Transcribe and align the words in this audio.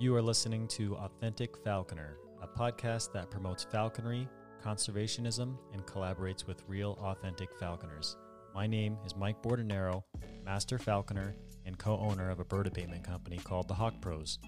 You 0.00 0.14
are 0.16 0.22
listening 0.22 0.66
to 0.68 0.96
Authentic 0.96 1.58
Falconer, 1.58 2.16
a 2.40 2.46
podcast 2.46 3.12
that 3.12 3.30
promotes 3.30 3.64
falconry, 3.64 4.26
conservationism, 4.64 5.58
and 5.74 5.84
collaborates 5.84 6.46
with 6.46 6.62
real, 6.66 6.98
authentic 7.02 7.50
falconers. 7.60 8.16
My 8.54 8.66
name 8.66 8.96
is 9.04 9.14
Mike 9.14 9.42
Bordenero, 9.42 10.02
Master 10.42 10.78
Falconer 10.78 11.34
and 11.66 11.76
co 11.76 11.98
owner 11.98 12.30
of 12.30 12.40
a 12.40 12.46
bird 12.46 12.66
abatement 12.66 13.04
company 13.04 13.36
called 13.44 13.68
the 13.68 13.74
Hawk 13.74 13.92
Pros. 14.00 14.38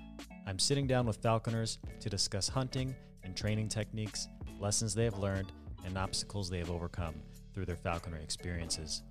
I'm 0.46 0.58
sitting 0.58 0.86
down 0.86 1.04
with 1.04 1.20
falconers 1.20 1.76
to 2.00 2.08
discuss 2.08 2.48
hunting 2.48 2.94
and 3.22 3.36
training 3.36 3.68
techniques, 3.68 4.28
lessons 4.58 4.94
they 4.94 5.04
have 5.04 5.18
learned, 5.18 5.52
and 5.84 5.98
obstacles 5.98 6.48
they 6.48 6.60
have 6.60 6.70
overcome 6.70 7.16
through 7.52 7.66
their 7.66 7.76
falconry 7.76 8.22
experiences. 8.22 9.02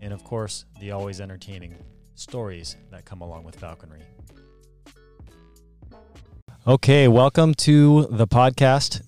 And 0.00 0.14
of 0.14 0.24
course, 0.24 0.64
the 0.80 0.92
always 0.92 1.20
entertaining 1.20 1.76
stories 2.14 2.76
that 2.90 3.04
come 3.04 3.20
along 3.20 3.44
with 3.44 3.56
falconry. 3.56 4.06
Okay, 6.66 7.08
welcome 7.08 7.54
to 7.54 8.06
the 8.10 8.26
podcast. 8.26 9.02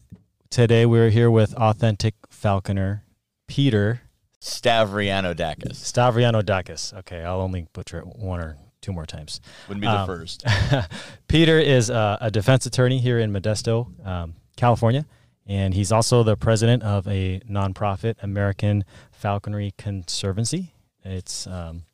Today 0.51 0.87
we're 0.87 1.11
here 1.11 1.30
with 1.30 1.55
authentic 1.55 2.15
falconer 2.30 3.05
Peter 3.47 4.02
Stavrianoudakis. 4.41 5.75
Stavrianoudakis. 5.75 6.95
Okay, 7.01 7.23
I'll 7.23 7.41
only 7.41 7.66
butcher 7.73 7.98
it 7.98 8.06
one 8.06 8.41
or 8.41 8.56
two 8.80 8.92
more 8.92 9.06
times. 9.06 9.41
Wouldn't 9.69 9.83
be 9.83 9.87
the 9.87 9.92
Um, 10.01 10.06
first. 10.06 10.45
Peter 11.28 11.59
is 11.59 11.91
uh, 11.91 12.16
a 12.20 12.30
defense 12.30 12.66
attorney 12.66 12.98
here 12.98 13.19
in 13.19 13.33
Modesto, 13.33 14.05
um, 14.06 14.34
California, 14.56 15.05
and 15.47 15.75
he's 15.75 15.92
also 15.92 16.23
the 16.23 16.37
president 16.37 16.83
of 16.83 17.06
a 17.06 17.41
nonprofit, 17.48 18.14
American 18.23 18.84
Falconry 19.12 19.73
Conservancy. 19.78 20.75
It's 21.05 21.47
um, 21.47 21.84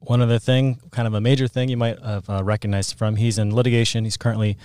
one 0.00 0.20
other 0.20 0.38
thing, 0.38 0.78
kind 0.90 1.08
of 1.08 1.14
a 1.14 1.20
major 1.20 1.48
thing 1.48 1.68
you 1.68 1.76
might 1.76 1.98
have 2.02 2.28
uh, 2.28 2.44
recognized 2.44 2.96
from. 2.96 3.16
He's 3.16 3.38
in 3.38 3.54
litigation. 3.54 4.04
He's 4.04 4.16
currently 4.16 4.56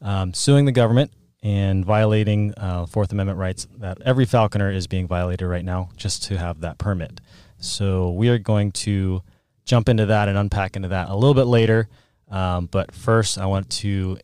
um, 0.00 0.34
suing 0.34 0.64
the 0.64 0.72
government 0.72 1.12
and 1.42 1.84
violating 1.84 2.54
uh, 2.56 2.86
Fourth 2.86 3.12
Amendment 3.12 3.38
rights 3.38 3.66
that 3.78 4.00
every 4.02 4.24
falconer 4.24 4.70
is 4.70 4.86
being 4.86 5.06
violated 5.06 5.48
right 5.48 5.64
now 5.64 5.90
just 5.96 6.22
to 6.24 6.38
have 6.38 6.60
that 6.60 6.78
permit. 6.78 7.20
So 7.58 8.10
we 8.10 8.28
are 8.28 8.38
going 8.38 8.72
to 8.72 9.22
jump 9.64 9.88
into 9.88 10.06
that 10.06 10.28
and 10.28 10.36
unpack 10.36 10.76
into 10.76 10.88
that 10.88 11.08
a 11.08 11.14
little 11.14 11.34
bit 11.34 11.46
later. 11.46 11.88
Um, 12.30 12.66
but 12.66 12.92
first, 12.94 13.38
I 13.38 13.46
want 13.46 13.70
to 13.70 14.18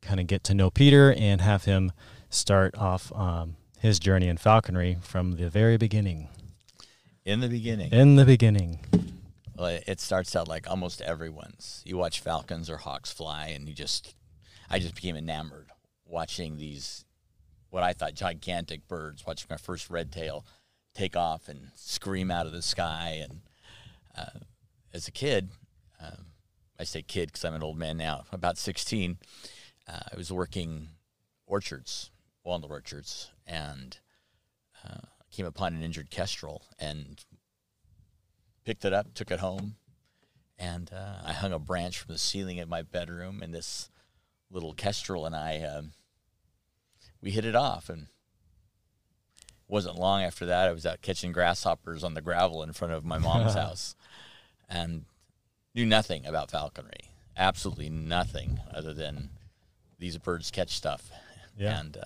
kind 0.00 0.20
of 0.20 0.26
get 0.26 0.44
to 0.44 0.54
know 0.54 0.70
Peter 0.70 1.12
and 1.12 1.40
have 1.40 1.64
him 1.64 1.92
start 2.30 2.76
off 2.76 3.12
um, 3.14 3.56
his 3.78 3.98
journey 3.98 4.28
in 4.28 4.36
falconry 4.36 4.98
from 5.00 5.32
the 5.32 5.50
very 5.50 5.76
beginning. 5.76 6.28
In 7.24 7.40
the 7.40 7.48
beginning, 7.48 7.92
In 7.92 8.16
the 8.16 8.24
beginning. 8.24 8.80
It 9.66 10.00
starts 10.00 10.34
out 10.36 10.48
like 10.48 10.68
almost 10.68 11.00
everyone's. 11.00 11.82
You 11.84 11.96
watch 11.96 12.20
falcons 12.20 12.70
or 12.70 12.78
hawks 12.78 13.12
fly, 13.12 13.48
and 13.48 13.68
you 13.68 13.74
just, 13.74 14.14
I 14.68 14.78
just 14.78 14.94
became 14.94 15.16
enamored 15.16 15.70
watching 16.06 16.56
these, 16.56 17.04
what 17.70 17.82
I 17.82 17.92
thought 17.92 18.14
gigantic 18.14 18.88
birds. 18.88 19.26
Watching 19.26 19.48
my 19.50 19.56
first 19.56 19.90
red 19.90 20.12
tail 20.12 20.44
take 20.94 21.16
off 21.16 21.48
and 21.48 21.70
scream 21.74 22.30
out 22.30 22.46
of 22.46 22.52
the 22.52 22.62
sky. 22.62 23.22
And 23.22 23.40
uh, 24.16 24.40
as 24.92 25.08
a 25.08 25.12
kid, 25.12 25.50
um, 26.00 26.26
I 26.78 26.84
say 26.84 27.02
kid 27.02 27.28
because 27.28 27.44
I'm 27.44 27.54
an 27.54 27.62
old 27.62 27.78
man 27.78 27.96
now. 27.96 28.24
About 28.32 28.58
16, 28.58 29.18
uh, 29.88 30.00
I 30.12 30.16
was 30.16 30.32
working 30.32 30.88
orchards, 31.46 32.10
walnut 32.44 32.70
orchards, 32.70 33.30
and 33.46 33.98
uh, 34.84 35.06
came 35.30 35.46
upon 35.46 35.74
an 35.74 35.82
injured 35.82 36.10
kestrel 36.10 36.62
and 36.78 37.24
picked 38.64 38.84
it 38.84 38.92
up, 38.92 39.14
took 39.14 39.30
it 39.30 39.40
home, 39.40 39.76
and 40.58 40.90
uh, 40.92 41.22
I 41.24 41.32
hung 41.32 41.52
a 41.52 41.58
branch 41.58 41.98
from 41.98 42.12
the 42.12 42.18
ceiling 42.18 42.58
in 42.58 42.68
my 42.68 42.82
bedroom. 42.82 43.40
And 43.42 43.54
this 43.54 43.88
little 44.50 44.74
kestrel 44.74 45.26
and 45.26 45.34
I, 45.34 45.62
um, 45.62 45.92
we 47.22 47.30
hit 47.30 47.44
it 47.46 47.56
off. 47.56 47.88
And 47.88 48.08
wasn't 49.66 49.98
long 49.98 50.22
after 50.22 50.46
that, 50.46 50.68
I 50.68 50.72
was 50.72 50.84
out 50.84 51.00
catching 51.00 51.32
grasshoppers 51.32 52.04
on 52.04 52.14
the 52.14 52.20
gravel 52.20 52.62
in 52.62 52.72
front 52.72 52.92
of 52.92 53.04
my 53.04 53.18
mom's 53.18 53.54
house, 53.54 53.94
and 54.68 55.04
knew 55.74 55.86
nothing 55.86 56.26
about 56.26 56.50
falconry. 56.50 57.10
Absolutely 57.36 57.88
nothing 57.88 58.60
other 58.74 58.92
than 58.92 59.30
these 59.98 60.18
birds 60.18 60.50
catch 60.50 60.70
stuff. 60.70 61.10
Yeah. 61.56 61.78
And 61.78 61.96
uh, 61.96 62.04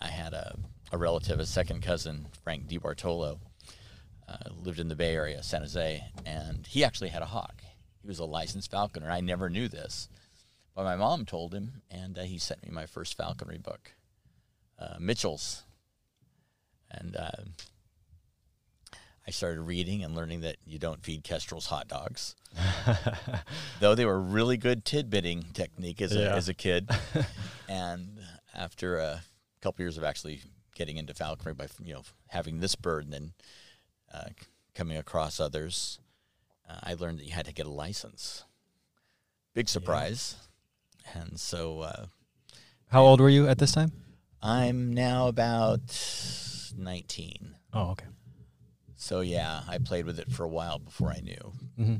I 0.00 0.08
had 0.08 0.32
a, 0.32 0.56
a 0.92 0.98
relative, 0.98 1.40
a 1.40 1.46
second 1.46 1.82
cousin, 1.82 2.26
Frank 2.42 2.68
DiBartolo, 2.68 3.38
uh, 4.30 4.50
lived 4.62 4.78
in 4.78 4.88
the 4.88 4.96
Bay 4.96 5.14
Area, 5.14 5.42
San 5.42 5.62
Jose, 5.62 6.04
and 6.24 6.66
he 6.66 6.84
actually 6.84 7.08
had 7.10 7.22
a 7.22 7.26
hawk. 7.26 7.62
He 8.02 8.08
was 8.08 8.18
a 8.18 8.24
licensed 8.24 8.70
falconer. 8.70 9.10
I 9.10 9.20
never 9.20 9.50
knew 9.50 9.68
this, 9.68 10.08
but 10.74 10.84
my 10.84 10.96
mom 10.96 11.24
told 11.26 11.52
him, 11.54 11.82
and 11.90 12.18
uh, 12.18 12.22
he 12.22 12.38
sent 12.38 12.62
me 12.64 12.70
my 12.70 12.86
first 12.86 13.16
falconry 13.16 13.58
book, 13.58 13.92
uh, 14.78 14.96
Mitchell's. 15.00 15.64
And 16.92 17.14
uh, 17.16 17.30
I 19.26 19.30
started 19.30 19.60
reading 19.62 20.02
and 20.02 20.14
learning 20.16 20.40
that 20.40 20.56
you 20.66 20.78
don't 20.78 21.04
feed 21.04 21.22
kestrels 21.22 21.66
hot 21.66 21.86
dogs, 21.88 22.34
though 23.80 23.94
they 23.94 24.04
were 24.04 24.20
really 24.20 24.56
good 24.56 24.84
tidbitting 24.84 25.52
technique 25.52 26.00
as, 26.02 26.12
Yeah. 26.14 26.32
a, 26.32 26.36
as 26.36 26.48
a 26.48 26.54
kid. 26.54 26.88
and 27.68 28.18
after 28.54 28.98
a 28.98 29.22
couple 29.60 29.82
years 29.84 29.98
of 29.98 30.04
actually 30.04 30.40
getting 30.74 30.96
into 30.96 31.12
falconry 31.14 31.52
by 31.54 31.66
you 31.84 31.92
know 31.94 32.02
having 32.28 32.58
this 32.60 32.74
bird 32.74 33.04
and 33.04 33.12
then 33.12 33.32
uh, 34.12 34.28
coming 34.74 34.96
across 34.96 35.40
others, 35.40 35.98
uh, 36.68 36.78
I 36.82 36.94
learned 36.94 37.18
that 37.18 37.26
you 37.26 37.32
had 37.32 37.46
to 37.46 37.52
get 37.54 37.66
a 37.66 37.70
license. 37.70 38.44
Big 39.54 39.68
surprise. 39.68 40.36
And 41.14 41.38
so 41.40 41.80
uh, 41.80 42.06
How 42.88 43.02
old 43.02 43.20
were 43.20 43.28
you 43.28 43.48
at 43.48 43.58
this 43.58 43.72
time? 43.72 43.92
I'm 44.42 44.92
now 44.94 45.28
about 45.28 45.80
19. 46.76 47.54
Oh, 47.72 47.90
okay. 47.90 48.06
So 48.96 49.20
yeah, 49.20 49.62
I 49.68 49.78
played 49.78 50.06
with 50.06 50.18
it 50.18 50.30
for 50.30 50.44
a 50.44 50.48
while 50.48 50.78
before 50.78 51.10
I 51.10 51.20
knew. 51.20 51.52
hmm 51.76 51.94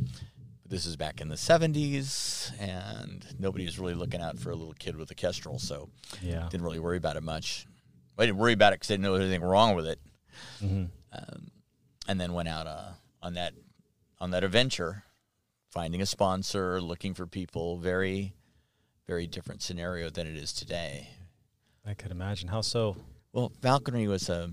this 0.66 0.86
is 0.86 0.94
back 0.94 1.20
in 1.20 1.26
the 1.26 1.34
70s, 1.34 2.52
and 2.60 3.26
nobody 3.40 3.64
was 3.64 3.80
really 3.80 3.94
looking 3.94 4.20
out 4.20 4.38
for 4.38 4.52
a 4.52 4.54
little 4.54 4.72
kid 4.74 4.94
with 4.94 5.10
a 5.10 5.16
kestrel, 5.16 5.58
so 5.58 5.88
Yeah. 6.22 6.46
didn't 6.48 6.62
really 6.62 6.78
worry 6.78 6.96
about 6.96 7.16
it 7.16 7.24
much. 7.24 7.66
I 8.16 8.24
didn't 8.26 8.38
worry 8.38 8.52
about 8.52 8.72
it 8.72 8.76
because 8.76 8.88
I 8.92 8.94
didn't 8.94 9.02
know 9.02 9.14
anything 9.14 9.40
wrong 9.42 9.74
with 9.74 9.88
it. 9.88 9.98
hmm 10.60 10.84
um, 11.12 11.50
and 12.10 12.20
then 12.20 12.32
went 12.32 12.48
out 12.48 12.66
uh, 12.66 12.90
on 13.22 13.34
that 13.34 13.52
on 14.18 14.32
that 14.32 14.42
adventure, 14.42 15.04
finding 15.70 16.02
a 16.02 16.06
sponsor, 16.06 16.80
looking 16.80 17.14
for 17.14 17.24
people. 17.24 17.78
Very, 17.78 18.34
very 19.06 19.28
different 19.28 19.62
scenario 19.62 20.10
than 20.10 20.26
it 20.26 20.36
is 20.36 20.52
today. 20.52 21.10
I 21.86 21.94
could 21.94 22.10
imagine. 22.10 22.48
How 22.48 22.62
so? 22.62 22.96
Well, 23.32 23.52
falconry 23.62 24.08
was 24.08 24.28
a 24.28 24.50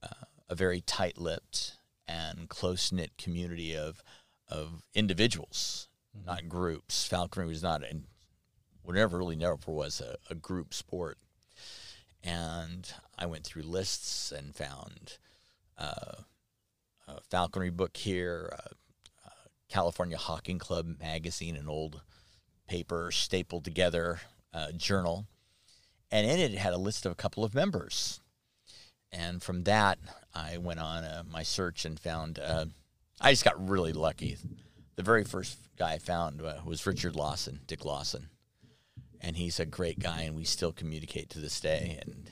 uh, 0.00 0.24
a 0.48 0.54
very 0.54 0.80
tight-lipped 0.80 1.72
and 2.06 2.48
close-knit 2.48 3.18
community 3.18 3.76
of 3.76 4.00
of 4.48 4.84
individuals, 4.94 5.88
not 6.24 6.48
groups. 6.48 7.04
Falconry 7.04 7.48
was 7.48 7.64
not, 7.64 7.82
and 7.82 8.04
whatever 8.84 9.18
really 9.18 9.34
never 9.34 9.58
was 9.66 10.00
a, 10.00 10.18
a 10.30 10.36
group 10.36 10.72
sport. 10.72 11.18
And 12.22 12.88
I 13.18 13.26
went 13.26 13.42
through 13.42 13.62
lists 13.62 14.30
and 14.30 14.54
found 14.54 15.18
uh, 15.76 16.22
a 17.08 17.20
falconry 17.30 17.70
book 17.70 17.96
here, 17.96 18.52
uh, 18.52 18.68
uh, 19.26 19.30
California 19.68 20.16
Hawking 20.16 20.58
Club 20.58 20.98
magazine, 21.00 21.56
an 21.56 21.68
old 21.68 22.02
paper 22.68 23.10
stapled 23.10 23.64
together 23.64 24.20
uh, 24.54 24.72
journal, 24.72 25.26
and 26.10 26.26
in 26.26 26.38
it 26.38 26.52
it 26.52 26.58
had 26.58 26.72
a 26.72 26.78
list 26.78 27.06
of 27.06 27.12
a 27.12 27.16
couple 27.16 27.44
of 27.44 27.54
members. 27.54 28.20
And 29.10 29.42
from 29.42 29.64
that, 29.64 29.98
I 30.34 30.56
went 30.56 30.80
on 30.80 31.04
uh, 31.04 31.22
my 31.30 31.42
search 31.42 31.84
and 31.84 32.00
found. 32.00 32.38
Uh, 32.38 32.66
I 33.20 33.30
just 33.30 33.44
got 33.44 33.68
really 33.68 33.92
lucky. 33.92 34.36
The 34.96 35.02
very 35.02 35.24
first 35.24 35.58
guy 35.76 35.92
I 35.92 35.98
found 35.98 36.40
uh, 36.40 36.54
was 36.64 36.86
Richard 36.86 37.14
Lawson, 37.14 37.60
Dick 37.66 37.84
Lawson, 37.84 38.28
and 39.20 39.36
he's 39.36 39.60
a 39.60 39.66
great 39.66 39.98
guy, 39.98 40.22
and 40.22 40.34
we 40.34 40.44
still 40.44 40.72
communicate 40.72 41.28
to 41.30 41.38
this 41.38 41.60
day. 41.60 41.98
And 42.02 42.30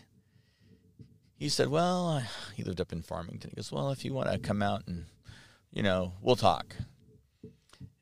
he 1.41 1.49
said, 1.49 1.69
"Well, 1.69 2.23
he 2.55 2.63
lived 2.63 2.83
up 2.83 2.93
in 2.93 3.01
Farmington. 3.01 3.49
He 3.49 3.57
goes, 3.57 3.73
well, 3.73 3.91
if 3.91 4.05
you 4.05 4.13
want 4.13 4.31
to 4.31 4.39
come 4.39 4.61
out 4.61 4.87
and, 4.87 5.07
you 5.73 5.83
know, 5.83 6.13
we'll 6.21 6.37
talk." 6.37 6.77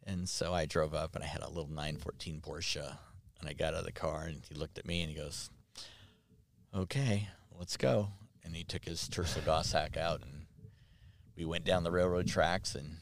And 0.05 0.29
so 0.29 0.53
I 0.53 0.67
drove 0.67 0.93
up, 0.93 1.15
and 1.15 1.23
I 1.23 1.29
had 1.29 1.43
a 1.43 1.49
little 1.49 1.69
914 1.69 2.41
Porsche, 2.41 2.99
and 3.39 3.49
I 3.49 3.53
got 3.53 3.75
out 3.75 3.81
of 3.81 3.85
the 3.85 3.93
car, 3.93 4.25
and 4.25 4.43
he 4.49 4.57
looked 4.57 4.77
at 4.77 4.87
me, 4.87 5.03
and 5.03 5.11
he 5.11 5.17
goes, 5.17 5.51
"Okay, 6.75 7.29
let's 7.57 7.77
go." 7.77 8.09
And 8.43 8.57
he 8.57 8.65
took 8.65 8.87
his 8.87 9.09
Tercel 9.09 9.45
Goshawk 9.45 9.97
out, 9.97 10.23
and 10.23 10.47
we 11.37 11.45
went 11.45 11.65
down 11.65 11.85
the 11.85 11.93
railroad 11.93 12.27
tracks, 12.27 12.75
and 12.75 12.97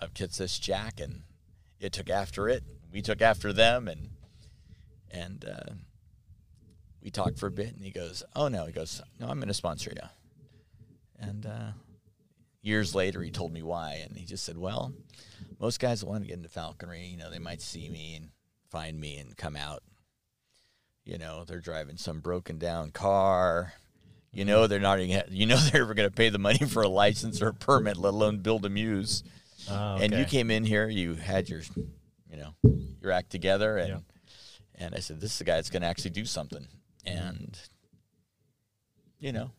up 0.00 0.14
gets 0.14 0.38
this 0.38 0.60
Jack, 0.60 1.00
and 1.00 1.24
it 1.80 1.92
took 1.92 2.08
after 2.08 2.48
it. 2.48 2.62
We 2.92 3.02
took 3.02 3.20
after 3.20 3.52
them, 3.52 3.88
and 3.88 4.10
and 5.10 5.44
uh, 5.44 5.72
we 7.02 7.10
talked 7.10 7.38
for 7.38 7.46
a 7.46 7.50
bit, 7.50 7.74
and 7.74 7.84
he 7.84 7.90
goes, 7.90 8.22
"Oh 8.36 8.48
no," 8.48 8.66
he 8.66 8.72
goes, 8.72 9.00
"No, 9.18 9.28
I'm 9.28 9.38
going 9.38 9.48
to 9.48 9.54
sponsor 9.54 9.92
you." 9.94 10.08
And 11.18 11.46
uh, 11.46 11.72
years 12.62 12.94
later, 12.94 13.22
he 13.22 13.30
told 13.30 13.52
me 13.52 13.62
why, 13.62 13.94
and 14.06 14.16
he 14.16 14.24
just 14.24 14.44
said, 14.44 14.58
"Well, 14.58 14.92
most 15.58 15.80
guys 15.80 16.00
that 16.00 16.06
want 16.06 16.22
to 16.24 16.28
get 16.28 16.36
into 16.36 16.48
falconry, 16.48 17.04
you 17.06 17.16
know, 17.16 17.30
they 17.30 17.38
might 17.38 17.60
see 17.62 17.88
me 17.88 18.16
and 18.16 18.28
find 18.70 18.98
me 18.98 19.16
and 19.18 19.36
come 19.36 19.56
out. 19.56 19.82
You 21.04 21.18
know, 21.18 21.44
they're 21.44 21.60
driving 21.60 21.96
some 21.96 22.20
broken 22.20 22.58
down 22.58 22.90
car. 22.90 23.72
You 24.32 24.44
know, 24.44 24.66
they're 24.66 24.78
not 24.78 25.00
even. 25.00 25.24
You 25.30 25.46
know, 25.46 25.56
they're 25.72 25.82
ever 25.82 25.94
going 25.94 26.08
to 26.08 26.14
pay 26.14 26.28
the 26.28 26.38
money 26.38 26.58
for 26.66 26.82
a 26.82 26.88
license 26.88 27.42
or 27.42 27.48
a 27.48 27.54
permit, 27.54 27.96
let 27.96 28.14
alone 28.14 28.38
build 28.38 28.64
a 28.64 28.68
mews. 28.68 29.24
Oh, 29.70 29.96
And 30.00 30.12
you 30.14 30.24
came 30.24 30.50
in 30.50 30.64
here, 30.64 30.88
you 30.88 31.14
had 31.14 31.48
your, 31.48 31.60
you 32.30 32.36
know, 32.38 32.54
your 33.02 33.12
act 33.12 33.30
together, 33.30 33.76
and 33.76 33.88
Yeah. 33.88 33.98
and 34.86 34.94
I 34.94 35.00
said, 35.00 35.20
this 35.20 35.32
is 35.32 35.38
the 35.38 35.44
guy 35.44 35.56
that's 35.56 35.68
going 35.68 35.82
to 35.82 35.88
actually 35.88 36.10
do 36.12 36.24
something. 36.24 36.66
And 37.06 37.58
you 39.18 39.32
know, 39.32 39.50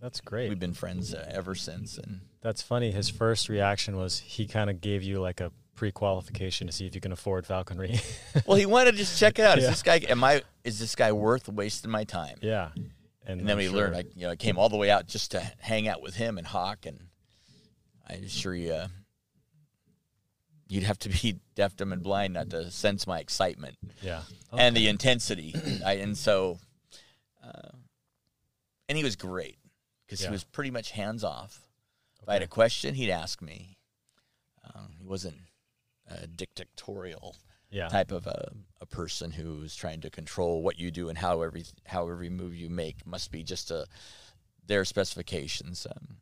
That's 0.00 0.20
great. 0.20 0.48
we've 0.48 0.58
been 0.58 0.74
friends 0.74 1.14
uh, 1.14 1.28
ever 1.32 1.54
since, 1.54 1.98
and 1.98 2.20
That's 2.40 2.62
funny. 2.62 2.90
His 2.90 3.08
first 3.08 3.48
reaction 3.48 3.96
was 3.96 4.18
he 4.18 4.46
kind 4.46 4.70
of 4.70 4.80
gave 4.80 5.02
you 5.02 5.20
like 5.20 5.40
a 5.40 5.52
pre-qualification 5.76 6.66
to 6.66 6.72
see 6.72 6.86
if 6.86 6.94
you 6.94 7.00
can 7.00 7.12
afford 7.12 7.46
falconry. 7.46 8.00
well, 8.46 8.56
he 8.56 8.66
wanted 8.66 8.92
to 8.92 8.96
just 8.98 9.18
check 9.18 9.38
it 9.38 9.44
out. 9.44 9.58
Is 9.58 9.64
Yeah. 9.64 9.70
this 9.70 9.82
guy? 9.82 10.00
Am 10.08 10.24
I? 10.24 10.42
Is 10.64 10.78
this 10.80 10.96
guy 10.96 11.12
worth 11.12 11.48
wasting 11.48 11.90
my 11.90 12.04
time? 12.04 12.38
yeah. 12.42 12.70
And 13.26 13.40
then 13.42 13.50
I'm 13.50 13.58
we 13.58 13.66
sure- 13.66 13.74
learned, 13.76 13.94
I, 13.96 14.04
you 14.16 14.22
know, 14.26 14.30
I 14.30 14.36
came 14.36 14.56
all 14.58 14.70
the 14.70 14.78
way 14.78 14.90
out 14.90 15.06
just 15.06 15.32
to 15.32 15.52
hang 15.60 15.86
out 15.86 16.00
with 16.02 16.14
him 16.16 16.38
and 16.38 16.46
Hawk, 16.46 16.86
and 16.86 16.98
I 18.08 18.14
assure 18.14 18.54
you, 18.54 18.72
uh, 18.72 18.88
you'd 20.68 20.82
have 20.84 20.98
to 21.00 21.08
be 21.10 21.38
deaf, 21.54 21.76
dumb, 21.76 21.92
and 21.92 22.02
blind 22.02 22.34
not 22.34 22.50
to 22.50 22.70
sense 22.70 23.06
my 23.06 23.18
excitement 23.20 23.76
Yeah. 24.02 24.22
and 24.56 24.74
the 24.76 24.88
intensity. 24.88 25.54
I, 25.84 25.94
and 25.96 26.16
so, 26.16 26.58
uh, 27.54 27.76
and 28.88 28.98
he 28.98 29.04
was 29.04 29.16
great 29.16 29.58
because 30.06 30.20
Yeah. 30.20 30.28
he 30.28 30.32
was 30.32 30.44
pretty 30.44 30.70
much 30.70 30.90
hands 30.92 31.24
off. 31.24 31.62
If 32.22 32.28
I 32.28 32.34
had 32.34 32.42
a 32.42 32.46
question, 32.48 32.94
he'd 32.94 33.10
ask 33.12 33.40
me. 33.40 33.78
Um, 34.74 34.96
he 34.98 35.04
wasn't 35.06 35.38
uh, 36.10 36.26
dictatorial 36.34 37.36
Yeah. 37.70 37.88
type 37.88 38.12
of 38.12 38.26
a, 38.26 38.52
a 38.80 38.86
person 38.86 39.30
who's 39.32 39.74
trying 39.76 40.00
to 40.02 40.10
control 40.10 40.62
what 40.62 40.78
you 40.78 40.90
do 40.90 41.08
and 41.08 41.18
how 41.18 41.42
every 41.42 41.64
how 41.86 42.08
every 42.08 42.28
move 42.30 42.54
you 42.54 42.68
make 42.70 43.06
must 43.06 43.30
be 43.30 43.42
just 43.44 43.70
a, 43.70 43.86
their 44.66 44.84
specifications. 44.84 45.86
Um, 45.86 46.16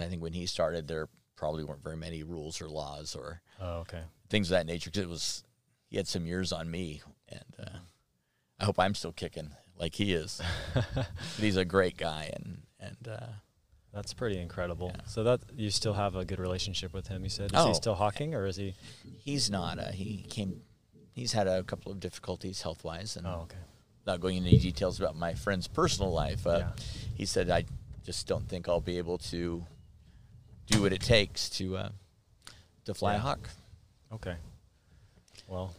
I 0.00 0.06
think 0.08 0.22
when 0.22 0.32
he 0.32 0.46
started, 0.46 0.86
there 0.88 1.08
probably 1.36 1.64
weren't 1.64 1.82
very 1.84 1.96
many 1.96 2.22
rules 2.22 2.60
or 2.60 2.68
laws 2.68 3.14
or 3.14 3.40
Oh, 3.60 3.78
okay. 3.80 4.02
things 4.28 4.48
of 4.50 4.56
that 4.58 4.66
nature. 4.66 4.90
Because 4.90 5.02
it 5.04 5.08
was 5.08 5.44
he 5.88 5.96
had 5.96 6.08
some 6.08 6.26
years 6.26 6.52
on 6.52 6.70
me, 6.70 7.02
and 7.28 7.54
uh, 7.58 7.78
I 8.60 8.64
hope 8.64 8.78
I'm 8.78 8.94
still 8.94 9.12
kicking 9.12 9.50
like 9.78 9.94
he 9.94 10.12
is. 10.12 10.40
but 10.74 11.08
he's 11.38 11.56
a 11.56 11.64
great 11.64 11.96
guy, 11.96 12.30
and 12.34 12.62
and 12.80 13.08
uh, 13.08 13.26
That's 13.92 14.12
pretty 14.14 14.38
incredible. 14.38 14.92
Yeah. 14.94 15.02
So 15.06 15.24
that 15.24 15.40
you 15.54 15.70
still 15.70 15.94
have 15.94 16.16
a 16.16 16.24
good 16.24 16.38
relationship 16.38 16.92
with 16.92 17.08
him. 17.08 17.22
You 17.24 17.30
said 17.30 17.46
is 17.52 17.58
Oh. 17.58 17.68
he 17.68 17.74
still 17.74 17.94
hawking 17.94 18.34
or 18.34 18.46
is 18.46 18.56
he? 18.56 18.74
he's 19.18 19.50
not. 19.50 19.78
Uh, 19.78 19.90
he 19.92 20.24
came. 20.28 20.60
He's 21.14 21.32
had 21.32 21.46
a 21.48 21.62
couple 21.62 21.90
of 21.92 21.98
difficulties 22.00 22.60
health 22.62 22.84
wise, 22.84 23.16
and 23.16 23.26
Oh, 23.26 23.40
okay. 23.44 23.56
not 24.06 24.20
going 24.20 24.36
into 24.36 24.50
any 24.50 24.58
details 24.58 25.00
about 25.00 25.16
my 25.16 25.34
friend's 25.34 25.66
personal 25.68 26.12
life. 26.12 26.46
Uh, 26.46 26.58
Yeah. 26.58 26.72
He 27.14 27.24
said, 27.26 27.48
"I 27.50 27.64
just 28.04 28.26
don't 28.26 28.46
think 28.48 28.68
I'll 28.68 28.80
be 28.82 28.98
able 28.98 29.18
to 29.32 29.64
do 30.66 30.82
what 30.82 30.92
it 30.92 31.00
takes 31.00 31.48
to 31.50 31.76
uh, 31.78 31.88
to 32.84 32.92
fly 32.94 33.14
a 33.14 33.18
hawk." 33.18 33.48
Okay. 34.12 34.36
Well, 35.48 35.74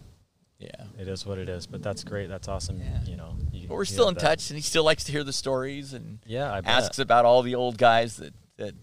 Yeah, 0.59 0.85
it 0.97 1.07
is 1.07 1.23
what 1.25 1.37
it 1.37 1.49
is, 1.49 1.67
but 1.67 1.83
that's 1.83 2.03
great. 2.03 2.29
That's 2.29 2.47
awesome. 2.47 2.79
Yeah. 2.79 3.03
You 3.05 3.15
know. 3.15 3.36
But 3.67 3.75
we're 3.75 3.85
still 3.85 4.07
in 4.07 4.13
that- 4.15 4.21
touch, 4.21 4.49
and 4.49 4.57
he 4.57 4.61
still 4.63 4.83
likes 4.83 5.03
to 5.05 5.11
hear 5.11 5.23
the 5.23 5.33
stories 5.33 5.93
and 5.93 6.19
Yeah, 6.25 6.61
asks 6.65 6.99
about 6.99 7.25
all 7.25 7.41
the 7.41 7.55
old 7.55 7.77
guys 7.77 8.17
that 8.17 8.33
that 8.57 8.73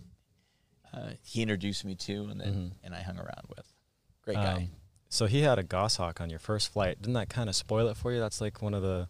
uh, 0.92 1.10
he 1.22 1.42
introduced 1.42 1.84
me 1.84 1.94
to, 1.96 2.26
and 2.30 2.40
then 2.40 2.54
Mhm. 2.54 2.72
and 2.84 2.94
I 2.94 3.00
hung 3.02 3.18
around 3.18 3.46
with. 3.48 3.66
Great 4.22 4.36
guy. 4.36 4.52
Um, 4.54 4.70
so 5.08 5.26
he 5.26 5.40
had 5.42 5.58
a 5.58 5.62
goshawk 5.64 6.20
on 6.20 6.30
your 6.30 6.38
first 6.38 6.72
flight. 6.72 7.00
Didn't 7.02 7.14
that 7.14 7.28
kind 7.28 7.48
of 7.48 7.56
spoil 7.56 7.88
it 7.88 7.96
for 7.96 8.12
you? 8.12 8.20
That's 8.20 8.40
like 8.40 8.62
one 8.62 8.74
of 8.74 8.82
the 8.82 9.08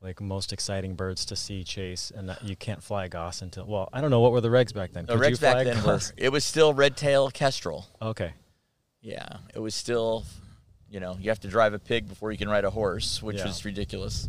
like 0.00 0.20
most 0.20 0.52
exciting 0.52 0.94
birds 0.96 1.24
to 1.26 1.36
see 1.36 1.62
chase, 1.62 2.10
and 2.10 2.28
that 2.28 2.42
you 2.42 2.56
can't 2.56 2.82
fly 2.82 3.04
a 3.04 3.08
goss 3.08 3.40
until. 3.42 3.66
Well, 3.66 3.88
I 3.92 4.00
don't 4.00 4.10
know 4.10 4.18
what 4.20 4.32
were 4.32 4.40
the 4.40 4.48
regs 4.48 4.74
back 4.74 4.92
then. 4.92 5.06
the 5.06 5.12
Could 5.12 5.18
you 5.18 5.22
Reds 5.22 5.38
back 5.38 5.64
then 5.64 5.84
were 5.84 6.00
it 6.16 6.30
was 6.30 6.44
still 6.44 6.74
red 6.74 6.96
tail 6.96 7.30
kestrel. 7.30 7.86
Okay. 8.00 8.32
Yeah, 9.00 9.38
it 9.54 9.58
was 9.60 9.74
still, 9.76 10.24
you 10.90 10.98
know, 10.98 11.16
you 11.20 11.28
have 11.30 11.40
to 11.40 11.48
drive 11.48 11.72
a 11.74 11.78
pig 11.78 12.08
before 12.08 12.32
you 12.32 12.38
can 12.38 12.48
ride 12.48 12.64
a 12.64 12.70
horse, 12.70 13.22
which 13.22 13.36
Yeah. 13.38 13.46
was 13.46 13.64
ridiculous. 13.64 14.28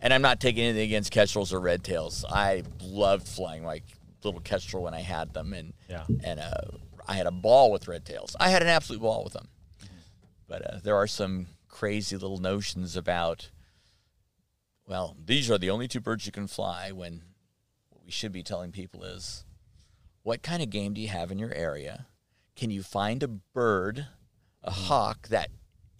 And 0.00 0.14
I'm 0.14 0.22
not 0.22 0.40
taking 0.40 0.64
anything 0.64 0.84
against 0.84 1.10
kestrels 1.10 1.52
or 1.52 1.60
red 1.60 1.82
tails. 1.82 2.24
I 2.28 2.62
loved 2.82 3.26
flying 3.26 3.64
like 3.64 3.82
little 4.22 4.40
kestrel 4.40 4.82
when 4.84 4.94
I 4.94 5.00
had 5.00 5.32
them, 5.34 5.52
and 5.52 5.72
Yeah. 5.88 6.04
and 6.24 6.38
uh, 6.40 6.60
I 7.06 7.14
had 7.14 7.26
a 7.26 7.30
ball 7.32 7.70
with 7.72 7.88
red 7.88 8.04
tails. 8.04 8.36
I 8.38 8.50
had 8.50 8.62
an 8.62 8.68
absolute 8.68 9.00
ball 9.02 9.24
with 9.24 9.32
them. 9.32 9.48
But 10.46 10.62
uh, 10.74 10.78
there 10.82 10.96
are 10.96 11.06
some 11.06 11.48
crazy 11.68 12.16
little 12.16 12.38
notions 12.38 12.96
about. 12.96 13.50
Well, 14.86 15.16
these 15.22 15.50
are 15.50 15.58
the 15.58 15.70
only 15.70 15.86
two 15.88 16.00
birds 16.00 16.24
you 16.26 16.32
can 16.32 16.46
fly. 16.46 16.90
When 16.92 17.22
what 17.90 18.04
we 18.04 18.10
should 18.10 18.32
be 18.32 18.42
telling 18.42 18.72
people 18.72 19.04
is, 19.04 19.44
what 20.22 20.42
kind 20.42 20.62
of 20.62 20.70
game 20.70 20.94
do 20.94 21.00
you 21.00 21.08
have 21.08 21.30
in 21.30 21.38
your 21.38 21.52
area? 21.52 22.06
Can 22.56 22.70
you 22.70 22.82
find 22.82 23.22
a 23.22 23.28
bird, 23.28 24.06
a 24.62 24.70
hawk 24.70 25.28
that 25.28 25.50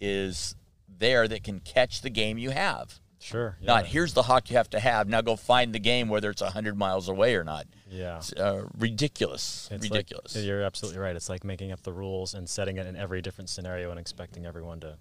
is 0.01 0.55
there 0.87 1.27
that 1.27 1.43
can 1.43 1.59
catch 1.59 2.01
the 2.01 2.09
game 2.09 2.37
you 2.37 2.49
have? 2.49 2.99
Sure. 3.21 3.57
Yeah. 3.59 3.67
Not 3.67 3.85
here's 3.87 4.13
the 4.13 4.23
hawk 4.23 4.49
you 4.49 4.55
have 4.57 4.69
to 4.71 4.79
have. 4.79 5.07
Now 5.09 5.21
go 5.21 5.35
find 5.35 5.73
the 5.73 5.79
game 5.79 6.07
whether 6.07 6.29
it's 6.29 6.41
hundred 6.41 6.77
miles 6.77 7.09
away 7.09 7.35
or 7.35 7.43
not. 7.43 7.67
Yeah. 7.89 8.17
It's 8.17 8.31
uh, 8.33 8.65
ridiculous. 8.77 9.67
It's 9.71 9.83
like- 9.83 9.91
ridiculous. 9.91 10.35
you're 10.37 10.61
absolutely 10.63 10.99
right. 11.01 11.15
It's 11.15 11.29
like 11.29 11.43
making 11.43 11.71
up 11.71 11.83
the 11.83 11.91
rules 11.93 12.33
and 12.33 12.49
setting 12.49 12.77
it 12.77 12.87
in 12.87 12.95
every 12.95 13.21
different 13.21 13.49
scenario 13.49 13.89
and 13.91 13.99
expecting 13.99 14.45
everyone 14.45 14.79
to 14.81 14.97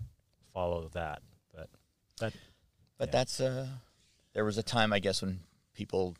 follow 0.52 0.88
that. 0.94 1.22
But 1.54 1.68
that 2.20 2.32
But 2.98 3.08
Yeah. 3.08 3.12
that's 3.12 3.40
uh, 3.40 3.66
there 4.34 4.44
was 4.44 4.58
a 4.58 4.62
time 4.64 4.92
I 4.92 4.98
guess 4.98 5.22
when 5.22 5.40
people 5.74 6.16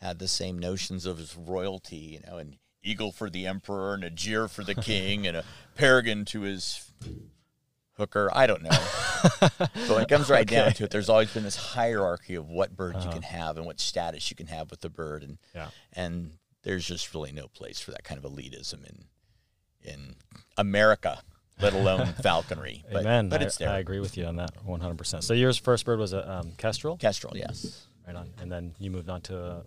had 0.00 0.18
the 0.18 0.28
same 0.28 0.58
notions 0.58 1.04
of 1.06 1.36
royalty, 1.48 1.96
you 1.96 2.20
know, 2.26 2.38
an 2.38 2.56
eagle 2.82 3.12
for 3.12 3.28
the 3.28 3.46
emperor 3.46 3.92
and 3.94 4.04
a 4.04 4.10
gyr 4.10 4.48
for 4.48 4.64
the 4.64 4.74
king 4.90 5.26
and 5.26 5.36
a 5.36 5.44
peregrine 5.74 6.24
to 6.26 6.42
his 6.42 6.90
hooker. 7.96 8.30
I 8.32 8.46
don't 8.46 8.62
know. 8.62 8.70
but 9.40 9.70
when 9.88 10.02
it 10.02 10.08
comes 10.08 10.28
right 10.30 10.46
down 10.46 10.72
to 10.72 10.84
it, 10.84 10.90
there's 10.90 11.08
always 11.08 11.32
been 11.32 11.44
this 11.44 11.56
hierarchy 11.56 12.34
of 12.34 12.48
what 12.48 12.76
birds 12.76 12.96
you 13.04 13.10
Uh-huh. 13.10 13.12
can 13.12 13.22
have 13.22 13.56
and 13.56 13.66
what 13.66 13.80
status 13.80 14.28
you 14.30 14.36
can 14.36 14.46
have 14.48 14.70
with 14.70 14.80
the 14.80 14.88
bird, 14.90 15.22
and 15.22 15.38
yeah. 15.54 15.68
and 15.92 16.32
there's 16.62 16.86
just 16.86 17.12
really 17.14 17.32
no 17.32 17.48
place 17.48 17.80
for 17.80 17.90
that 17.92 18.04
kind 18.04 18.22
of 18.22 18.30
elitism 18.30 18.84
in 18.84 19.04
in 19.84 20.16
America, 20.56 21.22
let 21.60 21.72
alone 21.72 22.06
falconry. 22.22 22.84
But, 22.90 23.02
Amen. 23.02 23.28
But 23.28 23.40
it's 23.42 23.56
there. 23.56 23.70
I 23.70 23.78
agree 23.78 24.00
with 24.00 24.16
you 24.16 24.24
on 24.26 24.34
that 24.36 24.50
100%. 24.66 25.22
So 25.22 25.32
your 25.32 25.52
first 25.52 25.84
bird 25.84 25.98
was 26.00 26.12
a 26.12 26.28
um, 26.28 26.52
kestrel, 26.58 26.96
Kestrel, 26.96 27.36
yes, 27.36 27.86
right 28.06 28.16
on, 28.16 28.30
and 28.40 28.50
then 28.50 28.74
you 28.80 28.90
moved 28.90 29.08
on 29.08 29.20
to 29.22 29.38
a, 29.38 29.62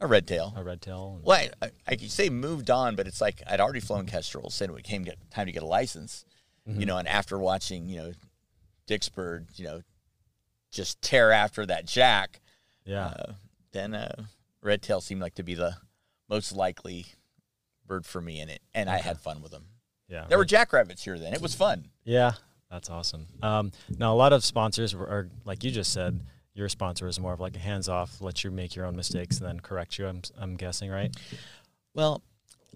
a 0.00 0.06
red 0.06 0.26
tail. 0.28 0.54
a 0.56 0.62
red 0.62 0.80
tail. 0.80 1.20
Well, 1.24 1.36
I, 1.60 1.66
I, 1.66 1.70
I 1.88 1.96
could 1.96 2.10
say 2.12 2.28
moved 2.30 2.70
on, 2.70 2.94
but 2.94 3.08
it's 3.08 3.20
like 3.20 3.42
I'd 3.48 3.60
already 3.60 3.80
flown 3.80 4.06
kestrels, 4.06 4.60
and 4.60 4.76
it 4.78 4.84
came 4.84 5.02
get, 5.02 5.18
time 5.32 5.46
to 5.46 5.52
get 5.52 5.62
a 5.64 5.66
license. 5.66 6.24
Mm-hmm. 6.68 6.80
You 6.80 6.86
know, 6.86 6.98
and 6.98 7.08
after 7.08 7.38
watching, 7.38 7.88
you 7.88 7.98
know, 7.98 8.12
Dick's 8.86 9.08
bird, 9.08 9.48
you 9.56 9.64
know, 9.64 9.82
just 10.70 11.00
tear 11.02 11.30
after 11.30 11.66
that 11.66 11.86
jack, 11.86 12.40
yeah. 12.84 13.06
uh, 13.06 13.32
then 13.72 13.94
uh, 13.94 14.24
red 14.62 14.82
tail 14.82 15.00
seemed 15.00 15.20
like 15.20 15.34
to 15.34 15.42
be 15.42 15.54
the 15.54 15.76
most 16.28 16.52
likely 16.52 17.06
bird 17.86 18.06
for 18.06 18.20
me 18.20 18.40
in 18.40 18.48
it, 18.48 18.60
and 18.74 18.88
I 18.88 18.98
had 18.98 19.20
fun 19.20 19.42
with 19.42 19.52
them. 19.52 19.66
yeah. 20.08 20.24
There 20.28 20.38
were 20.38 20.44
jackrabbits 20.44 21.04
here 21.04 21.18
then. 21.18 21.34
It 21.34 21.42
was 21.42 21.54
fun. 21.54 21.88
Yeah, 22.04 22.32
that's 22.70 22.88
awesome. 22.88 23.26
Um, 23.42 23.72
now, 23.98 24.12
a 24.12 24.16
lot 24.16 24.32
of 24.32 24.44
sponsors 24.44 24.94
are, 24.94 25.02
are, 25.02 25.28
like 25.44 25.62
you 25.64 25.70
just 25.70 25.92
said, 25.92 26.20
your 26.54 26.68
sponsor 26.68 27.06
is 27.06 27.20
more 27.20 27.32
of 27.34 27.40
like 27.40 27.56
a 27.56 27.58
hands 27.58 27.88
off, 27.88 28.20
let 28.20 28.42
you 28.42 28.50
make 28.50 28.74
your 28.74 28.86
own 28.86 28.96
mistakes 28.96 29.38
and 29.38 29.46
then 29.46 29.60
correct 29.60 29.98
you. 29.98 30.06
I'm, 30.06 30.22
I'm 30.38 30.56
guessing, 30.56 30.90
right? 30.90 31.14
Well, 31.94 32.22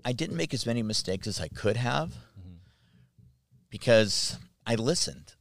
I 0.04 0.12
didn't 0.12 0.36
make 0.36 0.52
as 0.52 0.66
many 0.66 0.82
mistakes 0.82 1.26
as 1.26 1.40
I 1.40 1.48
could 1.48 1.76
have. 1.76 2.12
Because 3.70 4.38
I 4.66 4.74
listened. 4.76 5.34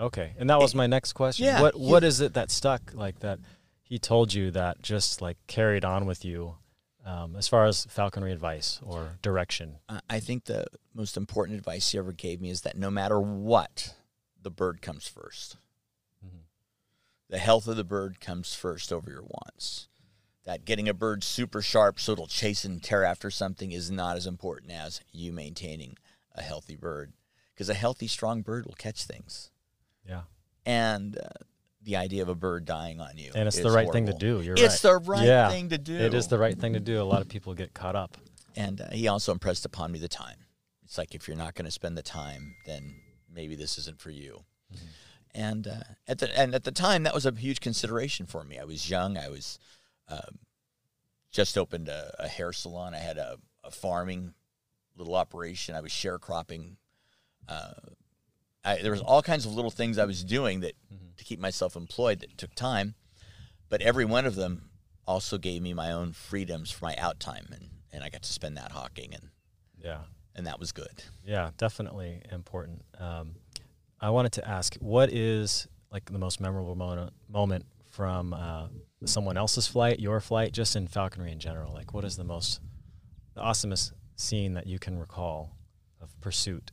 Okay, 0.00 0.32
and 0.38 0.50
that 0.50 0.58
was 0.58 0.74
my 0.74 0.86
next 0.88 1.12
question. 1.12 1.46
Yeah, 1.46 1.62
what 1.62 1.78
what 1.78 2.02
is 2.04 2.20
it 2.20 2.34
that 2.34 2.50
stuck 2.50 2.92
like 2.94 3.20
that? 3.20 3.38
He 3.82 3.98
told 3.98 4.34
you 4.34 4.50
that 4.50 4.82
just 4.82 5.22
like 5.22 5.36
carried 5.46 5.84
on 5.84 6.04
with 6.06 6.24
you, 6.24 6.56
um, 7.06 7.36
as 7.36 7.46
far 7.46 7.64
as 7.66 7.84
falconry 7.84 8.32
advice 8.32 8.80
or 8.82 9.18
direction. 9.22 9.76
I- 9.88 10.00
I 10.10 10.20
think 10.20 10.44
the 10.46 10.66
most 10.94 11.16
important 11.16 11.58
advice 11.58 11.92
he 11.92 11.98
ever 11.98 12.12
gave 12.12 12.40
me 12.40 12.50
is 12.50 12.62
that 12.62 12.76
no 12.76 12.90
matter 12.90 13.20
what, 13.20 13.94
the 14.42 14.50
bird 14.50 14.82
comes 14.82 15.06
1st 15.06 15.56
Mhm. 16.26 16.40
The 17.28 17.38
health 17.38 17.68
of 17.68 17.76
the 17.76 17.84
bird 17.84 18.20
comes 18.20 18.52
first 18.54 18.92
over 18.92 19.10
your 19.10 19.22
wants. 19.22 19.86
That 20.42 20.64
getting 20.64 20.88
a 20.88 20.94
bird 20.94 21.22
super 21.22 21.62
sharp 21.62 22.00
so 22.00 22.12
it'll 22.12 22.26
chase 22.26 22.64
and 22.64 22.82
tear 22.82 23.04
after 23.04 23.30
something 23.30 23.70
is 23.70 23.90
not 23.90 24.16
as 24.16 24.26
important 24.26 24.72
as 24.72 25.00
you 25.12 25.32
maintaining 25.32 25.98
a 26.34 26.42
healthy 26.42 26.74
bird. 26.76 27.12
Because 27.54 27.68
a 27.68 27.74
healthy, 27.74 28.08
strong 28.08 28.42
bird 28.42 28.66
will 28.66 28.74
catch 28.74 29.04
things. 29.04 29.50
Yeah, 30.08 30.22
And 30.66 31.16
uh, 31.16 31.28
the 31.82 31.96
idea 31.96 32.22
of 32.22 32.28
a 32.28 32.34
bird 32.34 32.64
dying 32.64 33.00
on 33.00 33.16
you. 33.16 33.32
and 33.34 33.46
it's 33.46 33.58
the 33.58 33.70
right 33.70 33.90
thing 33.90 34.06
to 34.06 34.12
do. 34.12 34.40
You're 34.40 34.54
It's 34.54 34.84
right. 34.84 34.92
the 34.92 35.10
right 35.10 35.26
Yeah, 35.26 35.48
thing 35.48 35.70
to 35.70 35.78
do. 35.78 35.96
It 35.96 36.14
is 36.14 36.28
the 36.28 36.38
right 36.38 36.58
thing 36.58 36.74
to 36.74 36.80
do. 36.80 37.00
A 37.00 37.04
lot 37.04 37.22
of 37.22 37.28
people 37.28 37.54
get 37.54 37.72
caught 37.72 37.96
up. 37.96 38.16
And 38.56 38.80
uh, 38.80 38.90
he 38.90 39.08
also 39.08 39.32
impressed 39.32 39.64
upon 39.64 39.92
me 39.92 39.98
the 39.98 40.08
time. 40.08 40.36
It's 40.84 40.98
like 40.98 41.14
if 41.14 41.26
you're 41.26 41.36
not 41.36 41.54
going 41.54 41.64
to 41.64 41.70
spend 41.70 41.96
the 41.96 42.02
time, 42.02 42.54
then 42.66 42.94
maybe 43.32 43.56
this 43.56 43.78
isn't 43.78 44.00
for 44.00 44.10
you. 44.10 44.44
and 45.34 45.66
uh, 45.66 45.80
at 46.06 46.18
the 46.18 46.38
and 46.38 46.54
at 46.54 46.64
the 46.64 46.70
time 46.70 47.02
that 47.02 47.14
was 47.14 47.26
a 47.26 47.32
huge 47.34 47.60
consideration 47.60 48.26
for 48.26 48.44
me. 48.44 48.58
I 48.58 48.64
was 48.64 48.88
young. 48.88 49.16
I 49.16 49.28
was 49.28 49.58
um, 50.08 50.38
just 51.30 51.58
opened 51.58 51.88
a, 51.88 52.14
a, 52.18 52.28
hair 52.28 52.52
salon. 52.52 52.94
I 52.94 52.98
had 52.98 53.18
a, 53.18 53.38
a, 53.64 53.70
farming 53.70 54.34
little 54.96 55.14
operation. 55.14 55.74
I 55.74 55.80
was 55.80 55.90
sharecropping. 55.90 56.76
Uh, 57.48 57.72
I, 58.64 58.80
there 58.80 58.92
was 58.92 59.00
all 59.00 59.22
kinds 59.22 59.44
of 59.44 59.54
little 59.54 59.70
things 59.70 59.98
I 59.98 60.04
was 60.04 60.24
doing 60.24 60.60
that 60.60 60.74
mm-hmm. 60.92 61.10
to 61.16 61.24
keep 61.24 61.38
myself 61.38 61.76
employed 61.76 62.20
that 62.20 62.38
took 62.38 62.54
time, 62.54 62.94
but 63.68 63.82
every 63.82 64.04
one 64.04 64.24
of 64.24 64.34
them 64.34 64.70
also 65.06 65.36
gave 65.36 65.60
me 65.62 65.74
my 65.74 65.92
own 65.92 66.12
freedoms 66.12 66.70
for 66.70 66.86
my 66.86 66.96
out 66.96 67.20
time, 67.20 67.46
and, 67.52 67.68
and 67.92 68.02
I 68.02 68.08
got 68.08 68.22
to 68.22 68.32
spend 68.32 68.56
that 68.56 68.72
hawking, 68.72 69.12
and 69.12 69.28
yeah, 69.78 70.00
and 70.34 70.46
that 70.46 70.58
was 70.58 70.72
good. 70.72 71.02
Yeah, 71.24 71.50
definitely 71.58 72.22
important. 72.32 72.82
Um, 72.98 73.34
I 74.00 74.10
wanted 74.10 74.32
to 74.32 74.48
ask, 74.48 74.76
what 74.76 75.12
is 75.12 75.68
like 75.92 76.10
the 76.10 76.18
most 76.18 76.40
memorable 76.40 76.74
moment 76.74 77.12
moment 77.28 77.66
from 77.90 78.32
uh, 78.32 78.66
someone 79.04 79.36
else's 79.36 79.66
flight, 79.66 80.00
your 80.00 80.20
flight, 80.20 80.52
just 80.52 80.74
in 80.74 80.88
falconry 80.88 81.30
in 81.30 81.38
general? 81.38 81.72
Like, 81.72 81.92
what 81.92 82.04
is 82.04 82.16
the 82.16 82.24
most 82.24 82.60
the 83.34 83.42
awesomest 83.42 83.92
scene 84.16 84.54
that 84.54 84.66
you 84.66 84.78
can 84.78 84.98
recall 84.98 85.56
of 86.00 86.18
pursuit? 86.20 86.70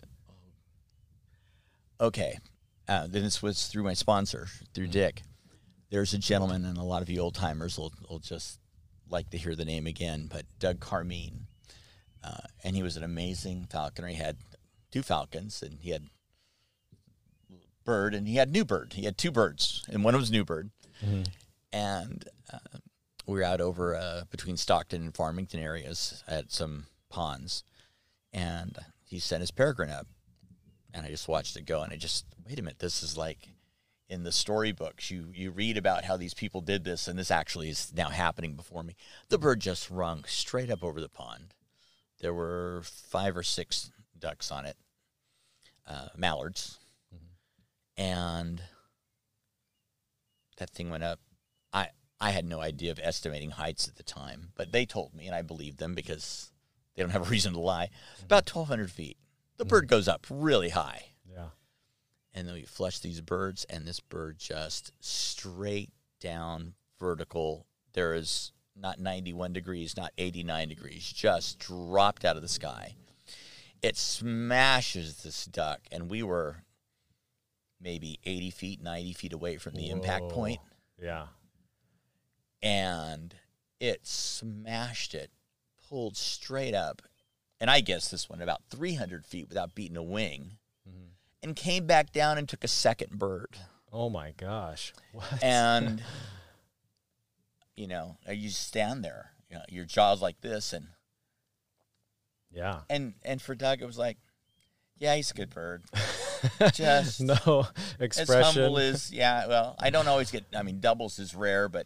Okay, 2.01 2.39
uh, 2.87 3.07
then 3.07 3.23
this 3.23 3.41
was 3.41 3.67
through 3.67 3.83
my 3.83 3.93
sponsor, 3.93 4.47
through 4.73 4.85
mm-hmm. 4.85 4.93
Dick 4.93 5.21
there's 5.91 6.13
a 6.13 6.17
gentleman, 6.17 6.65
and 6.65 6.77
a 6.77 6.83
lot 6.83 7.01
of 7.01 7.09
you 7.09 7.19
old 7.19 7.35
timers 7.35 7.77
will, 7.77 7.93
will 8.09 8.19
just 8.19 8.59
like 9.09 9.29
to 9.29 9.37
hear 9.37 9.55
the 9.55 9.65
name 9.65 9.85
again, 9.85 10.27
but 10.31 10.45
Doug 10.57 10.79
Carmine. 10.79 11.47
Uh, 12.23 12.47
and 12.63 12.75
he 12.75 12.81
was 12.81 12.97
an 12.97 13.03
amazing 13.03 13.67
falconer. 13.69 14.07
He 14.07 14.15
had 14.15 14.37
two 14.89 15.03
falcons, 15.03 15.61
and 15.61 15.79
he 15.81 15.89
had 15.89 16.05
bird, 17.83 18.15
and 18.15 18.27
he 18.27 18.35
had 18.35 18.51
new 18.51 18.63
bird. 18.63 18.93
He 18.93 19.03
had 19.03 19.17
two 19.17 19.31
birds, 19.31 19.83
and 19.89 20.03
one 20.03 20.15
was 20.15 20.31
new 20.31 20.45
bird. 20.45 20.71
Mm-hmm. 21.05 21.23
And 21.73 22.25
uh, 22.51 22.77
we 23.27 23.39
were 23.39 23.43
out 23.43 23.59
over 23.59 23.95
uh, 23.95 24.23
between 24.31 24.55
Stockton 24.55 25.01
and 25.01 25.15
Farmington 25.15 25.59
areas 25.59 26.23
at 26.25 26.51
some 26.53 26.85
ponds, 27.09 27.63
and 28.31 28.77
he 29.03 29.19
sent 29.19 29.41
his 29.41 29.51
peregrine 29.51 29.89
up, 29.89 30.07
and 30.93 31.05
I 31.05 31.09
just 31.09 31.27
watched 31.27 31.55
it 31.55 31.65
go, 31.65 31.81
and 31.81 31.93
I 31.93 31.95
just 31.95 32.25
wait 32.47 32.59
a 32.59 32.61
minute, 32.61 32.79
this 32.79 33.03
is 33.03 33.17
like 33.17 33.49
in 34.11 34.23
the 34.23 34.31
storybooks. 34.31 35.09
You 35.09 35.27
you 35.33 35.51
read 35.51 35.77
about 35.77 36.03
how 36.03 36.17
these 36.17 36.33
people 36.33 36.61
did 36.61 36.83
this 36.83 37.07
and 37.07 37.17
this 37.17 37.31
actually 37.31 37.69
is 37.69 37.93
now 37.95 38.09
happening 38.09 38.55
before 38.55 38.83
me. 38.83 38.95
The 39.29 39.37
bird 39.37 39.61
just 39.61 39.89
rung 39.89 40.25
straight 40.27 40.69
up 40.69 40.83
over 40.83 40.99
the 40.99 41.09
pond. 41.09 41.53
There 42.19 42.33
were 42.33 42.81
five 42.83 43.35
or 43.37 43.43
six 43.43 43.89
ducks 44.19 44.51
on 44.51 44.65
it 44.65 44.75
uh, 45.87 46.09
mallards. 46.15 46.77
Mm-hmm. 47.13 48.01
and 48.03 48.61
that 50.57 50.69
thing 50.69 50.89
went 50.89 51.03
up. 51.03 51.19
I 51.73 51.87
i 52.19 52.31
had 52.31 52.45
no 52.45 52.59
idea 52.61 52.91
of 52.91 52.99
estimating 53.01 53.51
heights 53.51 53.87
at 53.87 53.95
the 53.95 54.03
time 54.03 54.49
but 54.55 54.71
they 54.71 54.85
told 54.85 55.13
me 55.13 55.25
and 55.25 55.35
i 55.35 55.41
believed 55.41 55.79
them 55.79 55.95
because 55.95 56.51
they 56.95 57.01
don't 57.01 57.11
have 57.11 57.27
a 57.27 57.29
reason 57.31 57.53
to 57.53 57.59
lie 57.59 57.85
mm-hmm. 57.85 58.25
about 58.25 58.47
1200 58.47 58.91
feet 58.91 59.17
the 59.61 59.69
bird 59.69 59.87
goes 59.87 60.07
up 60.07 60.25
really 60.29 60.69
high 60.69 61.05
Yeah. 61.29 61.49
and 62.33 62.47
then 62.47 62.55
we 62.55 62.63
flush 62.63 62.99
these 62.99 63.21
birds, 63.21 63.63
and 63.65 63.85
this 63.85 63.99
bird 63.99 64.37
just 64.39 64.91
straight 64.99 65.91
down 66.19 66.73
vertical. 66.99 67.65
There 67.93 68.13
is 68.13 68.51
not 68.75 68.99
91 68.99 69.53
degrees, 69.53 69.95
not 69.97 70.13
89 70.17 70.69
degrees, 70.69 71.11
just 71.11 71.59
dropped 71.59 72.25
out 72.25 72.35
of 72.35 72.41
the 72.41 72.47
sky. 72.47 72.95
It 73.81 73.97
smashes 73.97 75.23
this 75.23 75.45
duck, 75.45 75.81
and 75.91 76.09
we 76.09 76.23
were 76.23 76.63
maybe 77.79 78.19
80 78.23 78.51
feet, 78.51 78.81
90 78.81 79.13
feet 79.13 79.33
away 79.33 79.57
from 79.57 79.73
the 79.73 79.87
Whoa. 79.87 79.95
impact 79.95 80.29
point. 80.29 80.59
Yeah. 81.01 81.27
And 82.61 83.35
it 83.79 84.05
smashed 84.05 85.13
it, 85.15 85.31
pulled 85.89 86.15
straight 86.15 86.75
up. 86.75 87.01
And 87.61 87.69
I 87.69 87.79
guess 87.79 88.09
this 88.09 88.27
one 88.27 88.41
about 88.41 88.63
300 88.71 89.23
feet 89.23 89.47
without 89.47 89.75
beating 89.75 89.95
a 89.95 90.01
wing 90.01 90.53
mm-hmm. 90.89 91.09
and 91.43 91.55
came 91.55 91.85
back 91.85 92.11
down 92.11 92.39
and 92.39 92.49
took 92.49 92.63
a 92.63 92.67
second 92.67 93.19
bird. 93.19 93.55
Oh 93.93 94.09
my 94.09 94.33
gosh. 94.35 94.93
What? 95.13 95.43
And 95.43 96.01
you 97.75 97.87
know, 97.87 98.17
you 98.27 98.49
stand 98.49 99.05
there, 99.05 99.31
you 99.49 99.57
know, 99.57 99.63
your 99.69 99.85
jaw's 99.85 100.21
like 100.23 100.41
this 100.41 100.73
and 100.73 100.87
Yeah. 102.51 102.79
And 102.89 103.13
and 103.23 103.39
for 103.39 103.53
Doug 103.53 103.83
it 103.83 103.85
was 103.85 103.97
like, 103.97 104.17
yeah, 104.97 105.15
he's 105.15 105.29
a 105.29 105.35
good 105.35 105.51
bird. 105.51 105.83
Just 106.73 107.21
no 107.21 107.67
expression. 107.99 108.39
As 108.39 108.55
humble 108.55 108.79
as 108.79 109.11
yeah, 109.11 109.45
well, 109.45 109.75
I 109.77 109.91
don't 109.91 110.07
always 110.07 110.31
get 110.31 110.45
I 110.55 110.63
mean 110.63 110.79
doubles 110.79 111.19
is 111.19 111.35
rare, 111.35 111.69
but 111.69 111.85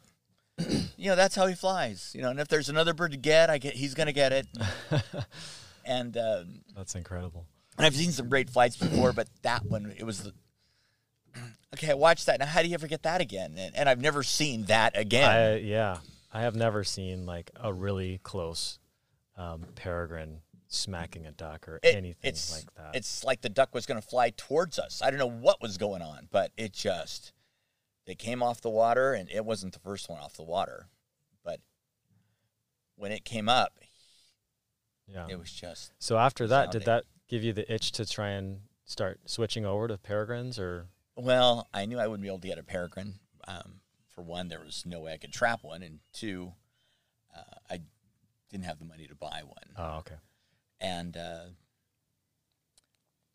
you 0.96 1.10
know, 1.10 1.18
that's 1.18 1.36
how 1.36 1.48
he 1.48 1.56
flies. 1.56 2.14
You 2.16 2.22
know, 2.22 2.30
and 2.30 2.40
if 2.40 2.48
there's 2.48 2.70
another 2.70 2.94
bird 2.94 3.12
to 3.12 3.18
get, 3.18 3.50
I 3.50 3.58
get 3.58 3.74
he's 3.74 3.94
gonna 3.94 4.14
get 4.14 4.32
it. 4.32 4.48
And 5.86 6.18
um, 6.18 6.62
that's 6.76 6.96
incredible. 6.96 7.46
And 7.78 7.86
I've 7.86 7.96
seen 7.96 8.12
some 8.12 8.30
great 8.30 8.50
flights 8.50 8.78
before, 8.78 9.14
but 9.14 9.28
that 9.42 9.66
one, 9.66 9.94
it 9.98 10.06
was 10.06 10.24
the, 10.24 10.34
okay, 11.74 11.92
I 11.92 11.94
watched 11.94 12.26
that. 12.28 12.40
Now, 12.40 12.46
how 12.46 12.62
do 12.62 12.70
you 12.70 12.74
ever 12.74 12.88
get 12.88 13.04
that 13.04 13.22
again? 13.22 13.56
And, 13.58 13.76
and 13.76 13.90
I've 13.90 14.00
never 14.00 14.24
seen 14.24 14.66
that 14.66 14.98
again. 14.98 15.30
I, 15.30 15.58
yeah. 15.58 15.98
I 16.32 16.42
have 16.42 16.56
never 16.56 16.84
seen 16.84 17.26
like 17.26 17.52
a 17.56 17.74
really 17.74 18.20
close 18.24 18.80
um, 19.38 19.64
peregrine 19.76 20.42
smacking 20.68 21.26
a 21.26 21.32
duck 21.32 21.68
or 21.68 21.80
it, 21.84 21.96
anything 21.96 22.34
like 22.52 22.74
that. 22.76 22.96
It's 22.96 23.24
like 23.24 23.42
the 23.42 23.50
duck 23.50 23.74
was 23.74 23.86
going 23.86 24.02
to 24.02 24.08
fly 24.08 24.32
towards 24.32 24.80
us. 24.80 25.02
I 25.04 25.10
don't 25.10 25.20
know 25.20 25.30
what 25.30 25.62
was 25.62 25.78
going 25.78 26.02
on, 26.02 26.28
but 26.32 26.52
it 26.58 26.74
just 26.74 27.34
it 28.06 28.20
came 28.20 28.44
off 28.44 28.62
the 28.62 28.70
water, 28.70 29.14
and 29.14 29.30
it 29.30 29.46
wasn't 29.46 29.74
the 29.74 29.80
first 29.80 30.10
one 30.10 30.20
off 30.20 30.34
the 30.34 30.44
water. 30.44 30.88
But 31.44 31.60
when 32.96 33.12
it 33.12 33.26
came 33.26 33.50
up, 33.50 33.80
yeah, 35.08 35.28
it 35.30 35.40
was 35.40 35.52
just. 35.52 35.94
So 36.00 36.18
after 36.18 36.48
that, 36.48 36.72
did 36.72 36.86
that 36.86 37.06
give 37.28 37.44
you 37.44 37.54
the 37.54 37.72
itch 37.72 37.92
to 37.94 38.06
try 38.06 38.30
and 38.30 38.60
start 38.86 39.20
switching 39.26 39.66
over 39.66 39.88
to 39.88 39.98
peregrines 39.98 40.60
or? 40.60 40.88
Well, 41.16 41.68
I 41.74 41.86
knew 41.86 41.98
I 41.98 42.08
wouldn't 42.08 42.24
be 42.24 42.28
able 42.28 42.40
to 42.40 42.48
get 42.48 42.58
a 42.58 42.64
peregrine. 42.64 43.16
Um, 43.48 43.82
for 44.10 44.22
one, 44.22 44.48
there 44.48 44.60
was 44.60 44.84
no 44.86 45.02
way 45.02 45.14
I 45.14 45.18
could 45.18 45.32
trap 45.32 45.64
one, 45.64 45.84
and 45.84 46.00
two, 46.14 46.54
uh, 47.36 47.56
I 47.70 47.80
didn't 48.50 48.66
have 48.66 48.80
the 48.80 48.86
money 48.86 49.08
to 49.08 49.16
buy 49.16 49.42
one. 49.46 49.74
Oh, 49.78 49.98
okay. 50.00 50.16
And 50.80 51.16
uh, 51.16 51.46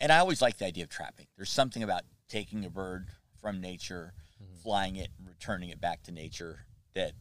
and 0.00 0.11
I 0.11 0.19
always 0.19 0.41
liked 0.41 0.59
the 0.59 0.67
idea 0.67 0.85
of 0.85 0.91
trapping. 0.91 1.27
There's 1.37 1.50
something 1.50 1.83
about 1.83 2.03
taking 2.29 2.65
a 2.65 2.71
bird 2.71 3.09
from 3.41 3.61
nature, 3.61 4.15
mm-hmm. 4.43 4.57
flying 4.62 4.97
it, 4.97 5.09
returning 5.25 5.69
it 5.69 5.81
back 5.81 6.03
to 6.05 6.12
nature 6.12 6.61
that 6.95 7.12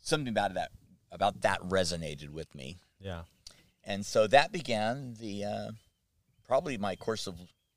something 0.00 0.28
about 0.28 0.54
that 0.54 0.70
about 1.12 1.42
that 1.42 1.60
resonated 1.62 2.30
with 2.30 2.54
me. 2.54 2.78
Yeah. 3.00 3.22
And 3.88 4.04
so 4.04 4.26
that 4.26 4.52
began 4.52 5.14
the 5.18 5.44
uh, 5.44 5.70
probably 6.46 6.76
my 6.76 6.94
course 6.94 7.26
of 7.26 7.36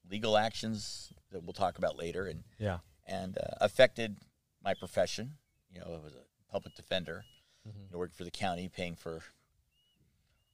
legal 0.10 0.38
actions 0.38 1.14
that 1.32 1.42
we'll 1.42 1.54
talk 1.54 1.78
about 1.78 1.98
later, 1.98 2.26
and 2.26 2.44
yeah, 2.60 2.80
and 3.08 3.38
uh, 3.38 3.56
affected 3.62 4.18
my 4.62 4.74
profession. 4.74 5.38
You 5.74 5.80
know, 5.80 5.86
I 5.88 6.04
was 6.04 6.14
a 6.14 6.52
public 6.52 6.76
defender, 6.76 7.24
mm-hmm. 7.66 7.80
you 7.80 7.88
know, 7.94 7.98
working 7.98 8.16
for 8.18 8.26
the 8.26 8.32
county, 8.32 8.68
paying 8.68 8.96
for 8.96 9.22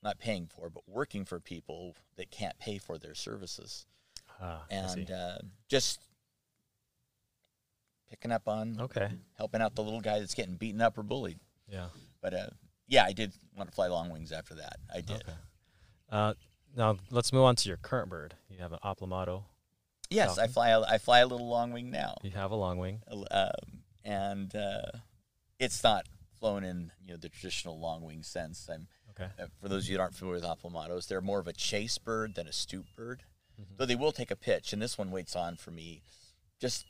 not 0.03 0.19
paying 0.19 0.45
for, 0.45 0.69
but 0.69 0.83
working 0.87 1.25
for 1.25 1.39
people 1.39 1.95
that 2.17 2.29
can't 2.29 2.57
pay 2.59 2.77
for 2.77 2.99
their 2.99 3.15
services, 3.15 3.87
ah, 4.39 4.63
and 4.69 5.09
uh, 5.09 5.39
just 5.67 5.99
picking 8.11 8.31
up 8.31 8.47
on 8.47 8.77
okay, 8.79 9.09
helping 9.39 9.61
out 9.61 9.73
the 9.73 9.83
little 9.83 10.01
guy 10.01 10.19
that's 10.19 10.35
getting 10.35 10.53
beaten 10.53 10.81
up 10.81 10.99
or 10.99 11.03
bullied. 11.03 11.39
Yeah, 11.67 11.87
but 12.21 12.35
uh, 12.35 12.49
yeah, 12.87 13.05
I 13.05 13.11
did 13.11 13.33
want 13.57 13.71
to 13.71 13.75
fly 13.75 13.87
long 13.87 14.11
wings 14.11 14.31
after 14.31 14.53
that. 14.53 14.77
I 14.93 15.01
did. 15.01 15.23
Okay. 15.23 15.33
Uh, 16.09 16.33
now 16.75 16.97
let's 17.11 17.33
move 17.33 17.43
on 17.43 17.55
to 17.57 17.67
your 17.67 17.77
current 17.77 18.09
bird. 18.09 18.35
You 18.49 18.59
have 18.59 18.71
an 18.71 18.79
Aplomado. 18.83 19.43
Yes, 20.09 20.35
Falcon. 20.35 20.43
I 20.43 20.47
fly. 20.47 20.69
A, 20.69 20.81
I 20.81 20.97
fly 20.97 21.19
a 21.19 21.27
little 21.27 21.49
long 21.49 21.71
wing 21.71 21.91
now. 21.91 22.15
You 22.23 22.31
have 22.31 22.51
a 22.51 22.55
long 22.55 22.77
wing, 22.77 23.01
um, 23.31 23.51
and 24.05 24.55
uh, 24.55 24.91
it's 25.59 25.83
not 25.83 26.05
flown 26.39 26.63
in 26.63 26.91
you 27.03 27.11
know 27.11 27.17
the 27.17 27.29
traditional 27.29 27.79
long 27.79 28.03
wing 28.03 28.23
sense. 28.23 28.69
I'm 28.71 28.87
okay. 29.11 29.29
Uh, 29.37 29.47
for 29.61 29.67
those 29.67 29.85
of 29.85 29.89
you 29.89 29.97
that 29.97 30.03
aren't 30.03 30.15
familiar 30.15 30.39
with 30.39 30.49
Aplomados, 30.49 31.07
they're 31.07 31.21
more 31.21 31.39
of 31.39 31.47
a 31.47 31.53
chase 31.53 31.97
bird 31.97 32.35
than 32.35 32.47
a 32.47 32.53
stoop 32.53 32.85
bird. 32.95 33.23
Mm-hmm. 33.59 33.73
Though 33.77 33.85
they 33.85 33.95
will 33.95 34.11
take 34.11 34.31
a 34.31 34.35
pitch, 34.35 34.71
and 34.71 34.81
this 34.81 34.97
one 34.97 35.11
waits 35.11 35.35
on 35.35 35.57
for 35.57 35.71
me, 35.71 36.03
just 36.59 36.85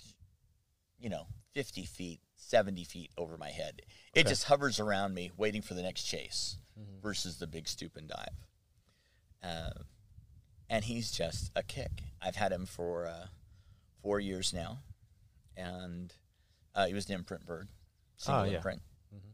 you 0.99 1.09
know, 1.09 1.27
50 1.53 1.85
feet, 1.85 2.19
70 2.35 2.83
feet 2.83 3.11
over 3.17 3.37
my 3.37 3.49
head. 3.49 3.81
It 4.13 4.21
okay. 4.21 4.29
just 4.29 4.45
hovers 4.45 4.79
around 4.79 5.13
me, 5.13 5.31
waiting 5.37 5.61
for 5.61 5.73
the 5.73 5.81
next 5.81 6.03
chase, 6.03 6.57
mm-hmm. 6.79 7.01
versus 7.01 7.37
the 7.37 7.47
big 7.47 7.67
stoop 7.67 7.95
and 7.95 8.07
dive. 8.07 8.46
Uh, 9.43 9.71
and 10.69 10.85
he's 10.85 11.11
just 11.11 11.51
a 11.55 11.63
kick. 11.63 12.03
I've 12.21 12.35
had 12.35 12.51
him 12.51 12.65
for 12.65 13.07
uh, 13.07 13.27
four 14.01 14.19
years 14.19 14.53
now, 14.53 14.79
and 15.55 16.13
uh, 16.75 16.87
he 16.87 16.93
was 16.93 17.07
an 17.09 17.15
imprint 17.15 17.45
bird, 17.45 17.67
single 18.17 18.43
oh, 18.43 18.45
yeah. 18.45 18.55
imprint. 18.57 18.81
Mm-hmm. 19.13 19.29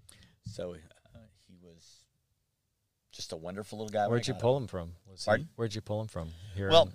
So 0.45 0.74
uh, 0.74 1.19
he 1.48 1.55
was 1.62 2.03
just 3.12 3.31
a 3.31 3.38
wonderful 3.38 3.79
little 3.79 3.91
guy. 3.91 4.07
Where'd 4.07 4.27
you 4.27 4.33
pull 4.33 4.57
him, 4.57 4.63
him 4.63 4.67
from? 4.67 4.91
Was 5.10 5.25
Pardon? 5.25 5.45
He, 5.45 5.51
where'd 5.55 5.75
you 5.75 5.81
pull 5.81 6.01
him 6.01 6.07
from? 6.07 6.29
Here 6.55 6.69
well, 6.69 6.91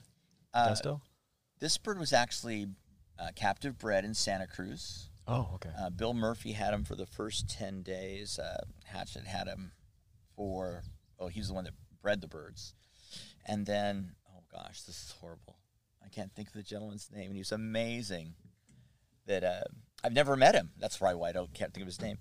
uh, 0.54 0.68
Desto? 0.68 1.00
This 1.60 1.76
bird 1.78 1.98
was 1.98 2.12
actually 2.12 2.68
uh, 3.18 3.28
captive 3.34 3.78
bred 3.78 4.04
in 4.04 4.14
Santa 4.14 4.46
Cruz. 4.46 5.10
Oh, 5.26 5.50
okay. 5.54 5.70
Uh, 5.78 5.90
Bill 5.90 6.14
Murphy 6.14 6.52
had 6.52 6.72
him 6.72 6.84
for 6.84 6.94
the 6.94 7.06
first 7.06 7.50
10 7.50 7.82
days. 7.82 8.38
Uh, 8.38 8.62
Hatchet 8.84 9.26
had 9.26 9.46
him 9.46 9.72
for, 10.34 10.82
oh, 11.18 11.28
he's 11.28 11.48
the 11.48 11.54
one 11.54 11.64
that 11.64 11.74
bred 12.00 12.22
the 12.22 12.28
birds. 12.28 12.74
And 13.48 13.64
then, 13.66 14.12
oh 14.28 14.42
gosh, 14.52 14.82
this 14.82 15.02
is 15.02 15.14
horrible. 15.20 15.56
I 16.04 16.08
can't 16.08 16.32
think 16.34 16.48
of 16.48 16.54
the 16.54 16.62
gentleman's 16.62 17.10
name, 17.12 17.26
and 17.26 17.34
he 17.34 17.40
was 17.40 17.52
amazing. 17.52 18.34
That 19.26 19.44
uh, 19.44 19.60
I've 20.04 20.12
never 20.12 20.36
met 20.36 20.54
him. 20.54 20.70
That's 20.78 20.96
probably 20.98 21.16
why 21.16 21.28
I 21.30 21.32
don't 21.32 21.52
can't 21.52 21.72
think 21.74 21.82
of 21.82 21.88
his 21.88 22.00
name. 22.00 22.18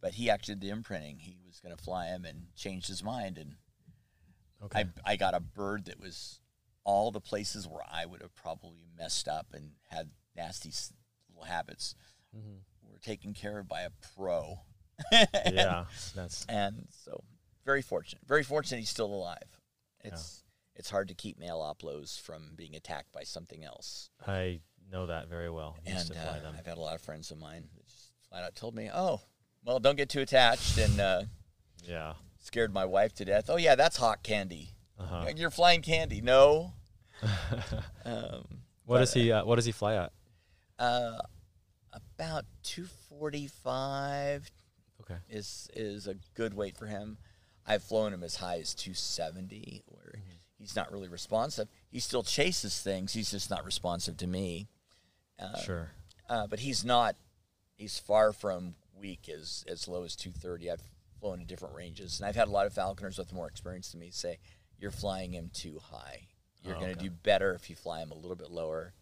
But 0.00 0.14
he 0.14 0.30
actually 0.30 0.54
did 0.56 0.62
the 0.62 0.70
imprinting. 0.70 1.18
He 1.18 1.36
was 1.46 1.60
going 1.60 1.74
to 1.76 1.82
fly 1.82 2.06
him 2.06 2.24
and 2.24 2.46
changed 2.54 2.88
his 2.88 3.02
mind. 3.02 3.36
And 3.38 3.56
okay. 4.64 4.84
I, 5.04 5.12
I 5.12 5.16
got 5.16 5.34
a 5.34 5.40
bird 5.40 5.86
that 5.86 6.00
was 6.00 6.40
all 6.84 7.10
the 7.10 7.20
places 7.20 7.66
where 7.66 7.82
I 7.90 8.06
would 8.06 8.22
have 8.22 8.34
probably 8.34 8.86
messed 8.96 9.26
up 9.28 9.48
and 9.52 9.72
had 9.90 10.10
nasty 10.36 10.70
little 11.28 11.44
habits 11.44 11.94
Mhm. 12.36 12.60
were 12.82 12.98
taken 12.98 13.34
care 13.34 13.58
of 13.58 13.68
by 13.68 13.82
a 13.82 13.90
pro. 14.14 14.60
yeah, 15.12 15.86
that's 16.14 16.44
And 16.48 16.86
so, 16.90 17.22
very 17.64 17.82
fortunate. 17.82 18.22
Very 18.26 18.42
fortunate 18.44 18.78
he's 18.78 18.88
still 18.90 19.12
alive. 19.12 19.60
It's 20.04 20.44
it's 20.76 20.90
hard 20.90 21.08
to 21.08 21.14
keep 21.14 21.38
male 21.38 21.58
oplos 21.60 22.20
from 22.20 22.52
being 22.56 22.74
attacked 22.76 23.10
by 23.12 23.22
something 23.24 23.64
else. 23.64 24.10
I 24.26 24.60
know 24.92 25.06
that 25.06 25.28
very 25.28 25.50
well. 25.50 25.76
I 25.86 25.90
and 25.90 26.10
uh, 26.12 26.48
I've 26.58 26.66
had 26.66 26.78
a 26.78 26.80
lot 26.80 26.94
of 26.94 27.00
friends 27.00 27.30
of 27.30 27.38
mine 27.38 27.68
that 27.74 27.86
just 27.86 28.12
flat 28.28 28.44
out 28.44 28.54
told 28.54 28.74
me, 28.74 28.88
"Oh, 28.92 29.20
well, 29.64 29.78
don't 29.80 29.96
get 29.96 30.08
too 30.08 30.20
attached," 30.20 30.78
and 30.78 31.00
uh, 31.00 31.22
Yeah. 31.84 32.14
scared 32.38 32.72
my 32.72 32.84
wife 32.84 33.14
to 33.14 33.24
death. 33.24 33.46
Oh 33.48 33.56
yeah, 33.56 33.74
that's 33.74 33.96
hot 33.96 34.22
candy. 34.22 34.70
Uh-huh. 34.98 35.26
You're 35.36 35.50
flying 35.50 35.82
candy. 35.82 36.20
No. 36.20 36.72
um, 38.04 38.44
What 38.84 38.98
does 38.98 39.12
he? 39.14 39.32
Uh, 39.32 39.44
what 39.44 39.56
does 39.56 39.64
he 39.64 39.72
fly 39.72 39.94
at? 39.96 40.12
Uh, 40.78 41.18
about 41.92 42.44
245 42.62 44.50
Okay. 45.02 45.16
is 45.28 45.68
is 45.74 46.06
a 46.06 46.14
good 46.34 46.54
weight 46.54 46.76
for 46.76 46.86
him. 46.86 47.18
I've 47.66 47.82
flown 47.82 48.12
him 48.12 48.22
as 48.22 48.36
high 48.36 48.58
as 48.58 48.74
270, 48.74 49.82
where 49.86 50.02
Mm-hmm. 50.16 50.25
He's 50.58 50.76
not 50.76 50.90
really 50.92 51.08
responsive. 51.08 51.68
He 51.90 52.00
still 52.00 52.22
chases 52.22 52.80
things. 52.80 53.12
He's 53.12 53.30
just 53.30 53.50
not 53.50 53.64
responsive 53.64 54.16
to 54.18 54.26
me. 54.26 54.68
Uh, 55.38 55.58
Sure. 55.60 55.90
uh, 56.28 56.46
but 56.46 56.60
he's 56.60 56.84
not. 56.84 57.16
He's 57.76 57.98
far 57.98 58.32
from 58.32 58.74
weak 58.94 59.28
as 59.28 59.64
as 59.68 59.86
low 59.86 60.04
as 60.04 60.16
230. 60.16 60.70
I've 60.70 60.82
flown 61.20 61.40
in 61.40 61.46
different 61.46 61.74
ranges, 61.74 62.18
and 62.18 62.26
I've 62.28 62.36
had 62.36 62.48
a 62.48 62.50
lot 62.50 62.66
of 62.66 62.72
falconers 62.72 63.18
with 63.18 63.32
more 63.32 63.46
experience 63.48 63.90
than 63.90 64.00
me 64.00 64.10
say, 64.10 64.38
"You're 64.78 64.90
flying 64.90 65.32
him 65.34 65.50
too 65.52 65.78
high. 65.78 66.28
You're 66.62 66.76
Oh, 66.76 66.80
going 66.80 66.92
to 66.94 66.98
okay. 67.00 67.08
do 67.08 67.10
better 67.10 67.52
if 67.54 67.68
you 67.70 67.76
fly 67.76 68.00
him 68.00 68.10
a 68.10 68.14
little 68.14 68.36
bit 68.36 68.50
lower." 68.50 68.94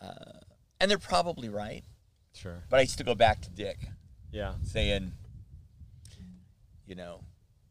Uh, 0.00 0.40
and 0.80 0.90
they're 0.90 0.98
probably 0.98 1.48
right. 1.48 1.82
Sure. 2.34 2.62
But 2.68 2.78
I 2.78 2.82
used 2.82 2.98
to 2.98 3.04
go 3.04 3.14
back 3.14 3.40
to 3.40 3.50
Dick 3.50 3.88
Yeah. 4.30 4.54
saying, 4.64 5.12
you 6.86 6.94
know, 6.94 7.24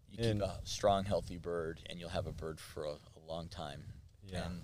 you 0.09 0.17
keep 0.33 0.41
a 0.41 0.59
strong, 0.63 1.03
healthy 1.05 1.37
bird, 1.37 1.79
and 1.89 1.99
you'll 1.99 2.09
have 2.09 2.27
a 2.27 2.31
bird 2.31 2.59
for 2.59 2.85
a, 2.85 2.91
a 2.91 3.19
long 3.27 3.47
time. 3.49 3.83
Yeah. 4.23 4.45
And 4.45 4.61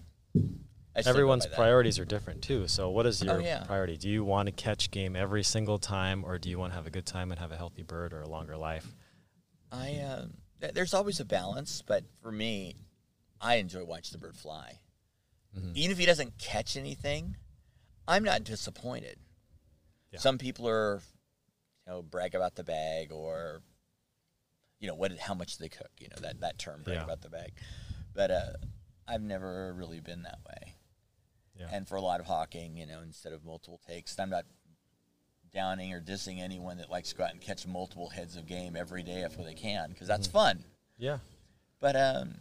I 0.96 1.02
still 1.02 1.14
go 1.14 1.18
Everyone's 1.18 1.48
priorities 1.48 2.00
are 2.00 2.06
different 2.06 2.42
too. 2.44 2.68
So, 2.68 2.90
what 2.90 3.06
is 3.06 3.22
your 3.24 3.36
Oh, 3.36 3.40
yeah. 3.40 3.64
priority? 3.64 3.98
Do 3.98 4.10
you 4.10 4.24
want 4.24 4.48
to 4.48 4.52
catch 4.52 4.92
game 4.92 5.16
every 5.16 5.44
single 5.44 5.80
time, 5.80 6.24
or 6.24 6.38
do 6.38 6.50
you 6.50 6.60
want 6.60 6.72
to 6.72 6.76
have 6.76 6.88
a 6.88 6.92
good 6.92 7.06
time 7.06 7.32
and 7.32 7.40
have 7.40 7.52
a 7.52 7.58
healthy 7.58 7.84
bird 7.84 8.14
or 8.14 8.22
a 8.22 8.28
longer 8.30 8.56
life? 8.58 8.88
I 9.72 9.96
uh, 9.96 10.26
th- 10.62 10.74
there's 10.74 10.94
always 10.94 11.20
a 11.20 11.26
balance, 11.26 11.82
but 11.86 12.04
for 12.22 12.32
me, 12.32 12.76
I 13.42 13.56
enjoy 13.56 13.84
watching 13.84 14.12
the 14.14 14.20
bird 14.26 14.38
fly. 14.38 14.80
Mhm. 15.58 15.76
Even 15.76 15.92
if 15.92 15.98
he 15.98 16.06
doesn't 16.06 16.38
catch 16.38 16.78
anything, 16.78 17.38
I'm 18.08 18.24
not 18.24 18.44
disappointed. 18.44 19.18
Yeah. 20.12 20.20
Some 20.20 20.38
people 20.38 20.68
are, 20.68 21.02
you 21.88 21.92
know, 21.94 22.02
brag 22.04 22.36
about 22.36 22.56
the 22.56 22.64
bag 22.64 23.12
or, 23.12 23.62
you 24.84 24.90
know, 24.90 24.96
what 24.96 25.18
how 25.18 25.34
much 25.34 25.60
they 25.60 25.70
cook. 25.70 25.92
You 25.98 26.10
know 26.10 26.22
that 26.22 26.42
that 26.42 26.60
term, 26.60 26.82
brag 26.84 26.98
Yeah. 26.98 27.04
about 27.06 27.22
the 27.22 27.30
bag. 27.30 27.54
But 28.14 28.32
uh, 28.32 28.52
I've 29.08 29.22
never 29.22 29.74
really 29.74 30.02
been 30.02 30.24
that 30.24 30.40
way. 30.46 30.74
Yeah. 31.58 31.70
And 31.72 31.88
for 31.88 31.96
a 31.96 32.02
lot 32.02 32.20
of 32.20 32.26
hawking, 32.26 32.76
you 32.76 32.86
know, 32.86 33.00
instead 33.02 33.32
of 33.32 33.46
multiple 33.46 33.80
takes, 33.88 34.20
I'm 34.20 34.30
not 34.30 34.44
downing 35.54 35.94
or 35.94 36.02
dissing 36.02 36.42
anyone 36.42 36.78
that 36.80 36.90
likes 36.90 37.12
to 37.12 37.16
go 37.16 37.24
out 37.24 37.32
and 37.32 37.40
catch 37.40 37.66
multiple 37.66 38.10
heads 38.10 38.36
of 38.36 38.46
game 38.46 38.76
every 38.76 39.04
day 39.04 39.22
if 39.22 39.38
they 39.38 39.54
can, 39.54 39.92
because 39.92 40.08
that's 40.10 40.28
Mm-hmm. 40.28 40.38
fun. 40.38 40.64
Yeah. 40.98 41.20
But 41.80 41.96
um, 41.96 42.36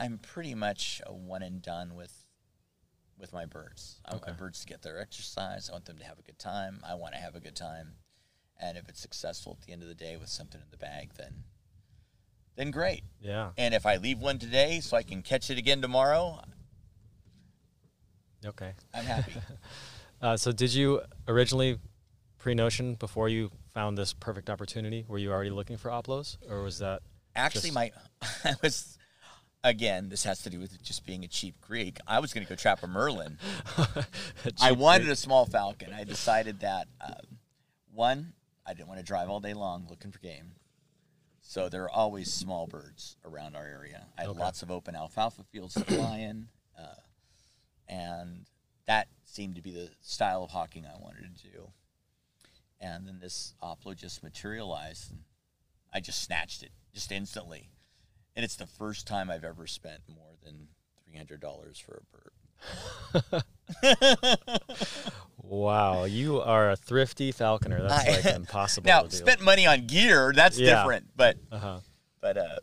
I'm 0.00 0.18
pretty 0.18 0.54
much 0.54 1.00
a 1.06 1.12
one 1.14 1.42
and 1.42 1.62
done 1.62 1.94
with 1.94 2.12
with 3.18 3.32
my 3.32 3.46
birds. 3.46 4.00
I 4.04 4.12
want 4.14 4.26
my 4.26 4.32
birds 4.34 4.60
to 4.60 4.66
get 4.66 4.82
their 4.82 5.00
exercise. 5.00 5.70
I 5.70 5.72
want 5.72 5.86
them 5.86 5.98
to 5.98 6.04
have 6.04 6.18
a 6.18 6.22
good 6.22 6.38
time. 6.38 6.80
I 6.86 6.94
want 6.96 7.14
to 7.14 7.20
have 7.20 7.34
a 7.34 7.40
good 7.40 7.56
time. 7.56 7.92
And 8.60 8.78
if 8.78 8.88
it's 8.88 9.00
successful 9.00 9.56
at 9.60 9.66
the 9.66 9.72
end 9.72 9.82
of 9.82 9.88
the 9.88 9.94
day 9.94 10.16
with 10.16 10.28
something 10.28 10.60
in 10.60 10.66
the 10.70 10.76
bag, 10.78 11.10
then 11.18 11.44
then 12.56 12.70
great. 12.70 13.02
Yeah. 13.20 13.50
And 13.58 13.74
if 13.74 13.84
I 13.84 13.96
leave 13.96 14.18
one 14.18 14.38
today 14.38 14.80
so 14.80 14.96
I 14.96 15.02
can 15.02 15.20
catch 15.22 15.50
it 15.50 15.58
again 15.58 15.82
tomorrow, 15.82 16.40
Okay. 18.44 18.72
I'm 18.94 19.04
happy. 19.04 19.32
Uh, 20.22 20.34
so, 20.34 20.50
did 20.50 20.72
you 20.72 21.02
originally 21.28 21.78
pre-notion 22.38 22.94
before 22.94 23.28
you 23.28 23.50
found 23.74 23.98
this 23.98 24.14
perfect 24.14 24.48
opportunity? 24.48 25.04
Were 25.06 25.18
you 25.18 25.30
already 25.30 25.50
looking 25.50 25.76
for 25.76 25.90
oplos, 25.90 26.38
or 26.50 26.62
was 26.62 26.78
that? 26.78 27.02
Actually, 27.36 27.68
Just- 27.68 27.74
my 27.74 27.92
I 28.44 28.54
was 28.62 28.96
again. 29.62 30.08
This 30.08 30.24
has 30.24 30.40
to 30.44 30.50
do 30.50 30.58
with 30.58 30.82
just 30.82 31.04
being 31.04 31.22
a 31.22 31.28
cheap 31.28 31.60
Greek. 31.60 31.98
I 32.06 32.20
was 32.20 32.32
going 32.32 32.46
to 32.46 32.48
go 32.48 32.56
trap 32.56 32.82
a 32.82 32.86
merlin. 32.86 33.36
I 34.62 34.72
wanted 34.72 35.10
a 35.10 35.16
small 35.16 35.44
falcon. 35.44 35.92
I 35.92 36.04
decided 36.04 36.60
that 36.60 36.88
um, 37.06 37.36
one, 37.92 38.32
I 38.66 38.74
didn't 38.74 38.88
want 38.88 38.98
to 39.00 39.04
drive 39.06 39.30
all 39.30 39.40
day 39.40 39.54
long 39.54 39.86
looking 39.88 40.10
for 40.10 40.18
game. 40.18 40.52
So 41.40 41.68
there 41.68 41.84
are 41.84 41.90
always 41.90 42.32
small 42.32 42.66
birds 42.66 43.16
around 43.24 43.54
our 43.54 43.64
area. 43.64 44.06
I 44.18 44.22
had 44.22 44.30
Okay. 44.30 44.40
lots 44.40 44.62
of 44.62 44.70
open 44.70 44.96
alfalfa 44.96 45.44
fields 45.44 45.74
to 45.74 45.84
fly 45.84 46.18
in, 46.18 46.48
uh, 46.76 46.96
and 47.86 48.46
that 48.86 49.08
seemed 49.24 49.54
to 49.54 49.62
be 49.62 49.70
the 49.70 49.90
style 50.00 50.42
of 50.42 50.50
hawking 50.50 50.84
I 50.86 50.96
wanted 51.00 51.36
to 51.36 51.42
do. 51.50 51.72
And 52.80 53.06
then 53.06 53.20
this 53.20 53.54
oplo 53.62 53.94
just 53.96 54.22
materialized, 54.24 55.10
and 55.12 55.22
I 55.92 56.00
just 56.00 56.20
snatched 56.22 56.62
it 56.64 56.72
just 56.92 57.12
instantly. 57.12 57.70
And 58.34 58.44
it's 58.44 58.56
the 58.56 58.66
first 58.66 59.06
time 59.06 59.30
I've 59.30 59.44
ever 59.44 59.66
spent 59.66 60.00
more 60.08 60.34
than 60.42 60.68
three 61.04 61.16
hundred 61.16 61.40
dollars 61.40 61.78
for 61.78 61.94
a 61.94 62.16
bird. 62.16 62.32
Wow, 65.42 66.04
you 66.04 66.40
are 66.40 66.70
a 66.70 66.76
thrifty 66.76 67.30
falconer. 67.30 67.80
That's 67.82 68.08
I- 68.08 68.28
like 68.28 68.36
impossible 68.36 68.88
now 68.88 69.02
to 69.02 69.08
do. 69.08 69.16
spent 69.16 69.40
money 69.40 69.64
on 69.66 69.86
gear 69.86 70.32
that's 70.34 70.58
Yeah. 70.58 70.74
different 70.80 71.06
but 71.16 71.36
uh-huh. 71.52 71.78
but 72.20 72.36
uh, 72.36 72.56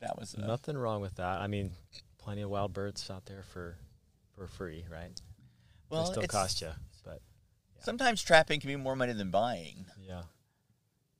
that 0.00 0.18
was 0.18 0.34
uh, 0.34 0.46
Nothing 0.46 0.76
wrong 0.76 1.00
with 1.00 1.14
that. 1.16 1.40
I 1.40 1.46
mean, 1.46 1.70
plenty 2.18 2.42
of 2.42 2.50
wild 2.50 2.74
birds 2.74 3.08
out 3.10 3.24
there 3.24 3.42
for 3.42 3.78
for 4.34 4.46
free, 4.46 4.84
right? 4.90 5.18
well 5.88 6.04
they 6.04 6.10
still 6.12 6.26
cost 6.26 6.60
you, 6.60 6.70
but 7.04 7.20
sometimes 7.78 8.22
trapping 8.22 8.60
can 8.60 8.68
be 8.68 8.76
more 8.76 8.96
money 8.96 9.12
than 9.12 9.30
buying 9.30 9.84
yeah. 10.06 10.22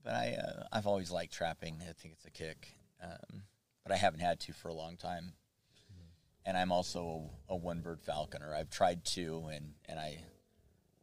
but 0.02 0.14
i 0.14 0.32
uh, 0.34 0.64
i've 0.72 0.86
always 0.86 1.10
liked 1.10 1.32
trapping 1.32 1.76
i 1.88 1.92
think 1.92 2.14
it's 2.14 2.24
a 2.24 2.30
kick 2.30 2.72
um, 3.02 3.42
but 3.84 3.92
i 3.92 3.96
haven't 3.96 4.20
had 4.20 4.40
to 4.40 4.52
for 4.54 4.68
a 4.68 4.74
long 4.74 4.96
time 4.96 5.34
and 6.44 6.56
i'm 6.56 6.72
also 6.72 7.30
a, 7.48 7.54
a 7.54 7.56
one 7.56 7.80
bird 7.80 8.00
falconer 8.02 8.54
i've 8.54 8.70
tried 8.70 9.04
two 9.04 9.48
and 9.52 9.72
and 9.88 9.98
i 9.98 10.18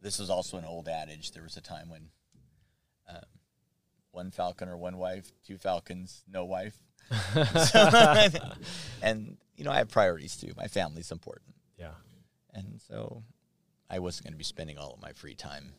this 0.00 0.18
is 0.20 0.30
also 0.30 0.56
an 0.56 0.64
old 0.64 0.88
adage 0.88 1.32
there 1.32 1.42
was 1.42 1.56
a 1.56 1.60
time 1.60 1.88
when 1.88 2.08
um, 3.08 3.20
one 4.10 4.30
falconer 4.30 4.76
one 4.76 4.96
wife 4.98 5.32
two 5.46 5.58
falcons 5.58 6.24
no 6.30 6.44
wife 6.44 6.78
and 9.02 9.36
you 9.56 9.64
know 9.64 9.70
i 9.70 9.76
have 9.78 9.88
priorities 9.88 10.36
too 10.36 10.52
my 10.56 10.66
family's 10.66 11.10
important 11.10 11.54
Yeah. 11.78 11.94
And 12.54 12.80
so 12.86 13.22
I 13.88 13.98
wasn't 13.98 14.24
going 14.24 14.34
to 14.34 14.38
be 14.38 14.44
spending 14.44 14.76
all 14.78 14.92
of 14.92 15.00
my 15.00 15.12
free 15.12 15.34
time 15.34 15.72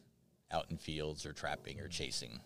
out 0.52 0.66
in 0.72 0.78
fields 0.78 1.26
or 1.26 1.34
trapping 1.34 1.80
or 1.80 1.88
chasing. 1.88 2.40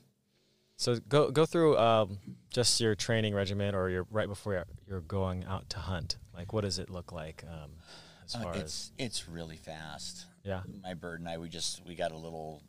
So 0.79 0.97
go 1.09 1.31
go 1.31 1.45
through 1.45 1.77
um, 1.77 2.19
just 2.51 2.79
your 2.79 2.93
training 2.95 3.33
regimen, 3.33 3.73
or 3.75 3.89
your 3.89 4.05
right 4.11 4.27
before 4.27 4.53
you're, 4.53 4.65
you're 4.87 5.01
going 5.01 5.43
out 5.45 5.69
to 5.71 5.79
hunt. 5.79 6.17
Like, 6.35 6.53
what 6.53 6.61
does 6.61 6.77
it 6.79 6.89
look 6.89 7.11
like 7.11 7.43
um, 7.47 7.71
as 8.23 8.35
Uh, 8.35 8.39
far 8.43 8.53
as 8.53 8.61
it's 8.61 8.91
it's 8.97 9.27
really 9.29 9.57
fast. 9.57 10.25
yeah? 10.43 10.61
My 10.83 10.93
bird 10.93 11.19
and 11.19 11.27
I 11.27 11.37
we 11.39 11.49
just 11.49 11.83
we 11.85 11.95
got 11.95 12.11
a 12.11 12.17
little 12.17 12.61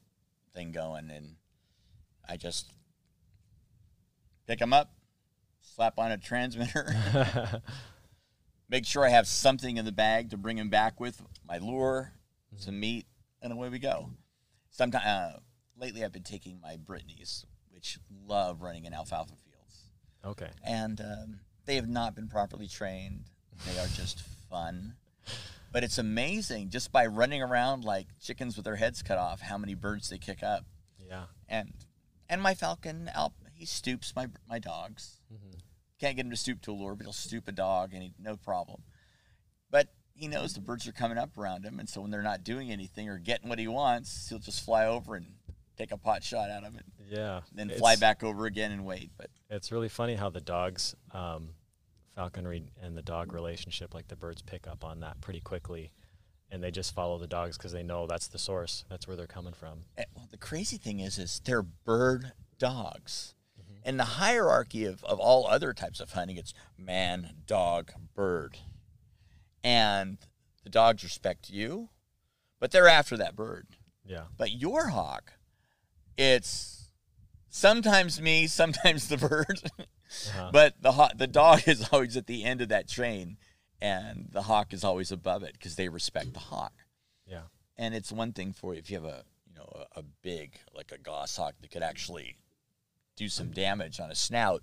thing 0.54 0.72
going 0.72 1.10
and 1.10 1.36
I 2.26 2.36
just 2.38 2.72
pick 4.46 4.58
them 4.58 4.72
up, 4.72 4.90
slap 5.60 5.98
on 5.98 6.10
a 6.10 6.16
transmitter, 6.16 6.94
make 8.70 8.86
sure 8.86 9.04
I 9.04 9.10
have 9.10 9.26
something 9.26 9.76
in 9.76 9.84
the 9.84 9.92
bag 9.92 10.30
to 10.30 10.38
bring 10.38 10.56
him 10.56 10.70
back 10.70 10.98
with 10.98 11.20
my 11.46 11.58
lure, 11.58 12.12
some 12.56 12.80
meat, 12.80 13.06
and 13.42 13.52
away 13.52 13.68
we 13.68 13.78
go. 13.78 14.10
Sometimes 14.70 15.04
uh, 15.04 15.38
lately 15.76 16.04
I've 16.04 16.12
been 16.12 16.22
taking 16.22 16.58
my 16.60 16.76
Brittany's, 16.76 17.44
which 17.78 17.96
love 18.26 18.60
running 18.60 18.86
in 18.86 18.92
alfalfa 18.92 19.34
fields. 19.36 19.84
okay. 20.24 20.50
and 20.66 21.00
um, 21.00 21.38
they 21.64 21.76
have 21.76 21.88
not 21.88 22.12
been 22.12 22.26
properly 22.26 22.66
trained. 22.66 23.26
They 23.64 23.78
are 23.78 23.86
just 23.86 24.20
fun. 24.50 24.94
But 25.70 25.84
it's 25.84 25.96
amazing 25.96 26.70
just 26.70 26.90
by 26.90 27.06
running 27.06 27.40
around 27.40 27.84
like 27.84 28.08
chickens 28.20 28.56
with 28.56 28.64
their 28.64 28.74
heads 28.74 29.00
cut 29.00 29.16
off, 29.16 29.40
how 29.40 29.58
many 29.58 29.74
birds 29.74 30.08
they 30.08 30.18
kick 30.18 30.42
up. 30.42 30.64
Yeah. 31.08 31.26
And 31.48 31.72
and 32.28 32.42
my 32.42 32.54
falcon, 32.54 33.08
Alp, 33.14 33.34
he 33.54 33.64
stoops 33.64 34.12
my 34.16 34.26
my 34.48 34.58
dogs. 34.58 35.20
Can't 36.00 36.16
get 36.16 36.24
him 36.24 36.30
to 36.32 36.36
stoop 36.36 36.60
to 36.62 36.72
a 36.72 36.74
lure, 36.74 36.96
but 36.96 37.04
he'll 37.04 37.12
stoop 37.12 37.46
a 37.46 37.52
dog, 37.52 37.92
and 37.92 38.02
he 38.02 38.12
no 38.18 38.36
problem. 38.36 38.82
But 39.70 39.88
he 40.14 40.26
knows 40.26 40.54
the 40.54 40.60
birds 40.60 40.88
are 40.88 40.92
coming 40.92 41.18
up 41.18 41.38
around 41.38 41.64
him, 41.64 41.78
and 41.78 41.88
so 41.88 42.00
when 42.00 42.10
they're 42.10 42.22
not 42.22 42.42
doing 42.42 42.72
anything 42.72 43.08
or 43.08 43.18
getting 43.18 43.48
what 43.48 43.60
he 43.60 43.68
wants, 43.68 44.28
he'll 44.28 44.40
just 44.40 44.64
fly 44.64 44.84
over 44.84 45.14
and 45.14 45.26
take 45.78 45.92
a 45.92 45.96
pot 45.96 46.22
shot 46.24 46.50
out 46.50 46.64
of 46.64 46.74
it, 46.74 46.84
Yeah. 47.08 47.40
then 47.52 47.70
fly 47.70 47.96
back 47.96 48.22
over 48.24 48.46
again 48.46 48.72
and 48.72 48.84
wait. 48.84 49.10
But 49.16 49.30
It's 49.48 49.70
really 49.72 49.88
funny 49.88 50.16
how 50.16 50.28
the 50.28 50.40
dogs, 50.40 50.94
um, 51.12 51.54
falconry 52.14 52.72
and 52.82 52.96
the 52.96 53.02
dog 53.02 53.32
relationship, 53.32 53.94
like 53.94 54.08
the 54.08 54.16
birds 54.16 54.42
pick 54.42 54.66
up 54.66 54.84
on 54.84 55.00
that 55.00 55.20
pretty 55.20 55.40
quickly, 55.40 55.92
and 56.50 56.62
they 56.62 56.70
just 56.72 56.92
follow 56.94 57.16
the 57.18 57.26
dogs 57.28 57.56
because 57.56 57.70
they 57.72 57.82
know 57.84 58.06
that's 58.06 58.26
the 58.28 58.38
source. 58.38 58.84
That's 58.90 59.06
where 59.06 59.16
they're 59.16 59.26
coming 59.28 59.52
from. 59.54 59.84
Eh, 59.96 60.04
well, 60.14 60.26
the 60.30 60.36
crazy 60.36 60.76
thing 60.78 60.98
is, 61.00 61.16
is 61.18 61.40
they're 61.44 61.62
bird 61.62 62.32
dogs. 62.58 63.34
And 63.84 63.98
the 63.98 64.04
hierarchy 64.04 64.84
of, 64.84 65.02
of 65.04 65.18
all 65.20 65.46
other 65.46 65.72
types 65.72 66.00
of 66.00 66.10
hunting, 66.10 66.36
it's 66.36 66.52
man, 66.76 67.36
dog, 67.46 67.92
bird. 68.14 68.58
And 69.62 70.18
the 70.64 70.68
dogs 70.70 71.02
respect 71.04 71.48
you, 71.48 71.88
but 72.60 72.70
they're 72.70 72.88
after 72.88 73.16
that 73.16 73.36
bird. 73.36 73.66
Yeah. 74.04 74.24
But 74.36 74.52
your 74.52 74.88
hawk, 74.88 75.34
it's 76.18 76.90
sometimes 77.48 78.20
me, 78.20 78.46
sometimes 78.46 79.08
the 79.08 79.16
bird. 79.16 79.62
Uh-huh. 80.30 80.48
but 80.54 80.72
the 80.80 80.92
hawk, 80.92 81.12
the 81.18 81.26
dog 81.26 81.68
is 81.68 81.86
always 81.92 82.16
at 82.16 82.26
the 82.26 82.42
end 82.42 82.62
of 82.62 82.70
that 82.70 82.88
train, 82.88 83.36
and 83.78 84.30
the 84.32 84.40
hawk 84.40 84.72
is 84.72 84.82
always 84.82 85.12
above 85.12 85.42
it 85.42 85.52
because 85.52 85.76
they 85.76 85.90
respect 85.90 86.32
the 86.32 86.40
hawk. 86.40 86.72
Yeah. 87.26 87.42
And 87.76 87.94
it's 87.94 88.10
one 88.10 88.32
thing 88.32 88.54
for 88.54 88.74
if 88.74 88.90
you 88.90 88.96
have 88.96 89.04
a 89.04 89.22
you 89.46 89.54
know 89.54 89.70
a, 89.94 89.98
a 90.00 90.02
big 90.22 90.60
like 90.74 90.92
a 90.92 90.98
goshawk 90.98 91.56
that 91.60 91.70
could 91.70 91.82
actually 91.82 92.38
do 93.16 93.28
some 93.28 93.50
damage 93.50 94.00
on 94.00 94.10
a 94.10 94.14
snout. 94.14 94.62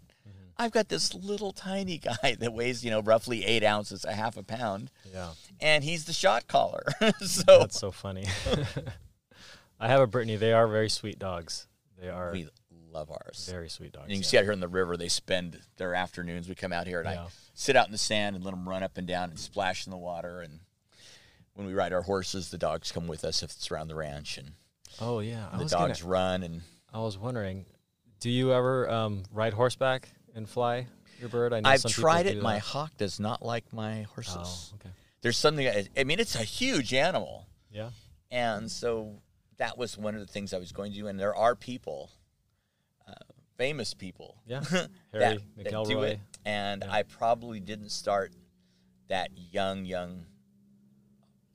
I've 0.58 0.72
got 0.72 0.90
this 0.90 1.14
little 1.14 1.52
tiny 1.52 1.98
guy 2.24 2.38
that 2.40 2.52
weighs 2.52 2.84
you 2.84 2.90
know 2.90 3.02
roughly 3.04 3.46
eight 3.46 3.64
ounces, 3.64 4.04
a 4.04 4.14
half 4.14 4.38
a 4.38 4.44
pound, 4.44 4.90
Yeah. 5.14 5.30
and 5.62 5.84
he's 5.84 6.06
the 6.06 6.14
shot 6.14 6.48
caller. 6.48 6.86
so 7.20 7.60
That's 7.60 7.80
so 7.80 7.92
funny. 7.92 8.26
I 9.86 9.90
have 9.90 10.02
a 10.02 10.08
Brittany. 10.08 10.36
They 10.36 10.52
are 10.54 10.68
very 10.68 10.90
sweet 10.90 11.20
dogs. 11.20 11.68
They 12.02 12.10
are 12.10 12.32
we 12.32 12.48
love 12.92 13.12
ours. 13.12 13.48
very 13.52 13.70
sweet 13.70 13.92
dogs. 13.92 14.06
And 14.06 14.12
you 14.12 14.18
can 14.18 14.24
yeah. 14.24 14.28
see 14.30 14.38
out 14.38 14.44
here 14.44 14.52
in 14.52 14.60
the 14.60 14.68
river, 14.68 14.98
they 14.98 15.08
spend 15.10 15.60
their 15.78 15.94
afternoons. 15.94 16.50
We 16.50 16.56
come 16.56 16.74
out 16.74 16.88
here 16.88 17.02
and 17.02 17.10
Yeah. 17.10 17.24
I 17.24 17.28
sit 17.54 17.76
out 17.76 17.86
in 17.86 17.92
the 17.92 17.98
sand 17.98 18.36
and 18.36 18.44
let 18.44 18.52
them 18.52 18.68
run 18.68 18.84
up 18.84 18.98
and 18.98 19.06
down 19.08 19.30
and 19.30 19.40
splash 19.40 19.86
in 19.86 19.92
the 19.92 19.98
water. 19.98 20.42
And 20.42 20.62
when 21.54 21.68
we 21.68 21.74
ride 21.74 21.94
our 21.94 22.02
horses, 22.02 22.50
the 22.50 22.58
dogs 22.58 22.92
come 22.92 23.08
with 23.08 23.24
us 23.24 23.44
if 23.44 23.52
it's 23.52 23.70
around 23.72 23.88
the 23.90 23.96
ranch, 23.96 24.38
and 24.38 24.54
Oh 25.00 25.20
yeah. 25.20 25.48
I 25.52 25.58
the 25.58 25.66
dogs 25.66 26.02
gonna- 26.02 26.12
run. 26.12 26.44
And 26.44 26.62
I 26.94 27.00
was 27.00 27.18
wondering, 27.18 27.66
do 28.20 28.30
you 28.30 28.54
ever 28.54 28.90
um, 28.90 29.24
ride 29.32 29.54
horseback 29.54 30.10
and 30.34 30.50
fly 30.50 30.88
your 31.20 31.30
bird? 31.30 31.54
I 31.54 31.60
know 31.60 31.70
I've 31.70 31.84
tried 31.84 32.26
it. 32.26 32.42
My 32.42 32.58
hawk 32.58 32.98
does 32.98 33.20
not 33.20 33.44
like 33.46 33.72
my 33.72 34.04
horses. 34.16 34.72
Oh, 34.74 34.76
okay. 34.76 34.90
There's 35.22 35.38
something. 35.38 35.68
I 35.68 35.88
I 35.98 36.04
mean, 36.06 36.20
it's 36.20 36.36
a 36.36 36.44
huge 36.44 36.94
animal, 36.94 37.46
Yeah. 37.72 37.90
and 38.32 38.72
so 38.72 39.22
that 39.58 39.78
was 39.78 39.98
one 39.98 40.16
of 40.16 40.22
the 40.22 40.28
things 40.28 40.54
I 40.54 40.58
was 40.58 40.72
going 40.72 40.92
to 40.92 40.98
do. 40.98 41.08
And 41.08 41.20
there 41.20 41.36
are 41.36 41.56
people, 41.56 42.12
uh, 43.08 43.14
famous 43.58 43.94
people, 43.94 44.38
Yeah. 44.46 44.60
that, 44.70 44.90
Harry 45.14 45.40
that 45.58 45.86
do 45.86 46.04
it. 46.04 46.20
And 46.46 46.84
Yeah. 46.86 46.94
I 46.94 47.04
probably 47.04 47.60
didn't 47.60 47.90
start 47.90 48.34
that 49.08 49.30
young, 49.52 49.86
young 49.86 50.26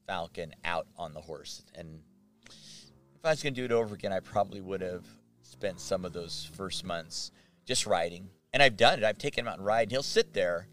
falcon 0.07 0.55
out 0.65 0.87
on 0.97 1.15
the 1.15 1.21
horse. 1.21 1.63
And 1.75 2.03
if 2.49 3.25
I 3.25 3.31
was 3.31 3.43
going 3.43 3.55
to 3.55 3.61
do 3.61 3.65
it 3.65 3.73
over 3.73 3.95
again, 3.95 4.13
I 4.13 4.21
probably 4.21 4.61
would 4.61 4.81
have 4.81 5.05
spent 5.43 5.81
some 5.81 6.05
of 6.05 6.13
those 6.13 6.51
first 6.55 6.85
months 6.85 7.31
just 7.67 7.87
riding. 7.87 8.31
And 8.53 8.63
I've 8.63 8.77
done 8.77 8.99
it. 8.99 9.05
I've 9.05 9.19
taken 9.19 9.45
him 9.45 9.49
out 9.49 9.59
and 9.59 9.67
ride. 9.67 9.83
And 9.83 9.93
he'll 9.93 10.03
sit 10.03 10.33
there, 10.33 10.67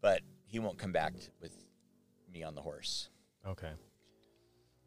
but 0.00 0.22
he 0.46 0.58
won't 0.58 0.78
come 0.78 0.92
back 0.92 1.12
with 1.40 1.52
me 2.32 2.42
on 2.42 2.54
the 2.54 2.62
horse. 2.62 3.08
Okay. 3.46 3.70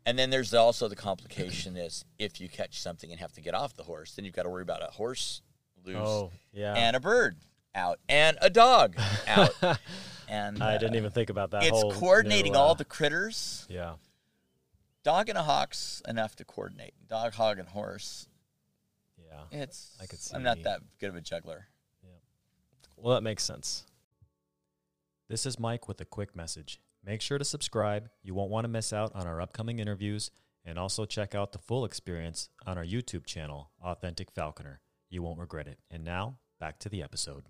And 0.06 0.20
then 0.20 0.30
there's 0.30 0.54
also 0.54 0.88
the 0.88 0.96
complication 0.96 1.76
is 1.78 2.06
if 2.20 2.40
you 2.40 2.48
catch 2.48 2.80
something 2.80 3.12
and 3.12 3.20
have 3.20 3.34
to 3.34 3.42
get 3.42 3.56
off 3.56 3.74
the 3.76 3.84
horse, 3.84 4.14
then 4.14 4.24
you've 4.26 4.36
got 4.36 4.44
to 4.44 4.50
worry 4.50 4.62
about 4.62 4.84
a 4.88 4.92
horse 4.92 5.42
loose 5.84 5.98
Oh 6.00 6.32
yeah. 6.54 6.74
and 6.74 6.96
a 6.96 7.00
bird 7.00 7.38
out 7.74 8.00
and 8.08 8.38
a 8.42 8.50
dog 8.50 8.96
out. 9.28 9.50
and 10.30 10.62
I 10.62 10.76
uh, 10.76 10.78
didn't 10.78 10.96
even 10.96 11.12
think 11.12 11.30
about 11.30 11.52
that. 11.52 11.64
It's 11.64 11.72
whole 11.72 11.92
coordinating 11.92 12.54
new, 12.54 12.60
uh, 12.60 12.62
all 12.62 12.76
the 12.76 12.86
critters. 12.86 13.66
Yeah. 13.70 13.96
Dog 15.04 15.30
and 15.30 15.38
a 15.38 15.44
hawk's 15.44 16.02
enough 16.08 16.36
to 16.38 16.46
coordinate. 16.46 16.94
Dog, 17.08 17.34
hog, 17.34 17.60
and 17.60 17.68
horse. 17.68 18.28
Yeah. 19.18 19.62
It's. 19.62 19.96
I 20.02 20.08
could 20.08 20.20
see. 20.20 20.36
I'm 20.36 20.44
not 20.44 20.64
that 20.64 20.82
good 21.00 21.10
of 21.10 21.16
a 21.16 21.22
juggler. 21.22 21.68
Yeah. 22.04 22.10
Well, 22.98 23.14
that 23.14 23.22
makes 23.22 23.44
sense. 23.44 23.86
This 25.28 25.46
is 25.46 25.60
Mike 25.60 25.88
with 25.88 26.02
a 26.02 26.06
quick 26.06 26.36
message. 26.36 26.80
Make 27.06 27.22
sure 27.22 27.38
to 27.38 27.46
subscribe. 27.46 28.10
You 28.24 28.34
won't 28.34 28.50
want 28.50 28.64
to 28.66 28.70
miss 28.70 28.92
out 28.92 29.12
on 29.14 29.28
our 29.28 29.40
upcoming 29.42 29.80
interviews, 29.80 30.32
and 30.66 30.80
also 30.80 31.06
check 31.06 31.36
out 31.36 31.52
the 31.52 31.60
full 31.60 31.86
experience 31.86 32.50
on 32.66 32.78
our 32.78 32.86
YouTube 32.86 33.26
channel, 33.26 33.70
Authentic 33.84 34.32
Falconer. 34.32 34.80
You 35.10 35.22
won't 35.22 35.38
regret 35.40 35.68
it. 35.68 35.78
And 35.92 36.04
now, 36.04 36.38
back 36.60 36.80
to 36.80 36.90
the 36.90 37.04
episode. 37.04 37.44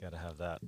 Got 0.00 0.12
to 0.12 0.18
have 0.18 0.38
that 0.38 0.60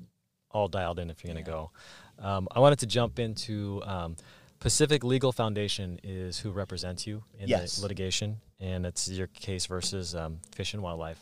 all 0.50 0.68
dialed 0.68 0.98
in 0.98 1.10
if 1.10 1.22
you're 1.22 1.32
going 1.32 1.44
to 1.44 1.50
go. 1.50 1.70
Um, 2.18 2.48
I 2.50 2.58
wanted 2.60 2.80
to 2.80 2.86
jump 2.86 3.18
into 3.20 3.80
um, 3.84 4.16
Pacific 4.58 5.04
Legal 5.04 5.30
Foundation 5.32 6.00
is 6.02 6.38
who 6.40 6.50
represents 6.50 7.06
you 7.06 7.22
in 7.38 7.48
Yes. 7.48 7.76
the 7.76 7.82
litigation, 7.82 8.38
and 8.58 8.84
it's 8.84 9.08
your 9.08 9.28
case 9.28 9.66
versus 9.66 10.14
um, 10.16 10.38
Fish 10.54 10.74
and 10.74 10.82
Wildlife. 10.82 11.18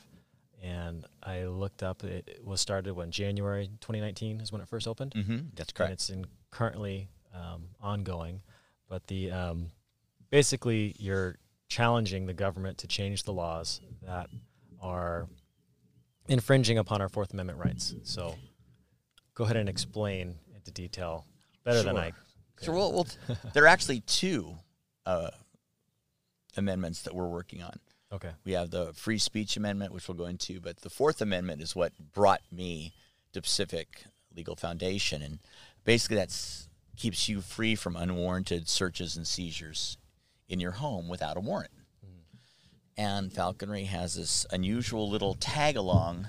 And 0.63 1.05
I 1.23 1.45
looked 1.45 1.83
up; 1.83 2.03
it, 2.03 2.41
was 2.45 2.61
started 2.61 2.95
when 2.95 3.11
January 3.11 3.69
2019 3.81 4.41
is 4.41 4.51
when 4.51 4.61
it 4.61 4.69
first 4.69 4.89
opened, 4.89 5.13
Mm-hmm. 5.17 5.37
That's 5.55 5.71
and 5.71 5.75
correct. 5.75 5.93
it's 5.93 6.11
in 6.11 6.27
currently 6.51 7.09
um, 7.35 7.69
ongoing. 7.81 8.43
But 8.89 9.07
the 9.07 9.31
um, 9.31 9.71
basically, 10.31 10.97
you're 10.99 11.37
challenging 11.69 12.27
the 12.27 12.35
government 12.35 12.79
to 12.79 12.87
change 12.87 13.23
the 13.23 13.33
laws 13.33 13.81
that 14.03 14.31
are 14.81 15.29
infringing 16.29 16.79
upon 16.79 17.01
our 17.01 17.09
Fourth 17.09 17.33
Amendment 17.33 17.59
rights. 17.59 17.95
So, 18.03 18.35
go 19.35 19.45
ahead 19.45 19.57
and 19.57 19.69
explain 19.69 20.37
into 20.55 20.71
detail 20.71 21.25
better 21.65 21.83
than 21.83 21.97
I. 21.97 22.13
Sure. 22.63 22.75
Well, 22.75 22.93
well 22.93 23.07
there 23.53 23.65
are 23.65 23.69
actually 23.69 24.01
two 24.01 24.57
uh, 25.07 25.31
amendments 26.57 27.03
that 27.03 27.15
we're 27.15 27.29
working 27.29 27.63
on. 27.63 27.79
Okay. 28.13 28.31
We 28.45 28.53
have 28.53 28.71
the 28.71 28.93
free 28.95 29.19
speech 29.19 29.57
amendment, 29.57 29.93
which 29.93 30.09
we'll 30.09 30.17
go 30.17 30.27
into, 30.27 30.61
but 30.61 30.79
the 30.79 30.91
Fourth 30.91 31.21
Amendment 31.21 31.61
is 31.61 31.77
what 31.77 31.93
brought 32.15 32.41
me 32.51 32.95
to 33.33 33.43
Pacific 33.43 34.05
Legal 34.35 34.57
Foundation, 34.57 35.21
and 35.21 35.39
basically 35.85 36.17
that 36.17 36.35
keeps 36.97 37.29
you 37.29 37.41
free 37.41 37.75
from 37.75 37.97
unwarranted 37.97 38.69
searches 38.69 39.17
and 39.17 39.27
seizures 39.27 39.99
in 40.49 40.59
your 40.59 40.73
home 40.73 41.09
without 41.09 41.37
a 41.37 41.41
warrant. 41.41 41.71
And 42.97 43.33
falconry 43.33 43.85
has 43.85 44.15
this 44.15 44.45
unusual 44.51 45.09
little 45.09 45.35
tag 45.35 45.77
along 45.77 46.27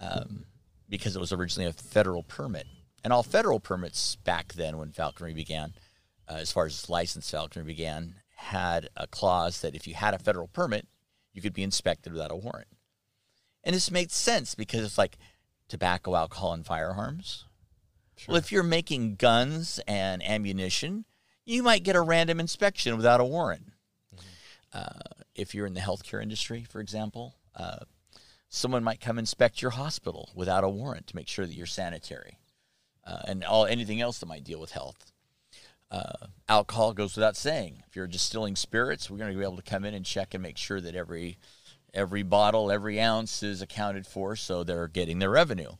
um, 0.00 0.44
because 0.88 1.16
it 1.16 1.20
was 1.20 1.32
originally 1.32 1.68
a 1.68 1.72
federal 1.72 2.22
permit, 2.22 2.66
and 3.02 3.12
all 3.12 3.22
federal 3.22 3.58
permits 3.58 4.16
back 4.16 4.52
then 4.52 4.76
when 4.76 4.92
falconry 4.92 5.34
began, 5.34 5.72
uh, 6.28 6.34
as 6.34 6.52
far 6.52 6.66
as 6.66 6.88
licensed 6.88 7.30
falconry 7.30 7.64
began, 7.64 8.14
had 8.40 8.88
a 8.96 9.06
clause 9.06 9.60
that 9.60 9.74
if 9.74 9.86
you 9.86 9.94
had 9.94 10.14
a 10.14 10.18
federal 10.18 10.48
permit, 10.48 10.88
you 11.32 11.42
could 11.42 11.52
be 11.52 11.62
inspected 11.62 12.12
without 12.12 12.30
a 12.30 12.36
warrant. 12.36 12.68
And 13.62 13.74
this 13.74 13.90
makes 13.90 14.14
sense 14.14 14.54
because 14.54 14.84
it's 14.84 14.98
like 14.98 15.18
tobacco, 15.68 16.16
alcohol, 16.16 16.54
and 16.54 16.64
firearms. 16.64 17.44
Well, 18.26 18.36
if 18.36 18.50
you're 18.50 18.62
making 18.62 19.16
guns 19.16 19.80
and 19.86 20.22
ammunition, 20.22 21.04
you 21.44 21.62
might 21.62 21.84
get 21.84 21.96
a 21.96 22.00
random 22.00 22.40
inspection 22.40 22.96
without 22.96 23.20
a 23.20 23.24
warrant. 23.24 23.72
Uh, 24.72 25.00
if 25.34 25.54
you're 25.54 25.66
in 25.66 25.74
the 25.74 25.80
healthcare 25.80 26.22
industry, 26.22 26.64
for 26.68 26.80
example, 26.80 27.34
uh, 27.54 27.78
someone 28.48 28.84
might 28.84 29.00
come 29.00 29.18
inspect 29.18 29.62
your 29.62 29.72
hospital 29.72 30.30
without 30.34 30.64
a 30.64 30.68
warrant 30.68 31.06
to 31.08 31.16
make 31.16 31.28
sure 31.28 31.46
that 31.46 31.54
you're 31.54 31.66
sanitary, 31.66 32.38
uh, 33.06 33.22
and 33.26 33.44
all 33.44 33.66
anything 33.66 34.00
else 34.00 34.18
that 34.18 34.26
might 34.26 34.44
deal 34.44 34.60
with 34.60 34.72
health. 34.72 35.09
Uh, 35.90 36.26
alcohol 36.48 36.92
goes 36.92 37.16
without 37.16 37.36
saying. 37.36 37.82
If 37.88 37.96
you're 37.96 38.06
distilling 38.06 38.56
spirits, 38.56 39.10
we're 39.10 39.18
going 39.18 39.32
to 39.32 39.38
be 39.38 39.44
able 39.44 39.56
to 39.56 39.62
come 39.62 39.84
in 39.84 39.94
and 39.94 40.04
check 40.04 40.34
and 40.34 40.42
make 40.42 40.56
sure 40.56 40.80
that 40.80 40.94
every 40.94 41.38
every 41.92 42.22
bottle, 42.22 42.70
every 42.70 43.00
ounce 43.00 43.42
is 43.42 43.60
accounted 43.60 44.06
for, 44.06 44.36
so 44.36 44.62
they're 44.62 44.86
getting 44.86 45.18
their 45.18 45.30
revenue. 45.30 45.72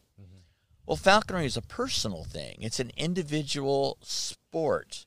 Well, 0.87 0.96
falconry 0.96 1.46
is 1.46 1.57
a 1.57 1.62
personal 1.62 2.25
thing. 2.25 2.57
It's 2.61 2.81
an 2.81 2.90
individual 2.96 3.96
sport. 4.03 5.07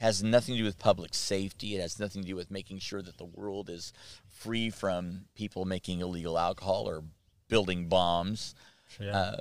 has 0.00 0.22
nothing 0.22 0.54
to 0.54 0.60
do 0.60 0.64
with 0.64 0.78
public 0.78 1.12
safety. 1.14 1.74
It 1.74 1.80
has 1.80 1.98
nothing 1.98 2.22
to 2.22 2.28
do 2.28 2.36
with 2.36 2.50
making 2.50 2.78
sure 2.78 3.02
that 3.02 3.18
the 3.18 3.24
world 3.24 3.68
is 3.68 3.92
free 4.30 4.70
from 4.70 5.26
people 5.34 5.64
making 5.64 6.00
illegal 6.00 6.38
alcohol 6.38 6.88
or 6.88 7.02
building 7.48 7.88
bombs. 7.88 8.54
Yeah. 9.00 9.16
Uh, 9.16 9.36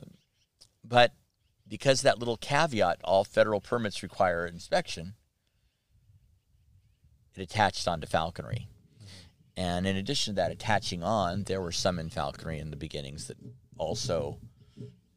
but 0.84 1.14
because 1.68 2.02
that 2.02 2.20
little 2.20 2.38
caveat, 2.38 3.00
all 3.04 3.24
federal 3.24 3.62
permits 3.62 4.04
require 4.04 4.46
inspection, 4.46 5.14
it 7.36 7.42
attached 7.42 7.88
onto 7.88 8.08
falconry. 8.08 8.68
And 9.56 9.88
in 9.88 9.96
addition 9.96 10.36
to 10.36 10.36
that, 10.42 10.52
attaching 10.52 11.04
on, 11.04 11.44
there 11.44 11.62
were 11.62 11.72
some 11.72 11.98
in 11.98 12.10
falconry 12.10 12.60
in 12.60 12.70
the 12.70 12.78
beginnings 12.78 13.28
that 13.28 13.38
also, 13.78 14.38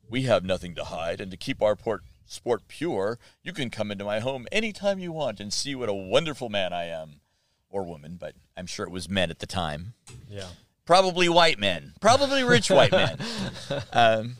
we 0.08 0.22
have 0.22 0.44
nothing 0.44 0.74
to 0.76 0.84
hide, 0.84 1.20
and 1.20 1.30
to 1.30 1.36
keep 1.36 1.62
our 1.62 1.76
port, 1.76 2.02
sport 2.24 2.62
pure, 2.66 3.18
you 3.42 3.52
can 3.52 3.68
come 3.68 3.90
into 3.90 4.04
my 4.04 4.20
home 4.20 4.46
anytime 4.50 4.98
you 4.98 5.12
want 5.12 5.40
and 5.40 5.52
see 5.52 5.74
what 5.74 5.88
a 5.90 5.94
wonderful 5.94 6.48
man 6.48 6.72
I 6.72 6.84
am, 6.84 7.20
or 7.68 7.84
woman, 7.84 8.16
but 8.18 8.34
I'm 8.56 8.66
sure 8.66 8.86
it 8.86 8.92
was 8.92 9.08
men 9.08 9.30
at 9.30 9.40
the 9.40 9.46
time. 9.46 9.94
Yeah. 10.28 10.46
Probably 10.86 11.28
white 11.28 11.58
men, 11.58 11.92
probably 12.00 12.42
rich 12.42 12.70
white 12.70 12.92
men. 12.92 13.18
Um, 13.92 14.36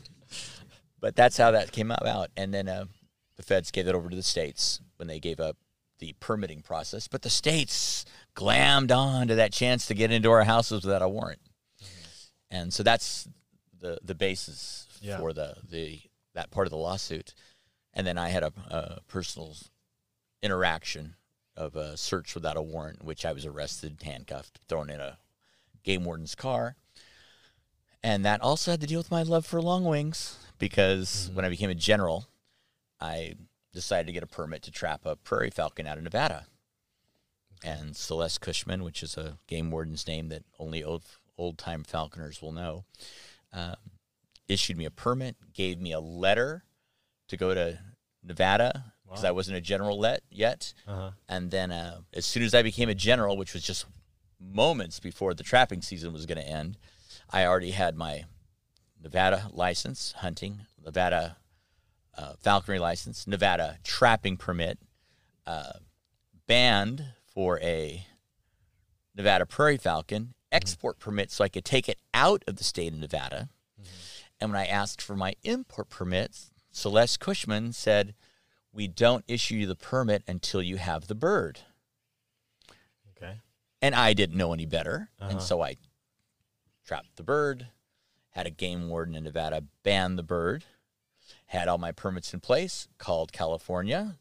but 1.01 1.15
that's 1.15 1.35
how 1.37 1.51
that 1.51 1.71
came 1.73 1.91
about. 1.91 2.29
And 2.37 2.53
then 2.53 2.69
uh, 2.69 2.85
the 3.35 3.43
feds 3.43 3.71
gave 3.71 3.87
it 3.87 3.95
over 3.95 4.09
to 4.09 4.15
the 4.15 4.23
states 4.23 4.79
when 4.97 5.07
they 5.07 5.19
gave 5.19 5.39
up 5.41 5.57
the 5.99 6.13
permitting 6.19 6.61
process. 6.61 7.07
But 7.07 7.21
the 7.23 7.29
states 7.29 8.05
glammed 8.35 8.91
on 8.91 9.27
to 9.27 9.35
that 9.35 9.51
chance 9.51 9.85
to 9.87 9.93
get 9.93 10.11
into 10.11 10.31
our 10.31 10.43
houses 10.45 10.83
without 10.85 11.01
a 11.01 11.09
warrant. 11.09 11.41
And 12.49 12.73
so 12.73 12.83
that's 12.83 13.27
the 13.79 13.97
the 14.03 14.15
basis 14.15 14.87
Yeah. 15.01 15.17
for 15.19 15.33
the, 15.33 15.55
the 15.69 15.99
that 16.33 16.51
part 16.51 16.67
of 16.67 16.71
the 16.71 16.77
lawsuit. 16.77 17.33
And 17.93 18.05
then 18.07 18.17
I 18.17 18.29
had 18.29 18.43
a, 18.43 18.53
a 18.69 18.99
personal 19.07 19.55
interaction 20.41 21.15
of 21.57 21.75
a 21.75 21.97
search 21.97 22.33
without 22.35 22.57
a 22.57 22.61
warrant, 22.61 23.01
in 23.01 23.05
which 23.05 23.25
I 23.25 23.33
was 23.33 23.45
arrested, 23.45 23.97
handcuffed, 24.03 24.59
thrown 24.67 24.89
in 24.89 24.99
a 25.01 25.17
game 25.83 26.05
warden's 26.05 26.35
car. 26.35 26.75
And 28.03 28.25
that 28.25 28.41
also 28.41 28.71
had 28.71 28.81
to 28.81 28.87
deal 28.87 28.99
with 28.99 29.11
my 29.11 29.23
love 29.23 29.45
for 29.45 29.61
long 29.61 29.83
wings 29.85 30.37
because 30.57 31.29
when 31.33 31.45
I 31.45 31.49
became 31.49 31.69
a 31.69 31.75
general, 31.75 32.27
I 32.99 33.35
decided 33.73 34.07
to 34.07 34.13
get 34.13 34.23
a 34.23 34.27
permit 34.27 34.63
to 34.63 34.71
trap 34.71 35.01
a 35.05 35.15
prairie 35.15 35.49
falcon 35.51 35.87
out 35.87 35.97
of 35.97 36.03
Nevada. 36.03 36.45
And 37.63 37.95
Celeste 37.95 38.41
Cushman, 38.41 38.83
which 38.83 39.03
is 39.03 39.17
a 39.17 39.37
game 39.47 39.69
warden's 39.69 40.07
name 40.07 40.29
that 40.29 40.43
only 40.59 40.83
old 40.83 41.03
old 41.37 41.57
time 41.57 41.83
falconers 41.83 42.41
will 42.41 42.51
know, 42.51 42.85
um, 43.53 43.75
issued 44.47 44.77
me 44.77 44.85
a 44.85 44.91
permit, 44.91 45.35
gave 45.53 45.79
me 45.79 45.91
a 45.91 45.99
letter 45.99 46.63
to 47.27 47.37
go 47.37 47.53
to 47.53 47.79
Nevada 48.23 48.93
because 49.05 49.23
Wow. 49.23 49.29
I 49.29 49.31
wasn't 49.33 49.57
a 49.57 49.61
general 49.61 49.99
let 49.99 50.21
yet. 50.29 50.73
Uh-huh. 50.87 51.11
And 51.27 51.51
then 51.51 51.71
uh, 51.71 52.01
as 52.13 52.25
soon 52.25 52.43
as 52.43 52.53
I 52.53 52.61
became 52.63 52.89
a 52.89 52.95
general, 52.95 53.37
which 53.37 53.53
was 53.53 53.63
just 53.63 53.85
moments 54.39 54.99
before 54.99 55.33
the 55.33 55.43
trapping 55.43 55.81
season 55.81 56.13
was 56.13 56.25
going 56.25 56.37
to 56.37 56.47
end, 56.47 56.77
I 57.31 57.45
already 57.45 57.71
had 57.71 57.95
my 57.95 58.25
Nevada 59.01 59.49
license, 59.51 60.13
hunting, 60.17 60.61
Nevada 60.83 61.37
uh, 62.17 62.33
falconry 62.39 62.79
license, 62.79 63.25
Nevada 63.25 63.77
trapping 63.83 64.37
permit, 64.37 64.79
uh, 65.47 65.73
band 66.47 67.05
for 67.25 67.59
a 67.61 68.05
Nevada 69.15 69.45
prairie 69.45 69.77
falcon, 69.77 70.33
export 70.51 70.99
permit 70.99 71.31
so 71.31 71.43
I 71.43 71.49
could 71.49 71.65
take 71.65 71.87
it 71.87 71.99
out 72.13 72.43
of 72.47 72.57
the 72.57 72.63
state 72.63 72.93
of 72.93 72.99
Nevada. 72.99 73.49
And 74.39 74.51
when 74.51 74.59
I 74.59 74.65
asked 74.65 75.01
for 75.01 75.15
my 75.15 75.35
import 75.43 75.89
permits, 75.89 76.51
Celeste 76.71 77.19
Cushman 77.19 77.73
said, 77.73 78.15
We 78.73 78.87
don't 78.87 79.23
issue 79.27 79.55
you 79.55 79.67
the 79.67 79.75
permit 79.75 80.23
until 80.27 80.61
you 80.61 80.77
have 80.77 81.07
the 81.07 81.15
bird. 81.15 81.59
Okay. 83.15 83.35
And 83.81 83.93
I 83.93 84.13
didn't 84.13 84.37
know 84.37 84.53
any 84.53 84.65
better. 84.65 85.09
Uh-huh. 85.19 85.31
And 85.31 85.41
so 85.41 85.61
I 85.61 85.77
trapped 86.91 87.15
the 87.15 87.23
bird, 87.23 87.67
had 88.31 88.45
a 88.45 88.49
game 88.49 88.89
warden 88.89 89.15
in 89.15 89.23
Nevada 89.23 89.63
ban 89.81 90.17
the 90.17 90.23
bird, 90.23 90.65
had 91.45 91.69
all 91.69 91.77
my 91.77 91.93
permits 91.93 92.33
in 92.33 92.41
place, 92.41 92.89
called 92.97 93.31
California, 93.31 94.17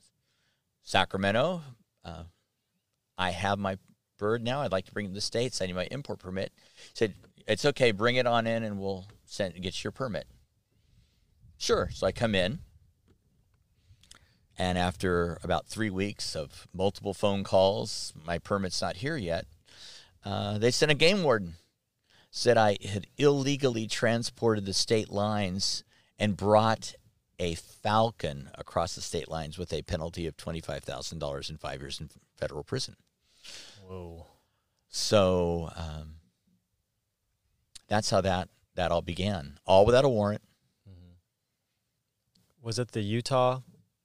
Sacramento. 0.85 1.63
Uh, 2.05 2.23
I 3.19 3.33
have 3.33 3.59
my 3.59 3.77
bird 4.19 4.45
now. 4.45 4.63
I'd 4.63 4.71
like 4.71 4.85
to 4.85 4.93
bring 4.93 5.07
it 5.07 5.09
to 5.09 5.15
the 5.15 5.21
States. 5.21 5.61
I 5.61 5.67
need 5.67 5.75
my 5.75 5.89
import 5.91 6.21
permit. 6.21 6.53
Said, 6.95 7.15
it's 7.49 7.65
okay, 7.65 7.91
bring 7.91 8.15
it 8.15 8.27
on 8.29 8.47
in 8.47 8.63
and 8.63 8.79
we'll 8.79 9.05
send 9.25 9.61
get 9.61 9.83
your 9.83 9.91
permit. 9.91 10.29
Sure. 11.59 11.91
So 11.93 12.07
I 12.07 12.13
come 12.13 12.37
in. 12.37 12.61
And 14.57 14.79
after 14.79 15.41
about 15.43 15.67
three 15.67 15.91
weeks 15.91 16.37
of 16.37 16.69
multiple 16.73 17.15
phone 17.15 17.43
calls, 17.43 18.13
my 18.25 18.39
permit's 18.39 18.81
not 18.81 18.99
here 18.99 19.17
yet. 19.17 19.47
Uh, 20.25 20.59
they 20.59 20.71
sent 20.71 20.93
a 20.93 20.95
game 20.95 21.25
warden, 21.25 21.55
said 22.31 22.57
I 22.57 22.77
had 22.89 23.07
illegally 23.17 23.87
transported 23.87 24.65
the 24.65 24.73
state 24.73 25.11
lines 25.11 25.85
and 26.19 26.37
brought 26.37 26.95
a 27.39 27.55
falcon 27.55 28.51
across 28.55 28.95
the 28.95 29.01
state 29.01 29.29
lines 29.29 29.59
with 29.59 29.73
a 29.73 29.83
penalty 29.83 30.27
of 30.27 30.37
$25,000 30.37 31.51
and 31.51 31.61
five 31.61 31.81
years 31.81 31.99
in 32.01 32.11
federal 32.37 32.63
prison. 32.63 32.97
Whoa. 33.87 34.27
So 34.89 35.71
um, 35.75 36.17
that's 37.89 38.11
how 38.11 38.21
that, 38.21 38.49
that 38.75 38.93
all 38.93 39.03
began, 39.03 39.59
all 39.67 39.87
without 39.87 40.05
a 40.05 40.09
warrant. 40.09 40.43
Was 42.63 42.79
it 42.79 42.93
the 42.93 43.01
Utah 43.01 43.61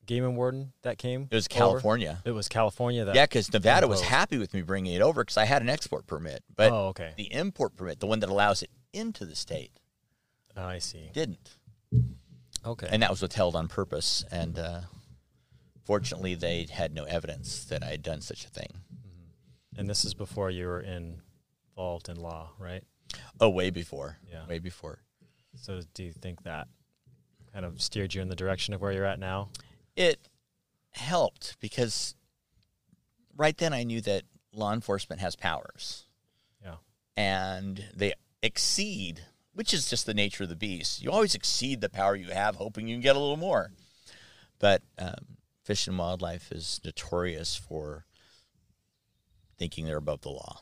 game 0.05 0.23
and 0.23 0.35
warden 0.37 0.73
that 0.83 0.97
came? 0.97 1.27
It 1.31 1.35
was 1.35 1.47
over? 1.51 1.57
California. 1.59 2.21
It 2.25 2.31
was 2.31 2.47
California 2.47 3.05
that. 3.05 3.15
Yeah, 3.15 3.25
because 3.25 3.51
Nevada 3.51 3.87
was 3.87 4.01
happy 4.01 4.37
with 4.37 4.53
me 4.53 4.61
bringing 4.61 4.93
it 4.93 5.01
over 5.01 5.23
because 5.23 5.37
I 5.37 5.45
had 5.45 5.61
an 5.61 5.69
export 5.69 6.07
permit. 6.07 6.43
But 6.55 6.71
oh, 6.71 6.87
okay. 6.87 7.13
the 7.17 7.31
import 7.33 7.75
permit, 7.75 7.99
the 7.99 8.07
one 8.07 8.19
that 8.19 8.29
allows 8.29 8.61
it 8.63 8.69
into 8.93 9.25
the 9.25 9.35
state, 9.35 9.71
Oh, 10.57 10.63
I 10.65 10.79
see. 10.79 11.09
didn't. 11.13 11.55
Okay. 12.65 12.87
And 12.89 13.03
that 13.03 13.09
was 13.09 13.21
withheld 13.21 13.55
on 13.55 13.67
purpose. 13.67 14.23
And 14.31 14.57
uh, 14.57 14.81
fortunately, 15.83 16.35
they 16.35 16.65
had 16.71 16.93
no 16.93 17.03
evidence 17.03 17.65
that 17.65 17.83
I 17.83 17.87
had 17.87 18.01
done 18.01 18.21
such 18.21 18.45
a 18.45 18.49
thing. 18.49 18.69
and 19.77 19.89
this 19.89 20.05
is 20.05 20.13
before 20.13 20.49
you 20.49 20.65
were 20.67 20.81
involved 20.81 22.09
in 22.09 22.15
law, 22.17 22.51
right? 22.59 22.83
Oh, 23.39 23.49
way 23.49 23.69
before. 23.69 24.17
Yeah. 24.31 24.45
Way 24.47 24.59
before. 24.59 24.99
So 25.55 25.81
do 25.93 26.03
you 26.03 26.11
think 26.11 26.43
that 26.43 26.67
kind 27.53 27.65
of 27.65 27.81
steered 27.81 28.13
you 28.13 28.21
in 28.21 28.27
the 28.29 28.35
direction 28.35 28.73
of 28.73 28.81
where 28.81 28.91
you're 28.91 29.05
at 29.05 29.19
now? 29.19 29.49
It 29.95 30.27
helped 30.91 31.57
because 31.59 32.15
right 33.35 33.57
then 33.57 33.73
I 33.73 33.83
knew 33.83 34.01
that 34.01 34.23
law 34.53 34.73
enforcement 34.73 35.21
has 35.21 35.35
powers. 35.35 36.05
Yeah. 36.63 36.75
and 37.17 37.85
they 37.95 38.13
exceed, 38.41 39.21
which 39.53 39.73
is 39.73 39.89
just 39.89 40.05
the 40.05 40.13
nature 40.13 40.43
of 40.43 40.49
the 40.49 40.55
beast. 40.55 41.01
You 41.01 41.11
always 41.11 41.35
exceed 41.35 41.81
the 41.81 41.89
power 41.89 42.15
you 42.15 42.31
have, 42.31 42.55
hoping 42.55 42.87
you 42.87 42.95
can 42.95 43.01
get 43.01 43.15
a 43.15 43.19
little 43.19 43.37
more. 43.37 43.71
But 44.59 44.81
um, 44.97 45.37
Fish 45.63 45.87
and 45.87 45.97
Wildlife 45.97 46.51
is 46.51 46.79
notorious 46.83 47.55
for 47.55 48.05
thinking 49.57 49.85
they're 49.85 49.97
above 49.97 50.21
the 50.21 50.29
law, 50.29 50.61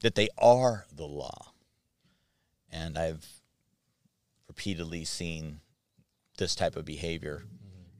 that 0.00 0.14
they 0.14 0.28
are 0.38 0.86
the 0.94 1.06
law. 1.06 1.52
And 2.70 2.98
I've 2.98 3.26
repeatedly 4.48 5.04
seen 5.04 5.60
this 6.38 6.54
type 6.54 6.76
of 6.76 6.84
behavior. 6.84 7.44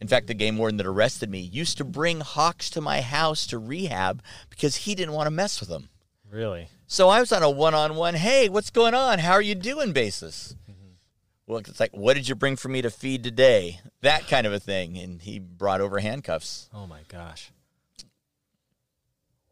In 0.01 0.09
fact, 0.09 0.27
the 0.27 0.35
game 0.35 0.59
warden 0.59 0.77
that 0.77 0.87
arrested 0.87 1.31
me 1.31 1.41
used 1.41 1.79
to 1.79 1.85
bring 1.85 2.21
hawks 2.21 2.69
to 2.71 2.81
my 2.81 3.01
house 3.01 3.47
to 3.47 3.59
rehab 3.59 4.23
because 4.51 4.77
he 4.77 4.95
didn't 4.95 5.15
want 5.15 5.27
to 5.27 5.31
mess 5.31 5.59
with 5.59 5.69
them. 5.69 5.89
Really? 6.31 6.69
So 6.87 7.09
I 7.09 7.21
was 7.21 7.33
on 7.33 7.43
a 7.43 7.51
one-on-one. 7.51 8.15
Hey, 8.15 8.49
what's 8.49 8.71
going 8.71 8.95
on? 8.95 9.21
How 9.21 9.33
are 9.33 9.43
you 9.43 9.55
doing? 9.55 9.93
Basis. 9.93 10.55
Well, 11.47 11.59
it's 11.59 11.79
like, 11.79 11.97
what 11.97 12.15
did 12.15 12.29
you 12.29 12.35
bring 12.35 12.57
for 12.57 12.69
me 12.69 12.83
to 12.83 12.91
feed 12.91 13.23
today? 13.23 13.81
That 14.03 14.27
kind 14.27 14.47
of 14.47 14.53
a 14.53 14.59
thing. 14.59 14.99
And 14.99 15.23
he 15.23 15.39
brought 15.39 15.81
over 15.81 16.01
handcuffs. 16.01 16.69
Oh 16.75 16.87
my 16.87 17.01
gosh. 17.09 17.53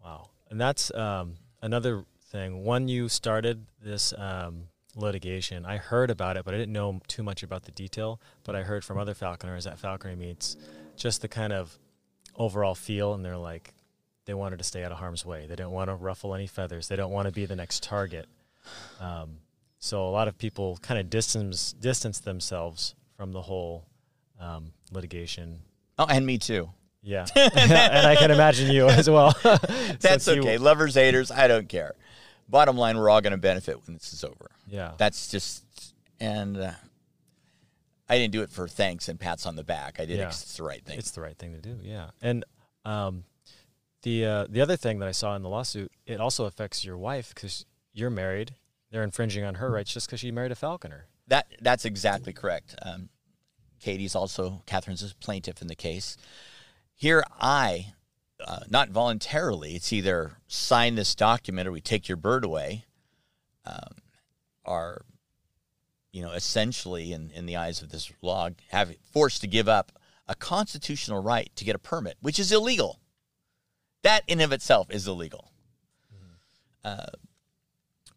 Wow. 0.05 0.31
And 0.51 0.61
that's 0.61 0.93
um, 0.93 1.37
another 1.63 2.05
thing. 2.31 2.65
When 2.65 2.89
you 2.89 3.09
started 3.09 3.67
this 3.81 4.13
um, 4.19 4.65
litigation, 4.97 5.65
I 5.67 5.77
heard 5.79 6.11
about 6.11 6.37
it, 6.37 6.45
but 6.45 6.55
I 6.55 6.59
didn't 6.59 6.73
know 6.73 7.01
too 7.09 7.23
much 7.23 7.43
about 7.43 7.65
the 7.65 7.73
detail. 7.73 8.21
But 8.45 8.55
I 8.57 8.63
heard 8.63 8.85
from 8.85 8.99
other 8.99 9.15
falconers 9.15 9.67
at 9.67 9.79
falconry 9.79 10.17
meets 10.17 10.57
just 10.97 11.23
the 11.23 11.29
kind 11.29 11.53
of 11.53 11.79
overall 12.37 12.75
feel, 12.75 13.15
and 13.15 13.25
they're 13.25 13.37
like, 13.37 13.75
they 14.27 14.35
wanted 14.35 14.59
to 14.59 14.65
stay 14.65 14.83
out 14.85 14.93
of 14.93 14.99
harm's 14.99 15.25
way. 15.27 15.43
They 15.43 15.57
didn't 15.57 15.71
want 15.73 15.91
to 15.91 15.95
ruffle 15.95 16.35
any 16.35 16.47
feathers. 16.47 16.89
They 16.89 16.97
don't 16.97 17.13
want 17.13 17.27
to 17.27 17.33
be 17.33 17.47
the 17.47 17.57
next 17.57 17.83
target. 17.83 18.27
Um, 19.01 19.39
so 19.79 20.09
a 20.09 20.11
lot 20.11 20.29
of 20.29 20.39
people 20.39 20.79
kind 20.81 20.99
of 20.99 21.11
distance 21.11 21.73
distance 21.75 22.21
themselves 22.21 22.95
from 23.17 23.33
the 23.33 23.43
whole 23.43 23.85
um, 24.41 24.73
litigation. 24.91 25.61
Oh, 25.99 26.07
and 26.09 26.25
me 26.25 26.39
too. 26.39 26.71
Yeah, 27.03 27.27
and 27.37 28.07
I 28.07 28.17
can 28.17 28.31
imagine 28.31 28.71
you 28.71 28.89
as 28.89 29.11
well. 29.11 29.37
That's 29.43 30.25
Since 30.25 30.27
you- 30.29 30.41
okay. 30.43 30.57
Lovers, 30.57 30.95
haters, 30.95 31.31
I 31.31 31.49
don't 31.49 31.69
care. 31.69 31.95
Bottom 32.49 32.77
line, 32.77 32.97
we're 32.99 33.11
all 33.11 33.21
going 33.21 33.33
to 33.33 33.37
benefit 33.39 33.87
when 33.87 33.95
this 33.95 34.13
is 34.13 34.23
over. 34.25 34.51
yeah, 34.69 34.93
That's 34.99 35.29
just, 35.31 35.65
and 36.21 36.57
uh, 36.57 36.73
I 38.09 38.19
didn't 38.19 38.33
do 38.33 38.43
it 38.43 38.51
for 38.51 38.69
thanks 38.69 39.09
and 39.09 39.19
pats 39.19 39.47
on 39.47 39.57
the 39.57 39.65
back. 39.65 39.99
I 39.99 40.05
did 40.05 40.21
it 40.21 40.23
it's 40.25 40.57
the 40.57 40.63
right 40.63 40.85
thing. 40.85 40.99
it's 40.99 41.11
the 41.13 41.21
right 41.23 41.37
thing 41.37 41.53
to 41.53 41.61
do. 41.61 41.79
Yeah, 41.83 42.11
and 42.21 42.45
um, 42.85 43.25
the 44.03 44.25
uh, 44.27 44.47
the 44.49 44.61
other 44.61 44.77
thing 44.77 44.99
that 44.99 45.09
I 45.09 45.13
saw 45.13 45.35
in 45.37 45.43
the 45.43 45.49
lawsuit, 45.49 45.91
it 46.07 46.21
also 46.21 46.45
affects 46.45 46.85
your 46.85 46.99
wife 46.99 47.33
because 47.35 47.65
you're 47.93 48.11
married. 48.11 48.55
They're 48.91 49.03
infringing 49.03 49.45
on 49.45 49.57
her 49.57 49.71
rights 49.71 49.93
just 49.93 50.07
because 50.07 50.21
she 50.21 50.31
married 50.31 50.53
a 50.53 50.57
falconer. 50.57 51.07
That 51.29 51.47
that's 51.61 51.85
exactly 51.85 52.33
correct. 52.33 52.77
Um, 52.83 53.09
Katie's 53.81 54.15
also 54.15 54.63
Catherine's 54.67 55.03
a 55.03 55.15
plaintiff 55.17 55.63
in 55.63 55.69
the 55.69 55.75
case. 55.75 56.17
Here, 56.95 57.25
I, 57.41 57.95
uh, 58.47 58.61
not 58.69 58.91
voluntarily, 58.91 59.75
it's 59.75 59.93
either 59.93 60.39
sign 60.47 60.95
this 60.95 61.15
document 61.15 61.67
or 61.67 61.73
we 61.73 61.81
take 61.81 62.09
your 62.09 62.17
bird 62.17 62.45
away, 62.45 62.85
um, 63.65 63.97
are, 64.65 65.03
you 66.13 66.23
know, 66.23 66.33
essentially, 66.33 67.13
in, 67.13 67.31
in 67.31 67.47
the 67.47 67.57
eyes 67.57 67.83
of 67.83 67.91
this 67.91 68.13
law, 68.23 68.51
have 68.71 68.95
forced 69.13 69.41
to 69.41 69.47
give 69.47 69.69
up 69.69 69.93
a 70.29 70.35
constitutional 70.35 71.23
right 71.23 71.51
to 71.57 71.65
get 71.65 71.75
a 71.75 71.79
permit, 71.79 72.17
which 72.21 72.39
is 72.39 72.53
illegal. 72.53 73.01
That 74.03 74.23
in 74.27 74.41
of 74.41 74.53
itself 74.53 74.91
is 74.91 75.09
illegal. 75.09 75.51
Uh, 76.85 77.07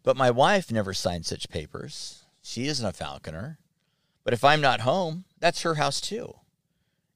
but 0.03 0.17
my 0.17 0.29
wife 0.29 0.71
never 0.71 0.93
signed 0.93 1.25
such 1.25 1.49
papers. 1.49 2.25
She 2.41 2.67
isn't 2.67 2.85
a 2.85 2.91
falconer. 2.91 3.59
But 4.23 4.33
if 4.33 4.43
I'm 4.43 4.59
not 4.59 4.81
home, 4.81 5.23
that's 5.39 5.61
her 5.61 5.75
house 5.75 6.01
too. 6.01 6.33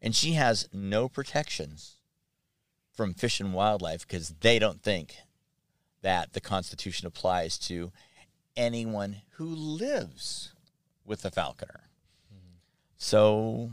And 0.01 0.15
she 0.15 0.33
has 0.33 0.69
no 0.71 1.09
protections 1.09 2.00
from 2.93 3.13
fish 3.13 3.39
and 3.39 3.53
wildlife 3.53 4.07
because 4.07 4.29
they 4.41 4.59
don't 4.59 4.81
think 4.81 5.15
that 6.01 6.33
the 6.33 6.41
Constitution 6.41 7.07
applies 7.07 7.57
to 7.59 7.91
anyone 8.57 9.21
who 9.35 9.45
lives 9.45 10.53
with 11.05 11.23
a 11.25 11.31
falconer. 11.31 11.81
So, 12.97 13.71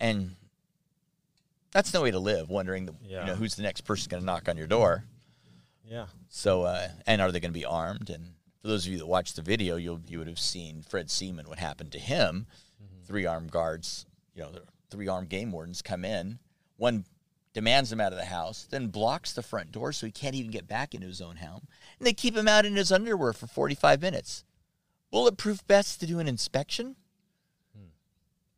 and 0.00 0.34
that's 1.72 1.92
no 1.92 2.02
way 2.02 2.10
to 2.10 2.18
live, 2.18 2.48
wondering, 2.48 2.88
Yeah. 3.02 3.20
you 3.20 3.26
know, 3.26 3.34
who's 3.34 3.54
the 3.56 3.62
next 3.62 3.82
person 3.82 4.08
going 4.08 4.22
to 4.22 4.26
knock 4.26 4.48
on 4.48 4.56
your 4.56 4.66
door. 4.66 5.04
Yeah. 5.84 6.06
So, 6.28 6.62
uh, 6.62 6.88
and 7.06 7.20
are 7.20 7.30
they 7.30 7.40
going 7.40 7.52
to 7.52 7.58
be 7.58 7.64
armed? 7.66 8.08
And 8.10 8.34
for 8.62 8.68
those 8.68 8.86
of 8.86 8.92
you 8.92 8.98
that 8.98 9.06
watched 9.06 9.36
the 9.36 9.42
video, 9.42 9.76
you 9.76 10.02
you 10.08 10.18
would 10.18 10.26
have 10.26 10.38
seen 10.38 10.82
Fred 10.82 11.10
Seaman. 11.10 11.48
What 11.48 11.58
happened 11.58 11.92
to 11.92 11.98
him? 11.98 12.46
Three 13.06 13.24
armed 13.26 13.52
guards, 13.52 14.04
you 14.34 14.42
know, 14.42 14.50
three 14.90 15.06
armed 15.06 15.28
game 15.28 15.52
wardens 15.52 15.80
come 15.82 16.04
in. 16.04 16.40
One 16.76 17.04
demands 17.56 17.90
him 17.90 18.02
out 18.02 18.12
of 18.12 18.18
the 18.18 18.26
house, 18.26 18.66
then 18.68 18.88
blocks 18.88 19.32
the 19.32 19.42
front 19.42 19.72
door 19.72 19.90
so 19.90 20.04
he 20.04 20.12
can't 20.12 20.34
even 20.34 20.50
get 20.50 20.68
back 20.68 20.94
into 20.94 21.06
his 21.06 21.22
own 21.22 21.36
home. 21.36 21.66
And 21.98 22.06
they 22.06 22.12
keep 22.12 22.36
him 22.36 22.46
out 22.46 22.66
in 22.66 22.76
his 22.76 22.92
underwear 22.92 23.32
for 23.32 23.46
45 23.46 24.02
minutes. 24.02 24.44
Bulletproof 25.10 25.62
vests 25.66 25.96
to 25.96 26.06
do 26.06 26.18
an 26.18 26.28
inspection. 26.28 26.96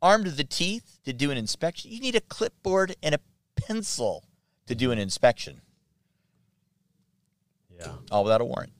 Armed 0.03 0.25
to 0.25 0.33
the 0.33 0.43
teeth 0.43 0.99
to 1.05 1.13
do 1.13 1.31
an 1.31 1.39
inspection. 1.39 1.93
You 1.93 2.01
need 2.01 2.17
a 2.17 2.21
clipboard 2.21 2.97
and 3.01 3.15
a 3.15 3.21
pencil 3.55 4.25
to 4.67 4.75
do 4.75 4.91
an 4.91 4.99
inspection, 4.99 5.61
Yeah. 7.71 7.99
all 8.11 8.25
without 8.25 8.41
a 8.41 8.45
warrant. 8.45 8.73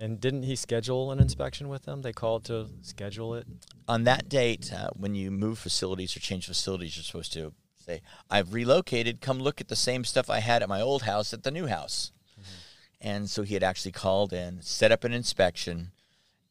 And 0.00 0.20
didn't 0.20 0.42
he 0.44 0.56
schedule 0.56 1.12
an 1.12 1.20
inspection 1.20 1.68
with 1.68 1.84
them? 1.84 2.02
They 2.02 2.12
called 2.12 2.44
to 2.46 2.68
schedule 2.82 3.34
it. 3.36 3.46
on 3.86 4.04
that 4.04 4.28
date, 4.28 4.72
uh, 4.72 4.90
when 4.94 5.14
you 5.14 5.30
move 5.30 5.58
facilities 5.60 6.16
or 6.16 6.20
change 6.20 6.46
facilities, 6.46 6.96
you're 6.96 7.04
supposed 7.04 7.32
to 7.32 7.54
say, 7.88 8.02
I've 8.30 8.52
relocated. 8.52 9.20
Come 9.20 9.38
look 9.38 9.60
at 9.60 9.68
the 9.68 9.76
same 9.76 10.04
stuff 10.04 10.28
I 10.28 10.40
had 10.40 10.62
at 10.62 10.68
my 10.68 10.80
old 10.80 11.02
house 11.02 11.32
at 11.32 11.42
the 11.42 11.50
new 11.50 11.66
house. 11.66 12.12
And 13.00 13.30
so 13.30 13.42
he 13.42 13.54
had 13.54 13.62
actually 13.62 13.92
called 13.92 14.32
in, 14.32 14.60
set 14.60 14.92
up 14.92 15.04
an 15.04 15.12
inspection. 15.12 15.92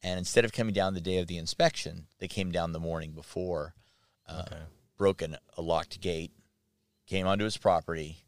And 0.02 0.18
instead 0.18 0.46
of 0.46 0.54
coming 0.54 0.74
down 0.74 0.94
the 0.94 1.02
day 1.02 1.18
of 1.18 1.28
the 1.28 1.38
inspection, 1.38 2.08
they 2.20 2.28
came 2.28 2.52
down 2.52 2.72
the 2.72 2.80
morning 2.80 3.12
before, 3.12 3.76
uh, 4.28 4.44
Okay. 4.48 4.62
broken 4.98 5.38
a 5.58 5.62
locked 5.62 6.00
gate, 6.02 6.32
came 7.06 7.28
onto 7.28 7.44
his 7.44 7.58
property, 7.58 8.24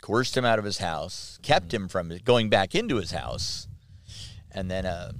coerced 0.00 0.36
him 0.36 0.44
out 0.44 0.58
of 0.58 0.64
his 0.64 0.78
house, 0.78 1.38
kept 1.42 1.72
him 1.72 1.88
from 1.88 2.12
going 2.24 2.50
back 2.50 2.74
into 2.74 2.96
his 2.96 3.12
house, 3.12 3.68
and 4.50 4.70
then 4.70 4.84
uh, 4.84 5.12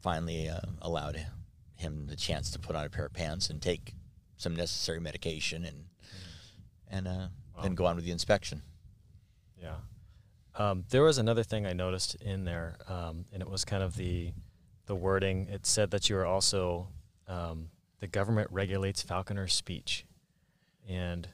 finally 0.00 0.48
uh, 0.48 0.60
allowed 0.82 1.26
him 1.76 2.06
the 2.08 2.16
chance 2.16 2.50
to 2.50 2.58
put 2.58 2.74
on 2.74 2.84
a 2.84 2.90
pair 2.90 3.06
of 3.06 3.12
pants 3.12 3.48
and 3.48 3.62
take 3.62 3.94
some 4.36 4.54
necessary 4.54 5.00
medication 5.00 5.64
and 5.64 5.84
and 6.88 7.08
uh, 7.08 7.26
then 7.62 7.74
go 7.74 7.86
on 7.86 7.96
with 7.96 8.04
the 8.04 8.10
inspection. 8.10 8.62
Yeah. 9.60 9.76
Um, 10.54 10.84
there 10.90 11.02
was 11.02 11.18
another 11.18 11.42
thing 11.42 11.66
I 11.66 11.72
noticed 11.72 12.14
in 12.16 12.44
there, 12.44 12.76
um, 12.88 13.26
and 13.32 13.42
it 13.42 13.50
was 13.50 13.64
kind 13.64 13.82
of 13.82 13.96
the 13.96 14.32
the 14.86 14.94
wording. 14.94 15.48
It 15.50 15.66
said 15.66 15.90
that 15.90 16.08
you 16.08 16.16
are 16.16 16.26
also 16.26 16.88
um, 17.28 17.70
the 18.00 18.06
government 18.06 18.48
regulates 18.50 19.02
falconer 19.02 19.48
speech, 19.48 20.06
and 20.88 21.28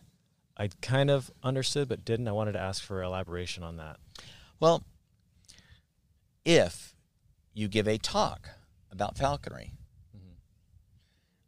I 0.57 0.71
kind 0.81 1.11
of 1.11 1.31
understood 1.43 1.89
but 1.89 2.05
didn't. 2.05 2.29
I 2.29 2.33
wanted 2.33 2.53
to 2.53 2.61
ask 2.61 2.83
for 2.83 3.03
elaboration 3.03 3.63
on 3.63 3.77
that. 3.77 3.99
Well, 4.59 4.85
if 6.45 6.95
you 7.55 7.69
give 7.69 7.87
a 7.87 7.99
talk 7.99 8.49
about 8.91 9.17
falconry, 9.17 9.73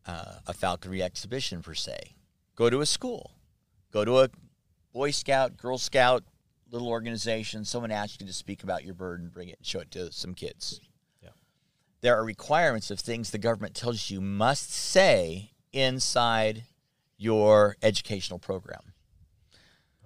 uh, 0.07 0.35
a 0.47 0.53
falconry 0.53 1.03
exhibition 1.03 1.63
per 1.63 1.75
se, 1.75 2.15
go 2.57 2.69
to 2.71 2.81
a 2.81 2.87
school, 2.87 3.33
go 3.93 4.05
to 4.05 4.21
a 4.21 4.29
Boy 4.93 5.11
Scout, 5.11 5.57
Girl 5.57 5.79
Scout, 5.79 6.23
little 6.71 6.89
organization, 6.89 7.65
someone 7.65 7.91
asks 7.91 8.19
you 8.21 8.27
to 8.27 8.33
speak 8.33 8.63
about 8.63 8.85
your 8.85 8.95
bird 8.95 9.21
and 9.21 9.33
bring 9.33 9.49
it 9.49 9.59
and 9.59 9.67
show 9.67 9.81
it 9.81 9.91
to 9.93 10.11
some 10.13 10.35
kids. 10.35 10.81
Yeah. 11.23 11.31
There 12.01 12.17
are 12.17 12.25
requirements 12.25 12.91
of 12.91 13.01
things 13.01 13.31
the 13.31 13.39
government 13.39 13.75
tells 13.75 14.11
you 14.11 14.21
must 14.21 14.71
say 14.73 15.53
inside 15.73 16.65
your 17.17 17.77
educational 17.83 18.39
program 18.39 18.93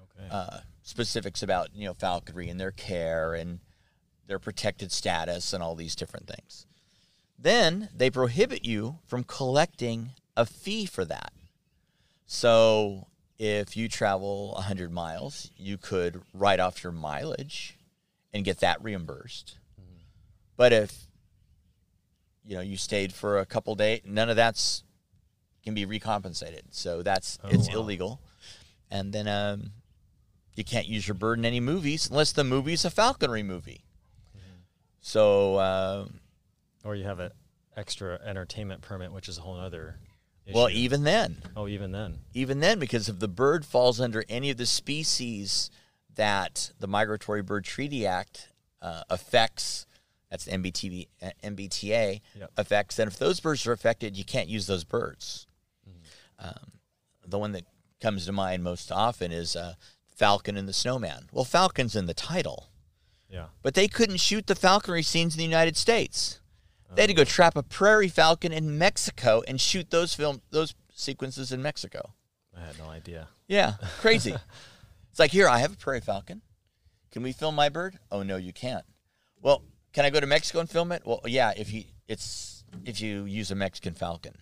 Okay. 0.00 0.28
uh, 0.30 0.58
specifics 0.82 1.42
about 1.42 1.68
you 1.74 1.86
know 1.86 1.94
falconry 1.94 2.48
and 2.48 2.58
their 2.60 2.70
care 2.70 3.34
and 3.34 3.60
their 4.26 4.38
protected 4.38 4.92
status 4.92 5.52
and 5.52 5.62
all 5.62 5.74
these 5.74 5.94
different 5.96 6.26
things. 6.26 6.66
Then 7.38 7.88
they 7.94 8.10
prohibit 8.10 8.64
you 8.64 8.98
from 9.06 9.24
collecting 9.24 10.10
a 10.36 10.44
fee 10.44 10.86
for 10.86 11.04
that. 11.04 11.32
So 12.26 13.06
if 13.38 13.76
you 13.76 13.88
travel 13.88 14.52
100 14.54 14.90
miles, 14.92 15.50
you 15.56 15.78
could 15.78 16.22
write 16.34 16.60
off 16.60 16.82
your 16.82 16.92
mileage 16.92 17.78
and 18.32 18.44
get 18.44 18.58
that 18.60 18.82
reimbursed. 18.82 19.58
But 20.56 20.72
if 20.72 21.06
you 22.44 22.56
know 22.56 22.60
you 22.62 22.76
stayed 22.76 23.12
for 23.12 23.38
a 23.38 23.46
couple 23.46 23.74
days, 23.76 24.00
none 24.04 24.28
of 24.28 24.36
that's 24.36 24.82
can 25.62 25.74
be 25.74 25.84
recompensated. 25.84 26.62
So 26.70 27.02
that's 27.02 27.38
Oh, 27.44 27.48
it's 27.48 27.68
wow. 27.68 27.80
illegal. 27.80 28.20
And 28.90 29.12
then 29.12 29.28
um, 29.28 29.70
you 30.56 30.64
can't 30.64 30.88
use 30.88 31.06
your 31.06 31.14
bird 31.14 31.38
in 31.38 31.44
any 31.44 31.60
movies 31.60 32.08
unless 32.10 32.32
the 32.32 32.42
movie's 32.42 32.84
a 32.84 32.90
falconry 32.90 33.42
movie. 33.44 33.84
So 35.00 35.56
uh, 35.56 36.06
or 36.88 36.94
you 36.96 37.04
have 37.04 37.20
an 37.20 37.30
extra 37.76 38.18
entertainment 38.24 38.80
permit, 38.80 39.12
which 39.12 39.28
is 39.28 39.36
a 39.38 39.42
whole 39.42 39.58
other. 39.60 39.98
Issue. 40.46 40.56
well, 40.56 40.70
even 40.70 41.02
then, 41.04 41.42
oh, 41.54 41.68
even 41.68 41.92
then. 41.92 42.20
even 42.32 42.60
then, 42.60 42.78
because 42.78 43.10
if 43.10 43.18
the 43.18 43.28
bird 43.28 43.66
falls 43.66 44.00
under 44.00 44.24
any 44.30 44.48
of 44.48 44.56
the 44.56 44.64
species 44.64 45.70
that 46.14 46.72
the 46.80 46.86
Migratory 46.86 47.42
Bird 47.42 47.64
Treaty 47.66 48.06
Act 48.06 48.48
uh, 48.80 49.02
affects, 49.10 49.84
that's 50.30 50.46
the 50.46 50.52
MBTV, 50.52 51.08
uh, 51.22 51.30
MBTA 51.44 52.22
Yep. 52.38 52.50
affects, 52.56 52.96
then 52.96 53.08
if 53.08 53.18
those 53.18 53.40
birds 53.40 53.66
are 53.66 53.72
affected, 53.72 54.16
you 54.16 54.24
can't 54.24 54.48
use 54.48 54.66
those 54.66 54.84
birds. 54.84 55.46
Um, 56.38 56.72
the 57.26 57.38
one 57.38 57.52
that 57.52 57.64
comes 58.00 58.24
to 58.24 58.32
mind 58.32 58.62
most 58.64 58.90
often 58.90 59.32
is 59.32 59.54
uh, 59.54 59.74
Falcon 60.16 60.56
and 60.56 60.66
the 60.66 60.72
Snowman. 60.72 61.28
Well, 61.30 61.44
Falcon's 61.44 61.94
in 61.94 62.06
the 62.06 62.14
title, 62.14 62.70
Yeah. 63.28 63.46
but 63.62 63.74
they 63.74 63.86
couldn't 63.88 64.16
shoot 64.20 64.46
the 64.46 64.54
falconry 64.54 65.02
scenes 65.02 65.34
in 65.34 65.38
the 65.38 65.44
United 65.44 65.76
States. 65.76 66.40
They 66.94 67.02
had 67.02 67.08
to 67.08 67.14
go 67.14 67.24
trap 67.24 67.56
a 67.56 67.62
prairie 67.62 68.08
falcon 68.08 68.52
in 68.52 68.78
Mexico 68.78 69.42
and 69.46 69.60
shoot 69.60 69.90
those 69.90 70.14
film 70.14 70.42
those 70.50 70.74
sequences 70.94 71.52
in 71.52 71.62
Mexico. 71.62 72.14
I 72.56 72.60
had 72.60 72.78
no 72.78 72.86
idea. 72.86 73.28
Yeah, 73.46 73.74
crazy. 74.00 74.34
it's 75.10 75.18
like 75.18 75.30
here 75.30 75.48
I 75.48 75.58
have 75.58 75.74
a 75.74 75.76
prairie 75.76 76.00
falcon. 76.00 76.42
Can 77.12 77.22
we 77.22 77.32
film 77.32 77.54
my 77.54 77.68
bird? 77.68 77.98
Oh 78.10 78.22
no, 78.22 78.36
you 78.36 78.52
can't. 78.52 78.84
Well, 79.42 79.62
can 79.92 80.04
I 80.04 80.10
go 80.10 80.20
to 80.20 80.26
Mexico 80.26 80.60
and 80.60 80.68
film 80.68 80.92
it? 80.92 81.02
Well, 81.04 81.20
yeah, 81.26 81.52
if 81.56 81.72
you 81.72 81.84
it's 82.06 82.64
if 82.84 83.00
you 83.00 83.24
use 83.24 83.50
a 83.50 83.54
Mexican 83.54 83.94
falcon. 83.94 84.34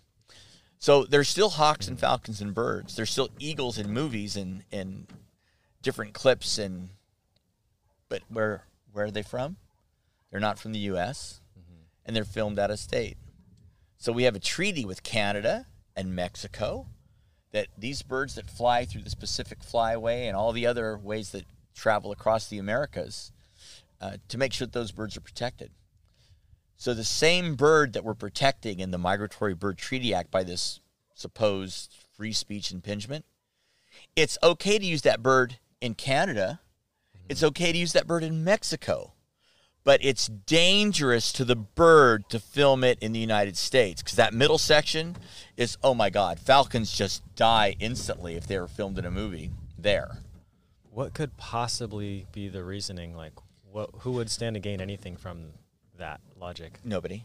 So 0.78 1.04
there's 1.04 1.28
still 1.28 1.50
hawks 1.50 1.88
and 1.88 1.98
falcons 1.98 2.40
and 2.40 2.54
birds. 2.54 2.96
There's 2.96 3.10
still 3.10 3.30
eagles 3.38 3.78
in 3.78 3.90
movies 3.90 4.36
and 4.36 4.62
and 4.70 5.06
different 5.82 6.14
clips 6.14 6.58
and 6.58 6.90
but 8.08 8.22
where 8.28 8.64
where 8.92 9.06
are 9.06 9.10
they 9.10 9.22
from? 9.22 9.56
They're 10.30 10.40
not 10.40 10.58
from 10.58 10.72
the 10.72 10.80
US 10.80 11.40
and 12.06 12.16
they're 12.16 12.24
filmed 12.24 12.58
out 12.58 12.70
of 12.70 12.78
state. 12.78 13.18
So 13.98 14.12
we 14.12 14.22
have 14.22 14.36
a 14.36 14.40
treaty 14.40 14.84
with 14.84 15.02
Canada 15.02 15.66
and 15.94 16.14
Mexico 16.14 16.86
that 17.52 17.66
these 17.76 18.02
birds 18.02 18.36
that 18.36 18.48
fly 18.48 18.84
through 18.84 19.02
the 19.02 19.16
Pacific 19.16 19.60
Flyway 19.60 20.26
and 20.26 20.36
all 20.36 20.52
the 20.52 20.66
other 20.66 20.96
ways 20.96 21.32
that 21.32 21.44
travel 21.74 22.12
across 22.12 22.48
the 22.48 22.58
Americas 22.58 23.32
uh, 24.00 24.16
to 24.28 24.38
make 24.38 24.52
sure 24.52 24.66
that 24.66 24.72
those 24.72 24.92
birds 24.92 25.16
are 25.16 25.22
protected. 25.22 25.70
So 26.76 26.92
the 26.92 27.04
same 27.04 27.54
bird 27.54 27.94
that 27.94 28.04
we're 28.04 28.14
protecting 28.14 28.80
in 28.80 28.90
the 28.90 28.98
Migratory 28.98 29.54
Bird 29.54 29.78
Treaty 29.78 30.12
Act 30.12 30.30
by 30.30 30.44
this 30.44 30.80
supposed 31.14 31.96
free 32.14 32.32
speech 32.32 32.70
impingement, 32.70 33.24
it's 34.14 34.36
okay 34.42 34.78
to 34.78 34.84
use 34.84 35.02
that 35.02 35.22
bird 35.22 35.58
in 35.80 35.94
Canada. 35.94 36.60
It's 37.28 37.42
okay 37.42 37.72
to 37.72 37.78
use 37.78 37.94
that 37.94 38.06
bird 38.06 38.22
in 38.22 38.44
Mexico. 38.44 39.14
But 39.86 40.04
it's 40.04 40.26
dangerous 40.26 41.30
to 41.30 41.44
the 41.44 41.54
bird 41.54 42.28
to 42.28 42.40
film 42.40 42.82
it 42.82 42.98
in 43.00 43.12
the 43.12 43.20
United 43.20 43.56
States 43.56 44.02
because 44.02 44.16
that 44.16 44.34
middle 44.34 44.58
section 44.58 45.16
is 45.56 45.78
oh 45.80 45.94
my 45.94 46.10
god, 46.10 46.40
falcons 46.40 46.90
just 46.90 47.22
die 47.36 47.76
instantly 47.78 48.34
if 48.34 48.48
they 48.48 48.58
were 48.58 48.66
filmed 48.66 48.98
in 48.98 49.04
a 49.04 49.12
movie 49.12 49.52
there. 49.78 50.18
What 50.90 51.14
could 51.14 51.36
possibly 51.36 52.26
be 52.32 52.48
the 52.48 52.64
reasoning? 52.64 53.16
Like, 53.16 53.34
what 53.70 53.90
who 54.00 54.10
would 54.12 54.28
stand 54.28 54.54
to 54.54 54.60
gain 54.60 54.80
anything 54.80 55.16
from 55.16 55.52
that 55.96 56.20
logic? 56.36 56.80
Nobody. 56.84 57.22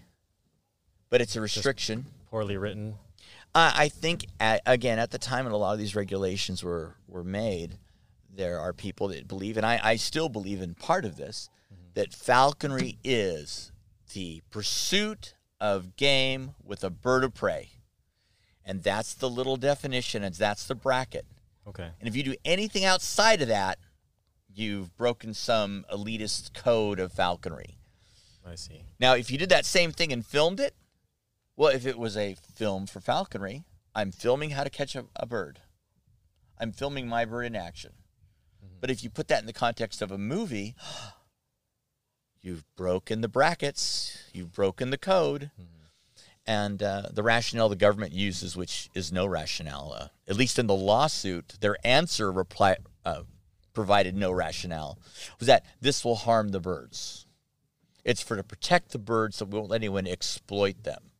But 1.09 1.20
it's 1.20 1.36
a 1.36 1.41
restriction. 1.41 2.05
Poorly 2.30 2.57
written. 2.57 2.93
Uh, 3.55 3.72
I 3.76 3.89
think 3.89 4.28
at, 4.39 4.62
again 4.68 4.99
at 4.99 5.09
the 5.09 5.18
time 5.18 5.45
when 5.45 5.53
a 5.53 5.57
lot 5.57 5.74
of 5.74 5.80
these 5.80 5.95
regulations 5.95 6.64
were 6.64 6.93
were 7.07 7.24
made, 7.24 7.80
there 8.32 8.59
are 8.59 8.72
people 8.72 9.07
that 9.07 9.28
believe, 9.28 9.57
and 9.57 9.66
I, 9.66 9.80
I 9.82 9.95
still 9.95 10.30
believe 10.30 10.62
in 10.62 10.76
part 10.76 11.05
of 11.05 11.18
this, 11.18 11.49
that 11.93 12.13
falconry 12.13 12.97
is 13.03 13.71
the 14.13 14.41
pursuit 14.49 15.35
of 15.59 15.95
game 15.95 16.55
with 16.63 16.83
a 16.83 16.89
bird 16.89 17.23
of 17.23 17.33
prey. 17.33 17.69
And 18.65 18.83
that's 18.83 19.13
the 19.13 19.29
little 19.29 19.57
definition, 19.57 20.23
and 20.23 20.35
that's 20.35 20.65
the 20.65 20.75
bracket. 20.75 21.25
Okay. 21.67 21.89
And 21.99 22.07
if 22.07 22.15
you 22.15 22.23
do 22.23 22.35
anything 22.45 22.85
outside 22.85 23.41
of 23.41 23.47
that, 23.47 23.79
you've 24.53 24.95
broken 24.97 25.33
some 25.33 25.85
elitist 25.91 26.53
code 26.53 26.99
of 26.99 27.11
falconry. 27.11 27.77
I 28.45 28.55
see. 28.55 28.83
Now, 28.99 29.13
if 29.15 29.31
you 29.31 29.37
did 29.37 29.49
that 29.49 29.65
same 29.65 29.91
thing 29.91 30.11
and 30.11 30.25
filmed 30.25 30.59
it, 30.59 30.75
well, 31.55 31.69
if 31.69 31.85
it 31.85 31.97
was 31.97 32.17
a 32.17 32.35
film 32.55 32.87
for 32.87 32.99
falconry, 32.99 33.63
I'm 33.93 34.11
filming 34.11 34.51
how 34.51 34.63
to 34.63 34.69
catch 34.69 34.95
a, 34.95 35.05
a 35.15 35.25
bird. 35.25 35.59
I'm 36.57 36.71
filming 36.71 37.07
my 37.07 37.25
bird 37.25 37.45
in 37.45 37.55
action. 37.55 37.93
Mm-hmm. 38.63 38.75
But 38.79 38.89
if 38.89 39.03
you 39.03 39.09
put 39.09 39.27
that 39.27 39.41
in 39.41 39.47
the 39.47 39.53
context 39.53 40.01
of 40.01 40.11
a 40.11 40.17
movie, 40.17 40.75
you've 42.41 42.63
broken 42.75 43.21
the 43.21 43.27
brackets, 43.27 44.17
you've 44.33 44.53
broken 44.53 44.89
the 44.89 44.97
code. 44.97 45.51
And 46.47 46.81
uh, 46.81 47.03
the 47.11 47.21
rationale 47.21 47.69
the 47.69 47.75
government 47.75 48.13
uses, 48.13 48.57
which 48.57 48.89
is 48.95 49.11
no 49.11 49.27
rationale, 49.27 49.95
uh, 49.95 50.07
at 50.27 50.35
least 50.35 50.57
in 50.57 50.65
the 50.65 50.75
lawsuit, 50.75 51.57
their 51.61 51.77
answer 51.83 52.31
reply, 52.31 52.77
uh, 53.05 53.21
provided 53.73 54.17
no 54.17 54.31
rationale, 54.31 54.97
was 55.39 55.45
that 55.45 55.63
this 55.79 56.03
will 56.03 56.15
harm 56.15 56.49
the 56.49 56.59
birds. 56.59 57.27
It's 58.03 58.23
for 58.23 58.35
to 58.35 58.43
protect 58.43 58.91
the 58.91 58.97
birds 58.97 59.37
so 59.37 59.45
we 59.45 59.57
won't 59.59 59.69
let 59.69 59.81
anyone 59.81 60.07
exploit 60.07 60.83
them. 60.83 61.11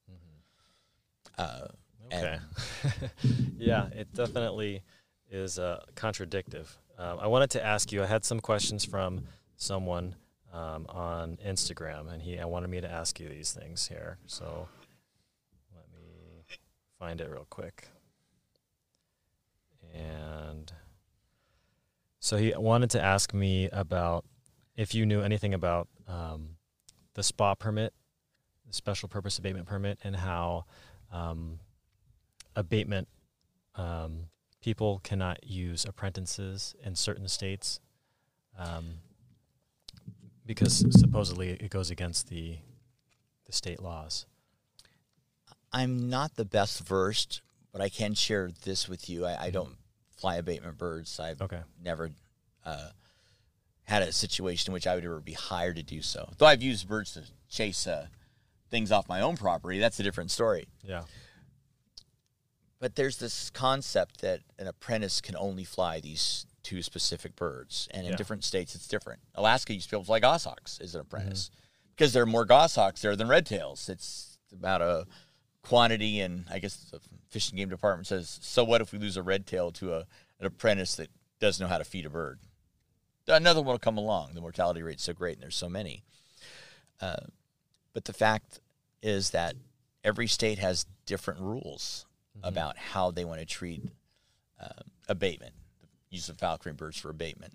Uh, 1.38 1.68
Okay. 2.14 2.40
yeah, 3.58 3.88
it 3.96 4.14
definitely 4.14 4.84
is 5.30 5.58
uh, 5.58 5.84
contradictive. 5.96 6.78
Um, 6.98 7.20
I 7.20 7.28
wanted 7.28 7.52
to 7.52 7.66
ask 7.66 7.92
you. 7.92 8.04
I 8.04 8.06
had 8.06 8.26
some 8.26 8.40
questions 8.40 8.84
from 8.84 9.24
someone 9.56 10.16
um, 10.54 10.86
on 10.90 11.38
Instagram, 11.46 12.12
and 12.12 12.22
he 12.22 12.38
wanted 12.44 12.70
me 12.70 12.82
to 12.82 12.92
ask 12.92 13.20
you 13.20 13.30
these 13.30 13.52
things 13.52 13.88
here. 13.88 14.18
So 14.28 14.68
let 15.74 15.86
me 15.94 16.44
find 17.00 17.22
it 17.22 17.30
real 17.30 17.48
quick. 17.50 17.88
And 19.94 20.72
so 22.20 22.38
he 22.38 22.54
wanted 22.56 22.90
to 22.92 23.02
ask 23.02 23.34
me 23.34 23.70
about 23.72 24.26
if 24.76 24.94
you 24.94 25.06
knew 25.06 25.22
anything 25.22 25.54
about 25.54 25.88
um, 26.08 26.56
the 27.14 27.24
spa 27.24 27.56
permit, 27.56 27.94
the 28.68 28.74
special 28.74 29.10
purpose 29.10 29.38
abatement 29.38 29.68
permit, 29.68 30.00
and 30.04 30.16
how 30.16 30.66
um, 31.12 31.60
abatement 32.56 33.08
um, 33.76 34.28
people 34.62 35.00
cannot 35.04 35.44
use 35.44 35.86
apprentices 35.86 36.76
in 36.84 36.96
certain 36.96 37.28
states 37.28 37.80
um, 38.58 38.96
because 40.56 40.86
supposedly 41.00 41.50
it 41.52 41.70
goes 41.70 41.90
against 41.90 42.28
the 42.30 42.58
the 43.46 43.52
state 43.54 43.82
laws. 43.82 44.26
I'm 45.72 46.10
not 46.10 46.36
the 46.36 46.44
best 46.46 46.82
versed, 46.86 47.42
but 47.72 47.82
I 47.82 47.88
can 47.90 48.14
share 48.14 48.52
this 48.66 48.90
with 48.90 49.10
you. 49.10 49.26
I, 49.26 49.46
I 49.46 49.50
don't 49.50 49.78
fly 50.18 50.36
abatement 50.36 50.78
birds. 50.78 51.20
I've 51.20 51.42
Okay. 51.42 51.62
never 51.82 52.12
uh, 52.66 52.90
had 53.86 54.04
a 54.04 54.12
situation 54.12 54.72
in 54.72 54.74
which 54.74 54.86
I 54.88 54.96
would 54.96 55.06
ever 55.06 55.20
be 55.22 55.34
hired 55.34 55.78
to 55.78 55.84
do 55.84 56.02
so. 56.02 56.30
Though 56.38 56.46
I've 56.46 56.62
used 56.62 56.88
birds 56.88 57.14
to 57.14 57.24
chase 57.50 57.88
uh, 57.88 58.08
things 58.70 58.92
off 58.92 59.08
my 59.08 59.22
own 59.22 59.38
property, 59.38 59.80
that's 59.80 60.00
a 60.00 60.04
different 60.04 60.32
story. 60.32 60.68
Yeah. 60.84 61.04
But 62.80 62.96
there's 62.96 63.18
this 63.18 63.50
concept 63.52 64.22
that 64.22 64.42
an 64.60 64.68
apprentice 64.68 65.22
can 65.22 65.36
only 65.38 65.64
fly 65.64 66.00
these 66.00 66.46
two 66.64 66.82
specific 66.84 67.36
birds, 67.36 67.88
and 67.92 68.06
in 68.06 68.12
Yeah. 68.12 68.18
different 68.18 68.44
states 68.44 68.76
it's 68.76 68.88
different. 68.88 69.22
Alaska 69.36 69.74
used 69.74 69.88
to 69.90 69.92
be 69.92 69.98
able 69.98 70.04
to 70.04 70.08
fly 70.08 70.20
goshawks 70.20 70.80
as 70.80 70.94
an 70.96 71.02
apprentice 71.02 71.50
because 71.96 72.14
there 72.14 72.24
are 72.24 72.28
more 72.28 72.46
goshawks 72.46 73.02
there 73.02 73.16
than 73.16 73.28
red 73.28 73.46
tails. 73.46 73.90
It's 73.90 74.38
about 74.52 74.82
a 74.82 75.06
quantity, 75.64 76.20
and 76.22 76.46
I 76.50 76.60
guess 76.60 76.76
the 76.92 77.00
fish 77.30 77.50
and 77.50 77.58
game 77.58 77.70
department 77.70 78.08
says, 78.08 78.40
so 78.42 78.64
what 78.64 78.82
if 78.82 78.92
we 78.92 79.00
lose 79.00 79.18
a 79.18 79.24
red 79.24 79.46
tail 79.46 79.72
to 79.74 79.94
a, 79.94 80.00
an 80.40 80.46
apprentice 80.46 80.96
that 80.96 81.10
doesn't 81.40 81.64
know 81.64 81.70
how 81.70 81.78
to 81.78 81.84
feed 81.84 82.06
a 82.06 82.10
bird? 82.10 82.40
Another 83.28 83.62
one 83.62 83.74
will 83.74 83.80
come 83.80 83.98
along. 83.98 84.34
The 84.34 84.42
mortality 84.42 84.82
rate's 84.82 85.04
so 85.04 85.14
great, 85.14 85.34
and 85.36 85.44
there's 85.44 85.56
so 85.56 85.70
many. 85.70 86.04
Uh, 87.00 87.28
but 87.94 88.06
the 88.06 88.14
fact 88.14 88.60
is 89.02 89.30
that 89.32 89.56
every 90.04 90.28
state 90.28 90.58
has 90.60 90.86
different 91.06 91.40
rules 91.40 92.06
about 92.44 92.78
how 92.78 93.12
they 93.12 93.24
want 93.26 93.40
to 93.40 93.46
treat 93.46 93.84
uh, 94.60 94.82
abatement, 95.08 95.54
the 95.54 95.61
use 96.12 96.30
of 96.30 96.38
falconry 96.38 96.74
birds 96.74 96.98
for 96.98 97.10
abatement. 97.10 97.54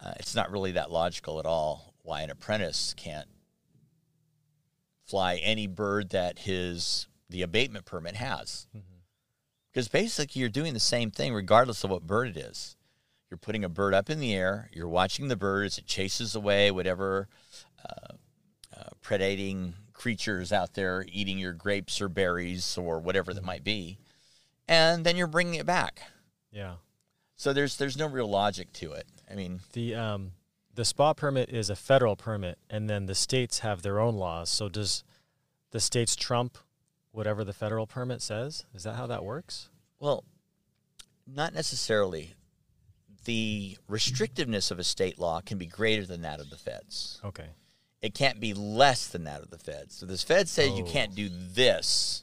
Uh, 0.00 0.12
it's 0.18 0.34
not 0.34 0.50
really 0.50 0.72
that 0.72 0.90
logical 0.90 1.38
at 1.38 1.46
all 1.46 1.94
why 2.02 2.22
an 2.22 2.30
apprentice 2.30 2.94
can't 2.96 3.28
fly 5.06 5.36
any 5.36 5.66
bird 5.66 6.10
that 6.10 6.40
his 6.40 7.06
the 7.30 7.42
abatement 7.42 7.84
permit 7.84 8.16
has. 8.16 8.66
Because 9.72 9.88
basically, 9.88 10.40
you're 10.40 10.48
doing 10.48 10.74
the 10.74 10.80
same 10.80 11.10
thing 11.10 11.34
regardless 11.34 11.82
of 11.82 11.90
what 11.90 12.06
bird 12.06 12.28
it 12.28 12.36
is. 12.36 12.76
You're 13.30 13.38
putting 13.38 13.64
a 13.64 13.68
bird 13.68 13.94
up 13.94 14.08
in 14.10 14.20
the 14.20 14.34
air. 14.34 14.70
You're 14.72 14.88
watching 14.88 15.28
the 15.28 15.36
bird 15.36 15.66
as 15.66 15.78
it 15.78 15.86
chases 15.86 16.36
away 16.36 16.70
whatever 16.70 17.28
uh, 17.84 18.14
uh, 18.76 18.90
predating 19.02 19.72
creatures 19.92 20.52
out 20.52 20.74
there 20.74 21.04
eating 21.10 21.38
your 21.38 21.52
grapes 21.52 22.00
or 22.00 22.08
berries 22.08 22.76
or 22.76 23.00
whatever 23.00 23.32
that 23.32 23.44
might 23.44 23.64
be, 23.64 23.98
and 24.68 25.04
then 25.04 25.16
you're 25.16 25.26
bringing 25.26 25.54
it 25.54 25.66
back. 25.66 26.02
Yeah. 26.52 26.74
So 27.36 27.52
there's 27.52 27.76
there's 27.76 27.96
no 27.96 28.06
real 28.06 28.28
logic 28.28 28.72
to 28.74 28.92
it. 28.92 29.06
I 29.30 29.34
mean, 29.34 29.60
The 29.72 29.94
um 29.94 30.32
the 30.74 30.84
spa 30.84 31.12
permit 31.14 31.50
is 31.50 31.70
a 31.70 31.76
federal 31.76 32.16
permit, 32.16 32.58
and 32.68 32.88
then 32.90 33.06
the 33.06 33.14
states 33.14 33.60
have 33.60 33.82
their 33.82 34.00
own 34.00 34.16
laws. 34.16 34.50
So 34.50 34.68
does 34.68 35.04
the 35.70 35.80
states 35.80 36.16
trump 36.16 36.58
whatever 37.12 37.44
the 37.44 37.52
federal 37.52 37.86
permit 37.86 38.22
says? 38.22 38.64
Is 38.74 38.82
that 38.84 38.96
how 38.96 39.06
that 39.06 39.24
works? 39.24 39.68
well, 40.00 40.24
not 41.26 41.54
necessarily. 41.54 42.34
The 43.24 43.78
restrictiveness 43.88 44.70
of 44.70 44.78
a 44.78 44.84
state 44.84 45.18
law 45.18 45.40
can 45.40 45.56
be 45.56 45.64
greater 45.64 46.04
than 46.04 46.20
that 46.22 46.40
of 46.40 46.50
the 46.50 46.58
feds. 46.58 47.18
Okay. 47.24 47.46
It 48.02 48.12
can't 48.12 48.38
be 48.38 48.52
less 48.52 49.06
than 49.06 49.24
that 49.24 49.40
of 49.40 49.48
the 49.48 49.56
feds. 49.56 49.94
So 49.94 50.04
the 50.04 50.18
feds 50.18 50.50
say 50.50 50.68
you 50.68 50.84
Oh. 50.84 50.90
can't 50.90 51.14
do 51.14 51.30
this, 51.32 52.22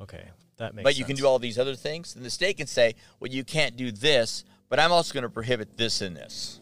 Okay. 0.00 0.28
That 0.58 0.74
makes. 0.74 0.84
but 0.84 0.98
you 0.98 1.04
can 1.04 1.16
do 1.16 1.26
all 1.26 1.38
these 1.38 1.58
other 1.58 1.74
things. 1.74 2.14
And 2.14 2.24
the 2.24 2.30
state 2.30 2.56
can 2.58 2.66
say, 2.66 2.94
well, 3.20 3.30
you 3.30 3.44
can't 3.44 3.76
do 3.76 3.90
this, 3.90 4.44
but 4.68 4.78
I'm 4.78 4.92
also 4.92 5.14
going 5.14 5.22
to 5.22 5.28
prohibit 5.30 5.76
this 5.76 6.00
and 6.00 6.16
this. 6.16 6.60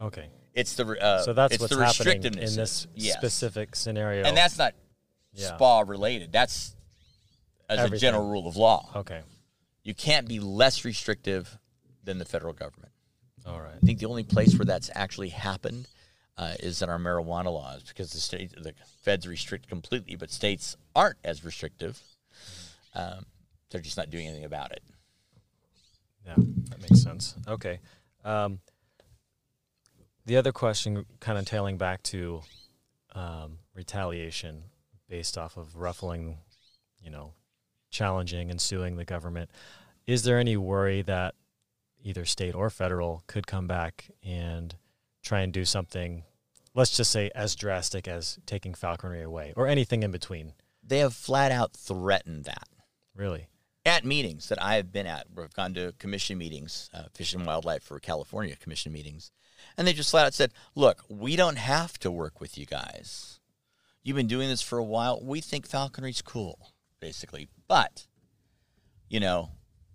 Okay. 0.00 0.28
It's 0.54 0.74
the 0.74 0.86
uh, 0.86 1.22
So 1.22 1.32
that's 1.32 1.58
what's 1.58 1.74
the 1.74 1.84
happening 1.84 2.24
in 2.24 2.32
this 2.54 2.86
yes. 2.94 3.16
specific 3.16 3.74
scenario. 3.74 4.24
and 4.24 4.36
that's 4.36 4.56
not 4.56 4.74
Yeah. 5.32 5.48
spa 5.56 5.80
related. 5.80 6.32
That's 6.32 6.76
as 7.68 7.90
a 7.90 7.96
general 7.96 8.28
rule 8.30 8.46
of 8.46 8.56
law. 8.56 8.90
okay. 8.96 9.22
You 9.82 9.94
can't 9.94 10.26
be 10.26 10.40
less 10.40 10.84
restrictive 10.84 11.58
than 12.04 12.18
the 12.18 12.24
federal 12.24 12.52
government. 12.54 12.92
All 13.46 13.60
right. 13.60 13.74
I 13.74 13.84
think 13.84 13.98
the 13.98 14.06
only 14.06 14.22
place 14.24 14.56
where 14.58 14.64
that's 14.64 14.90
actually 14.94 15.28
happened 15.30 15.86
uh, 16.38 16.54
is 16.60 16.80
in 16.82 16.88
our 16.88 16.98
marijuana 16.98 17.52
laws 17.52 17.82
because 17.82 18.12
the 18.12 18.18
state, 18.20 18.52
the 18.56 18.74
feds 19.02 19.26
restrict 19.28 19.68
completely, 19.68 20.16
but 20.16 20.30
states 20.30 20.76
aren't 20.96 21.18
as 21.24 21.44
restrictive. 21.44 22.00
Um, 22.94 23.26
they're 23.70 23.80
just 23.80 23.96
not 23.96 24.10
doing 24.10 24.26
anything 24.26 24.44
about 24.44 24.72
it. 24.72 24.82
Yeah, 26.26 26.34
that 26.70 26.80
makes 26.80 27.02
sense. 27.02 27.34
Okay. 27.46 27.80
Um, 28.24 28.60
the 30.26 30.36
other 30.36 30.52
question, 30.52 31.04
kind 31.20 31.38
of 31.38 31.44
tailing 31.44 31.76
back 31.76 32.02
to 32.04 32.42
um, 33.14 33.58
retaliation 33.74 34.64
based 35.08 35.36
off 35.36 35.56
of 35.56 35.76
ruffling, 35.76 36.38
you 37.02 37.10
know, 37.10 37.32
challenging 37.90 38.50
and 38.50 38.60
suing 38.60 38.96
the 38.96 39.04
government. 39.04 39.50
Is 40.06 40.22
there 40.22 40.38
any 40.38 40.56
worry 40.56 41.02
that 41.02 41.34
either 42.02 42.24
state 42.24 42.54
or 42.54 42.70
federal 42.70 43.22
could 43.26 43.46
come 43.46 43.66
back 43.66 44.10
and 44.22 44.74
try 45.22 45.40
and 45.40 45.52
do 45.52 45.64
something, 45.64 46.24
let's 46.74 46.96
just 46.96 47.10
say 47.10 47.30
as 47.34 47.54
drastic 47.54 48.08
as 48.08 48.38
taking 48.46 48.74
falconry 48.74 49.22
away 49.22 49.52
or 49.56 49.66
anything 49.66 50.02
in 50.02 50.10
between? 50.10 50.52
They 50.82 50.98
have 50.98 51.14
flat 51.14 51.52
out 51.52 51.72
threatened 51.72 52.44
that. 52.44 52.68
Really? 53.14 53.48
at 53.84 54.04
meetings 54.04 54.48
that 54.48 54.62
I 54.62 54.76
have 54.76 54.92
been 54.92 55.06
at, 55.06 55.26
where 55.32 55.44
I've 55.44 55.54
gone 55.54 55.74
to 55.74 55.92
commission 55.98 56.38
meetings, 56.38 56.88
uh, 56.94 57.04
Fish 57.12 57.34
and 57.34 57.44
Wildlife 57.44 57.82
for 57.82 57.98
California 58.00 58.56
commission 58.56 58.92
meetings, 58.92 59.30
and 59.76 59.86
they 59.86 59.92
just 59.92 60.10
flat 60.10 60.26
out 60.26 60.34
said, 60.34 60.52
"Look, 60.74 61.04
we 61.08 61.36
don't 61.36 61.56
have 61.56 61.98
to 61.98 62.10
work 62.10 62.40
with 62.40 62.56
you 62.56 62.66
guys. 62.66 63.40
You've 64.02 64.16
been 64.16 64.26
doing 64.26 64.48
this 64.48 64.62
for 64.62 64.78
a 64.78 64.84
while. 64.84 65.20
We 65.22 65.40
think 65.40 65.66
falconry's 65.66 66.22
cool, 66.22 66.72
basically, 67.00 67.48
but 67.68 68.06
you 69.08 69.20
know, 69.20 69.50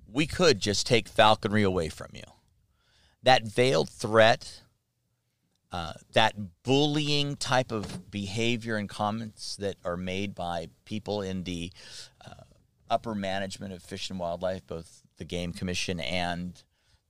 we 0.07 0.27
could 0.27 0.59
just 0.59 0.85
take 0.85 1.07
falconry 1.07 1.63
away 1.63 1.89
from 1.89 2.09
you." 2.13 2.23
That 3.23 3.43
veiled 3.43 3.89
threat. 3.89 4.61
Uh, 5.71 5.93
that 6.13 6.63
bullying 6.63 7.35
type 7.35 7.71
of 7.71 8.09
behavior 8.09 8.75
and 8.75 8.89
comments 8.89 9.55
that 9.55 9.75
are 9.85 9.95
made 9.95 10.33
by 10.33 10.67
people 10.83 11.21
in 11.21 11.43
the 11.43 11.71
upper 12.89 13.15
management 13.15 13.73
of 13.73 13.83
Fish 13.83 14.09
and 14.09 14.19
Wildlife, 14.19 14.65
both 14.67 15.01
the 15.17 15.25
Game 15.25 15.53
Commission 15.53 15.99
and 15.99 16.61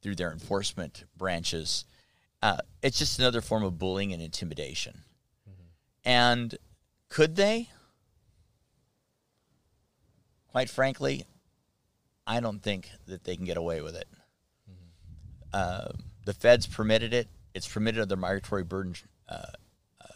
through 0.01 0.15
their 0.15 0.31
enforcement 0.31 1.03
branches, 1.17 1.85
uh, 2.41 2.57
it's 2.81 2.99
just 2.99 3.19
another 3.19 3.41
form 3.41 3.63
of 3.63 3.77
bullying 3.77 4.13
and 4.13 4.21
intimidation. 4.21 5.01
And 6.05 6.57
could 7.09 7.35
they? 7.35 7.69
Quite 10.47 10.69
frankly, 10.69 11.25
I 12.25 12.39
don't 12.39 12.61
think 12.61 12.89
that 13.07 13.23
they 13.23 13.35
can 13.35 13.45
get 13.45 13.57
away 13.57 13.81
with 13.81 13.95
it. 13.95 14.07
Uh, 15.51 15.89
the 16.25 16.33
feds 16.33 16.67
permitted 16.67 17.13
it. 17.13 17.27
It's 17.53 17.67
permitted 17.67 18.01
under 18.01 18.15
migratory 18.15 18.63
burden. 18.63 18.95
Uh, 19.27 19.45
uh, 20.01 20.13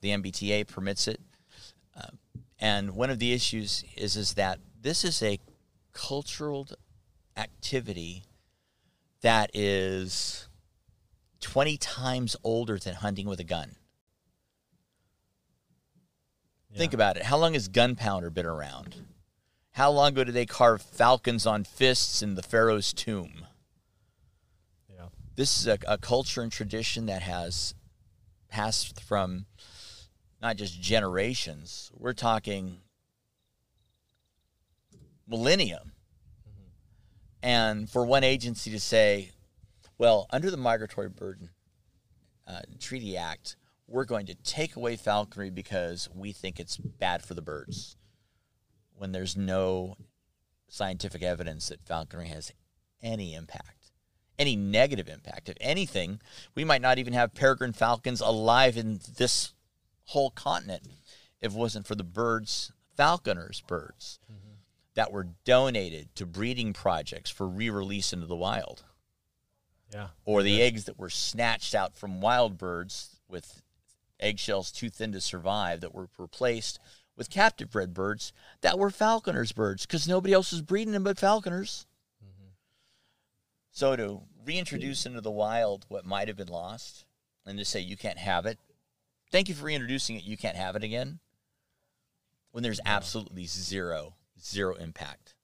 the 0.00 0.10
MBTA 0.10 0.66
permits 0.66 1.08
it. 1.08 1.20
Uh, 1.96 2.08
and 2.58 2.92
one 2.94 3.10
of 3.10 3.18
the 3.18 3.32
issues 3.32 3.84
is 3.96 4.16
is 4.16 4.34
that 4.34 4.58
this 4.80 5.04
is 5.04 5.22
a 5.22 5.38
cultural 5.92 6.68
activity 7.36 8.24
that 9.22 9.50
is 9.54 10.48
20 11.40 11.76
times 11.76 12.36
older 12.44 12.78
than 12.78 12.94
hunting 12.94 13.26
with 13.26 13.40
a 13.40 13.44
gun. 13.44 13.76
Think 16.74 16.92
about 16.92 17.16
it. 17.16 17.22
How 17.22 17.38
long 17.38 17.54
has 17.54 17.68
gunpowder 17.68 18.28
been 18.28 18.44
around? 18.44 18.96
How 19.70 19.90
long 19.90 20.08
ago 20.08 20.24
did 20.24 20.34
they 20.34 20.44
carve 20.44 20.82
falcons 20.82 21.46
on 21.46 21.64
fists 21.64 22.22
in 22.22 22.34
the 22.34 22.42
Pharaoh's 22.42 22.92
tomb? 22.92 23.46
Yeah. 24.88 25.06
This 25.36 25.58
is 25.58 25.66
a, 25.66 25.78
a 25.88 25.96
culture 25.96 26.42
and 26.42 26.52
tradition 26.52 27.06
that 27.06 27.22
has 27.22 27.74
passed 28.48 29.00
from 29.00 29.46
not 30.42 30.56
just 30.56 30.80
generations, 30.80 31.90
we're 31.94 32.12
talking 32.12 32.78
millennium. 35.26 35.92
And 37.42 37.88
for 37.88 38.04
one 38.04 38.24
agency 38.24 38.70
to 38.70 38.80
say, 38.80 39.30
well, 39.98 40.26
under 40.30 40.50
the 40.50 40.56
Migratory 40.56 41.08
Bird 41.08 41.48
uh, 42.46 42.60
Treaty 42.80 43.16
Act, 43.16 43.56
we're 43.86 44.04
going 44.04 44.26
to 44.26 44.34
take 44.34 44.76
away 44.76 44.96
falconry 44.96 45.50
because 45.50 46.08
we 46.14 46.32
think 46.32 46.58
it's 46.58 46.76
bad 46.76 47.22
for 47.22 47.34
the 47.34 47.42
birds, 47.42 47.96
when 48.94 49.12
there's 49.12 49.36
no 49.36 49.96
scientific 50.68 51.22
evidence 51.22 51.68
that 51.68 51.86
falconry 51.86 52.28
has 52.28 52.52
any 53.02 53.34
impact, 53.34 53.92
any 54.38 54.56
negative 54.56 55.08
impact. 55.08 55.48
If 55.48 55.56
anything, 55.60 56.20
we 56.54 56.64
might 56.64 56.82
not 56.82 56.98
even 56.98 57.12
have 57.12 57.34
peregrine 57.34 57.72
falcons 57.72 58.20
alive 58.20 58.76
in 58.76 59.00
this 59.16 59.54
whole 60.06 60.30
continent 60.30 60.82
if 61.40 61.52
it 61.52 61.58
wasn't 61.58 61.86
for 61.86 61.94
the 61.94 62.04
birds, 62.04 62.72
falconers' 62.96 63.60
birds, 63.60 64.18
that 64.96 65.12
were 65.12 65.28
donated 65.44 66.12
to 66.16 66.26
breeding 66.26 66.72
projects 66.72 67.30
for 67.30 67.46
re 67.46 67.70
release 67.70 68.12
into 68.12 68.26
the 68.26 68.34
wild 68.34 68.82
Yeah. 69.94 70.08
or 70.24 70.42
the 70.42 70.60
eggs 70.60 70.84
that 70.86 70.98
were 70.98 71.10
snatched 71.10 71.74
out 71.74 71.94
from 71.94 72.20
wild 72.20 72.58
birds 72.58 73.20
with 73.28 73.62
eggshells 74.18 74.72
too 74.72 74.90
thin 74.90 75.12
to 75.12 75.20
survive 75.20 75.80
that 75.82 75.94
were 75.94 76.08
replaced 76.18 76.80
with 77.14 77.30
captive 77.30 77.70
bred 77.70 77.94
birds 77.94 78.32
that 78.62 78.78
were 78.78 78.90
falconers 78.90 79.52
birds 79.52 79.86
because 79.86 80.08
nobody 80.08 80.32
else 80.34 80.50
was 80.50 80.62
breeding 80.62 80.92
them 80.92 81.04
but 81.04 81.18
falconers. 81.18 81.86
Mm-hmm. 82.24 82.48
So 83.70 83.96
to 83.96 84.22
reintroduce 84.44 85.06
into 85.06 85.20
the 85.20 85.30
wild 85.30 85.84
what 85.88 86.06
might 86.06 86.28
have 86.28 86.36
been 86.36 86.48
lost 86.48 87.04
and 87.44 87.58
to 87.58 87.64
say 87.64 87.80
you 87.80 87.96
can't 87.96 88.18
have 88.18 88.46
it, 88.46 88.58
thank 89.30 89.48
you 89.48 89.54
for 89.54 89.66
reintroducing 89.66 90.16
it, 90.16 90.24
you 90.24 90.36
can't 90.38 90.56
have 90.56 90.74
it 90.74 90.82
again, 90.82 91.18
when 92.50 92.62
there's 92.62 92.80
absolutely 92.86 93.44
zero, 93.46 94.15
zero 94.40 94.74
impact 94.74 95.34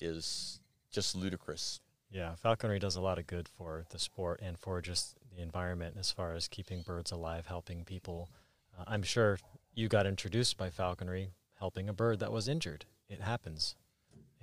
is 0.00 0.60
just 0.90 1.14
ludicrous. 1.14 1.80
Yeah, 2.10 2.34
falconry 2.36 2.78
does 2.78 2.96
a 2.96 3.00
lot 3.00 3.18
of 3.18 3.26
good 3.26 3.48
for 3.48 3.84
the 3.90 3.98
sport 3.98 4.40
and 4.42 4.58
for 4.58 4.80
just 4.80 5.16
the 5.34 5.42
environment 5.42 5.96
as 5.98 6.12
far 6.12 6.34
as 6.34 6.46
keeping 6.46 6.82
birds 6.82 7.10
alive, 7.10 7.46
helping 7.46 7.84
people. 7.84 8.28
Uh, 8.78 8.84
I'm 8.86 9.02
sure 9.02 9.38
you 9.74 9.88
got 9.88 10.06
introduced 10.06 10.56
by 10.56 10.70
falconry 10.70 11.30
helping 11.58 11.88
a 11.88 11.92
bird 11.92 12.20
that 12.20 12.30
was 12.30 12.46
injured. 12.48 12.84
It 13.08 13.20
happens. 13.20 13.74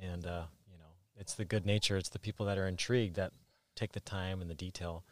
And, 0.02 0.26
uh, 0.26 0.44
you 0.70 0.78
know, 0.78 0.92
it's 1.18 1.36
the 1.36 1.46
good 1.46 1.66
nature, 1.66 1.96
it's 1.98 2.10
the 2.10 2.20
people 2.20 2.46
that 2.48 2.58
are 2.58 2.68
intrigued 2.68 3.16
that 3.16 3.32
take 3.76 3.94
the 3.94 4.00
time 4.02 4.42
and 4.42 4.50
the 4.50 4.56
detail 4.56 5.06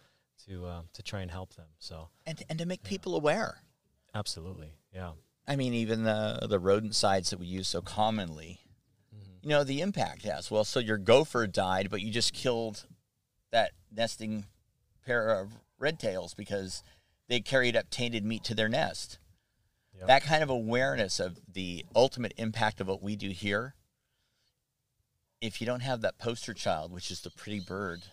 to, 0.47 0.65
uh, 0.65 0.81
to 0.93 1.03
try 1.03 1.21
and 1.21 1.31
help 1.31 1.53
them. 1.55 1.67
So, 1.77 2.09
And, 2.25 2.41
and 2.49 2.59
to 2.59 2.65
make 2.65 2.83
people 2.83 3.15
aware. 3.15 3.61
absolutely. 4.13 4.73
Yeah. 4.93 5.11
I 5.49 5.55
mean, 5.55 5.73
even 5.73 6.03
the 6.03 6.45
the 6.47 6.59
rodenticides 6.59 7.31
that 7.31 7.39
we 7.39 7.47
use 7.47 7.67
so 7.67 7.81
commonly, 7.81 8.59
mm-hmm. 9.13 9.31
you 9.41 9.49
know, 9.49 9.63
the 9.63 9.81
impact 9.81 10.21
has. 10.21 10.51
Well, 10.51 10.63
so 10.63 10.79
your 10.79 10.99
gopher 10.99 11.47
died, 11.47 11.89
but 11.89 12.01
you 12.01 12.11
just 12.11 12.33
killed 12.33 12.85
that 13.51 13.71
nesting 13.91 14.45
pair 15.05 15.31
of 15.31 15.49
red 15.79 15.97
tails 15.97 16.35
because 16.35 16.83
they 17.27 17.39
carried 17.39 17.75
up 17.75 17.89
tainted 17.89 18.23
meat 18.23 18.43
to 18.43 18.53
their 18.53 18.69
nest. 18.69 19.17
Yep. 19.97 20.07
That 20.07 20.23
kind 20.23 20.43
of 20.43 20.51
awareness 20.51 21.19
of 21.19 21.39
the 21.51 21.83
ultimate 21.95 22.33
impact 22.37 22.79
of 22.79 22.87
what 22.87 23.01
we 23.01 23.15
do 23.15 23.29
here. 23.29 23.73
If 25.41 25.59
you 25.59 25.65
don't 25.65 25.81
have 25.81 26.01
that 26.01 26.19
poster 26.19 26.53
child, 26.53 26.91
which 26.91 27.09
is 27.09 27.21
the 27.21 27.31
pretty 27.31 27.59
bird 27.59 28.03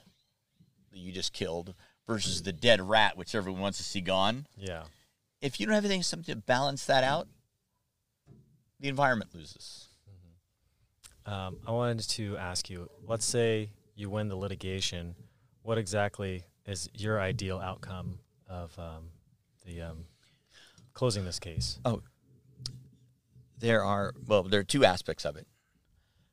that 0.91 0.99
you 0.99 1.13
just 1.13 1.35
killed, 1.35 1.75
versus 2.07 2.43
the 2.43 2.53
dead 2.53 2.81
rat, 2.81 3.17
which 3.17 3.35
everyone 3.35 3.61
wants 3.61 3.79
to 3.79 3.85
see 3.85 4.01
gone, 4.01 4.47
Yeah. 4.57 4.85
If 5.41 5.61
you 5.61 5.67
don't 5.67 5.75
have 5.75 5.85
anything 5.85 6.03
something 6.03 6.35
to 6.35 6.41
balance 6.41 6.87
that 6.87 7.05
out, 7.05 7.29
the 8.81 8.89
environment 8.89 9.35
loses. 9.35 9.89
Um, 11.25 11.59
I 11.67 11.73
wanted 11.73 12.09
to 12.11 12.37
ask 12.37 12.71
you 12.71 12.89
let's 13.07 13.25
say 13.25 13.71
you 13.95 14.11
win 14.11 14.29
the 14.29 14.37
litigation. 14.37 15.17
What 15.63 15.79
exactly 15.79 16.45
is 16.67 16.89
your 16.95 17.21
ideal 17.21 17.59
outcome 17.59 18.21
of 18.49 18.79
um, 18.79 19.11
the 19.65 19.83
um, 19.83 20.05
closing 20.93 21.25
this 21.25 21.41
case? 21.41 21.81
Oh, 21.85 22.03
there 23.59 23.83
are 23.83 24.15
well, 24.27 24.45
there 24.45 24.61
are 24.61 24.65
two 24.65 24.85
aspects 24.85 25.25
of 25.25 25.37
it. 25.37 25.47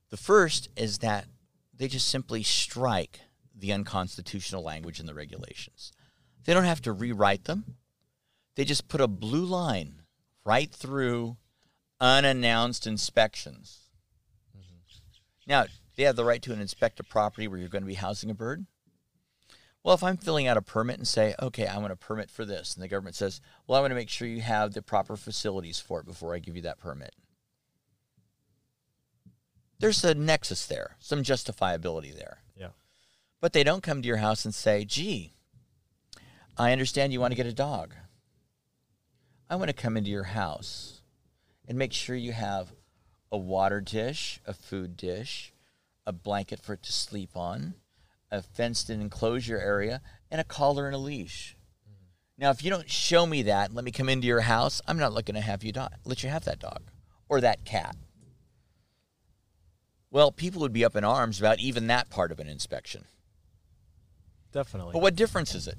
The 0.10 0.18
first 0.18 0.70
is 0.76 0.99
that 0.99 1.26
they 1.74 1.88
just 1.88 2.08
simply 2.08 2.43
strike 2.43 3.22
the 3.56 3.72
unconstitutional 3.72 4.64
language 4.64 4.99
in 4.99 5.06
the 5.06 5.14
regulations. 5.14 5.91
They 6.45 6.54
don't 6.54 6.66
have 6.66 6.82
to 6.84 6.91
rewrite 6.91 7.45
them. 7.45 7.78
They 8.56 8.66
just 8.66 8.88
put 8.88 9.01
a 9.01 9.08
blue 9.08 9.45
line 9.45 10.01
right 10.45 10.72
through 10.72 11.38
unannounced 11.99 12.86
inspections. 12.86 13.80
Mm-hmm. 14.56 15.49
Now, 15.49 15.66
they 15.95 16.04
have 16.04 16.16
the 16.16 16.26
right 16.26 16.41
to 16.41 16.54
inspect 16.54 16.99
a 16.99 17.04
property 17.04 17.47
where 17.47 17.60
you're 17.60 17.70
going 17.70 17.84
to 17.84 17.88
be 17.88 17.93
housing 17.95 18.30
a 18.30 18.36
bird. 18.36 18.66
Well, 19.84 19.95
if 19.95 20.04
I'm 20.04 20.18
filling 20.18 20.47
out 20.47 20.56
a 20.56 20.62
permit 20.62 20.97
and 20.97 21.08
say, 21.08 21.36
okay, 21.41 21.68
I 21.68 21.78
want 21.78 21.91
a 21.91 21.97
permit 21.97 22.32
for 22.32 22.45
this, 22.45 22.74
and 22.74 22.82
the 22.82 22.88
government 22.88 23.16
says, 23.16 23.41
well, 23.68 23.78
I 23.78 23.82
want 23.82 23.91
to 23.91 23.95
make 23.95 24.10
sure 24.10 24.28
you 24.28 24.41
have 24.41 24.74
the 24.74 24.82
proper 24.82 25.18
facilities 25.18 25.80
for 25.80 25.99
it 25.99 26.06
before 26.06 26.34
I 26.34 26.39
give 26.39 26.56
you 26.56 26.62
that 26.62 26.80
permit. 26.80 27.14
There's 29.80 30.04
a 30.06 30.14
nexus 30.14 30.66
there, 30.66 30.95
some 30.99 31.24
justifiability 31.24 32.16
there. 32.16 32.38
Yeah. 32.56 32.70
But 33.41 33.51
they 33.51 33.66
don't 33.66 33.84
come 33.84 34.01
to 34.01 34.08
your 34.08 34.18
house 34.18 34.45
and 34.45 34.56
say, 34.56 34.86
gee, 34.86 35.34
I 36.58 36.72
understand 36.72 37.12
you 37.12 37.20
want 37.20 37.32
to 37.32 37.38
get 37.38 37.45
a 37.45 37.54
dog. 37.54 37.93
I 39.50 39.56
want 39.56 39.68
to 39.68 39.74
come 39.74 39.98
into 39.98 40.10
your 40.10 40.24
house 40.24 41.02
and 41.68 41.78
make 41.78 41.94
sure 41.94 42.16
you 42.16 42.32
have 42.32 42.74
a 43.32 43.38
water 43.38 43.82
dish, 43.82 44.39
a 44.46 44.54
food 44.54 44.96
dish, 44.98 45.54
a 46.06 46.12
blanket 46.12 46.60
for 46.60 46.74
it 46.74 46.84
to 46.84 46.91
sleep 46.91 47.36
on, 47.36 47.76
a 48.32 48.41
fenced 48.41 48.89
in 48.89 49.02
enclosure 49.02 49.60
area, 49.60 50.02
and 50.32 50.41
a 50.41 50.44
collar 50.44 50.86
and 50.86 50.96
a 50.96 51.00
leash. 51.00 51.56
Mm-hmm. 51.88 52.44
Now, 52.44 52.52
if 52.52 52.64
you 52.64 52.70
don't 52.70 52.89
show 52.89 53.26
me 53.26 53.44
that, 53.44 53.68
and 53.68 53.76
let 53.76 53.86
me 53.86 53.91
come 53.91 54.10
into 54.10 54.28
your 54.28 54.41
house, 54.41 54.82
I'm 54.88 54.98
not 54.98 55.14
looking 55.14 55.36
to 55.36 55.41
have 55.41 55.64
you 55.64 55.72
do- 55.72 55.88
let 56.06 56.24
you 56.24 56.30
have 56.30 56.46
that 56.46 56.60
dog 56.60 56.82
or 57.30 57.41
that 57.41 57.66
cat. 57.66 57.96
Well, 60.12 60.32
people 60.32 60.62
would 60.62 60.74
be 60.74 60.86
up 60.86 60.96
in 60.96 61.04
arms 61.04 61.39
about 61.39 61.60
even 61.60 61.88
that 61.88 62.10
part 62.10 62.32
of 62.32 62.39
an 62.39 62.48
inspection. 62.48 63.06
Definitely. 64.52 64.94
But 64.94 65.02
what 65.02 65.16
difference 65.16 65.56
is 65.56 65.68
it? 65.68 65.78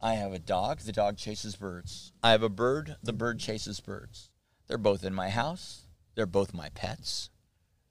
I 0.00 0.14
have 0.14 0.32
a 0.32 0.38
dog, 0.38 0.80
the 0.80 0.92
dog 0.92 1.16
chases 1.16 1.56
birds. 1.56 2.12
I 2.22 2.30
have 2.30 2.42
a 2.42 2.48
bird, 2.48 2.96
the 3.02 3.12
bird 3.12 3.38
chases 3.38 3.80
birds. 3.80 4.30
They're 4.66 4.78
both 4.78 5.04
in 5.04 5.14
my 5.14 5.30
house, 5.30 5.82
they're 6.14 6.26
both 6.26 6.54
my 6.54 6.70
pets. 6.70 7.30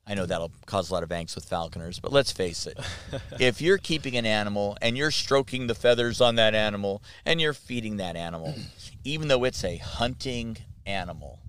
I 0.07 0.16
know 0.16 0.26
that'll 0.26 0.51
cause 0.66 0.89
a 0.89 0.93
lot 0.93 1.03
of 1.03 1.10
angst 1.10 1.36
with 1.36 1.45
falconers, 1.45 1.99
but 1.99 2.12
let's 2.12 2.32
face 2.32 2.66
it. 2.66 2.80
if 3.39 3.62
you're 3.62 3.78
keeping 3.78 4.16
an 4.18 4.26
animal 4.26 4.76
and 4.82 4.97
you're 4.97 5.12
stroking 5.12 5.68
the 5.68 5.76
feathers 5.76 6.20
on 6.20 6.34
that 6.36 6.55
animal 6.55 7.03
and 7.26 7.39
you're 7.39 7.53
feeding 7.53 7.97
that 7.97 8.16
animal, 8.16 8.55
even 9.03 9.28
though 9.28 9.43
it's 9.43 9.64
a 9.64 9.78
hunting 9.78 10.57
animal, 10.88 11.39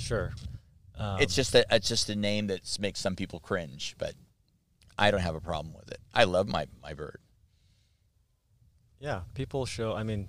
Sure. 0.00 0.32
Um, 0.98 1.20
it's 1.20 1.34
just 1.34 1.54
a 1.54 1.64
it's 1.70 1.88
just 1.88 2.08
a 2.10 2.16
name 2.16 2.48
that 2.48 2.78
makes 2.80 2.98
some 3.00 3.14
people 3.14 3.38
cringe, 3.38 3.94
but 3.98 4.14
I 4.98 5.10
don't 5.10 5.20
have 5.20 5.34
a 5.34 5.40
problem 5.40 5.74
with 5.74 5.90
it. 5.90 6.00
I 6.12 6.24
love 6.24 6.48
my 6.48 6.66
my 6.82 6.94
bird. 6.94 7.18
Yeah, 9.00 9.22
people 9.34 9.64
show. 9.66 9.94
I 9.94 10.02
mean, 10.02 10.28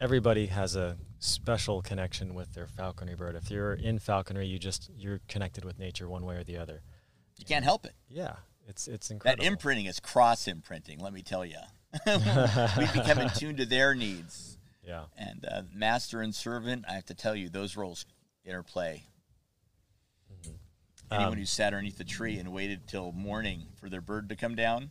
everybody 0.00 0.46
has 0.46 0.76
a 0.76 0.96
special 1.18 1.82
connection 1.82 2.34
with 2.34 2.54
their 2.54 2.66
falconry 2.66 3.14
bird. 3.14 3.36
If 3.36 3.50
you're 3.50 3.74
in 3.74 3.98
falconry, 3.98 4.46
you 4.46 4.58
just 4.58 4.90
you're 4.96 5.20
connected 5.28 5.64
with 5.64 5.78
nature 5.78 6.08
one 6.08 6.24
way 6.24 6.36
or 6.36 6.44
the 6.44 6.56
other. 6.56 6.82
You 7.36 7.44
can't 7.44 7.64
help 7.64 7.84
it. 7.84 7.92
Yeah, 8.08 8.36
it's 8.66 8.88
it's 8.88 9.10
incredible. 9.10 9.44
That 9.44 9.50
imprinting 9.50 9.86
is 9.86 10.00
cross 10.00 10.48
imprinting. 10.48 10.98
Let 11.00 11.12
me 11.12 11.22
tell 11.22 11.44
you, 11.44 11.58
we 12.06 12.86
become 12.92 13.18
in 13.20 13.28
tune 13.30 13.56
to 13.56 13.66
their 13.66 13.94
needs. 13.94 14.56
yeah, 14.82 15.04
And 15.16 15.44
uh, 15.50 15.62
master 15.74 16.20
and 16.22 16.34
servant, 16.34 16.84
I 16.88 16.94
have 16.94 17.06
to 17.06 17.14
tell 17.14 17.36
you, 17.36 17.48
those 17.50 17.76
roles 17.76 18.06
interplay. 18.44 19.02
Anyone 21.10 21.32
Um, 21.34 21.38
who 21.38 21.44
sat 21.44 21.74
underneath 21.74 21.98
the 21.98 22.04
tree 22.04 22.38
and 22.38 22.52
waited 22.52 22.86
till 22.88 23.12
morning 23.12 23.66
for 23.78 23.90
their 23.90 24.00
bird 24.00 24.30
to 24.30 24.36
come 24.36 24.54
down, 24.54 24.90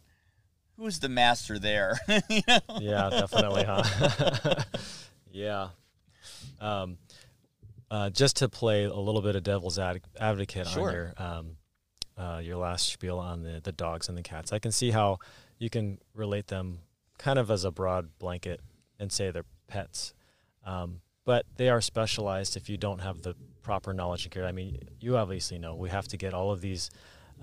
who 0.81 0.85
was 0.85 0.99
the 0.99 1.09
master 1.09 1.59
there? 1.59 1.99
You 2.27 2.41
know? 2.47 2.59
yeah, 2.79 3.09
definitely, 3.11 3.63
huh? 3.63 4.55
yeah. 5.31 5.67
Um, 6.59 6.97
uh, 7.91 8.09
just 8.09 8.37
to 8.37 8.49
play 8.49 8.85
a 8.85 8.93
little 8.93 9.21
bit 9.21 9.35
of 9.35 9.43
devil's 9.43 9.77
ad- 9.77 10.01
advocate 10.19 10.65
Sure. 10.67 10.87
on 10.87 10.93
your 10.93 11.13
um, 11.17 11.47
uh, 12.17 12.39
your 12.39 12.57
last 12.57 12.89
spiel 12.91 13.19
on 13.19 13.43
the 13.43 13.61
the 13.63 13.71
dogs 13.71 14.09
and 14.09 14.17
the 14.17 14.23
cats, 14.23 14.51
I 14.51 14.57
can 14.57 14.71
see 14.71 14.89
how 14.89 15.19
you 15.59 15.69
can 15.69 15.99
relate 16.15 16.47
them 16.47 16.79
kind 17.19 17.37
of 17.37 17.51
as 17.51 17.63
a 17.63 17.69
broad 17.69 18.17
blanket 18.17 18.59
and 18.99 19.11
say 19.11 19.29
they're 19.29 19.45
pets. 19.67 20.15
Um, 20.65 21.01
but 21.25 21.45
they 21.57 21.69
are 21.69 21.79
specialized 21.81 22.57
if 22.57 22.69
you 22.69 22.77
don't 22.77 23.01
have 23.01 23.21
the 23.21 23.35
proper 23.61 23.93
knowledge 23.93 24.23
and 24.25 24.31
care. 24.31 24.47
I 24.47 24.51
mean, 24.51 24.79
you 24.99 25.15
obviously 25.15 25.59
know 25.59 25.75
we 25.75 25.89
have 25.89 26.07
to 26.07 26.17
get 26.17 26.33
all 26.33 26.49
of 26.49 26.61
these 26.61 26.89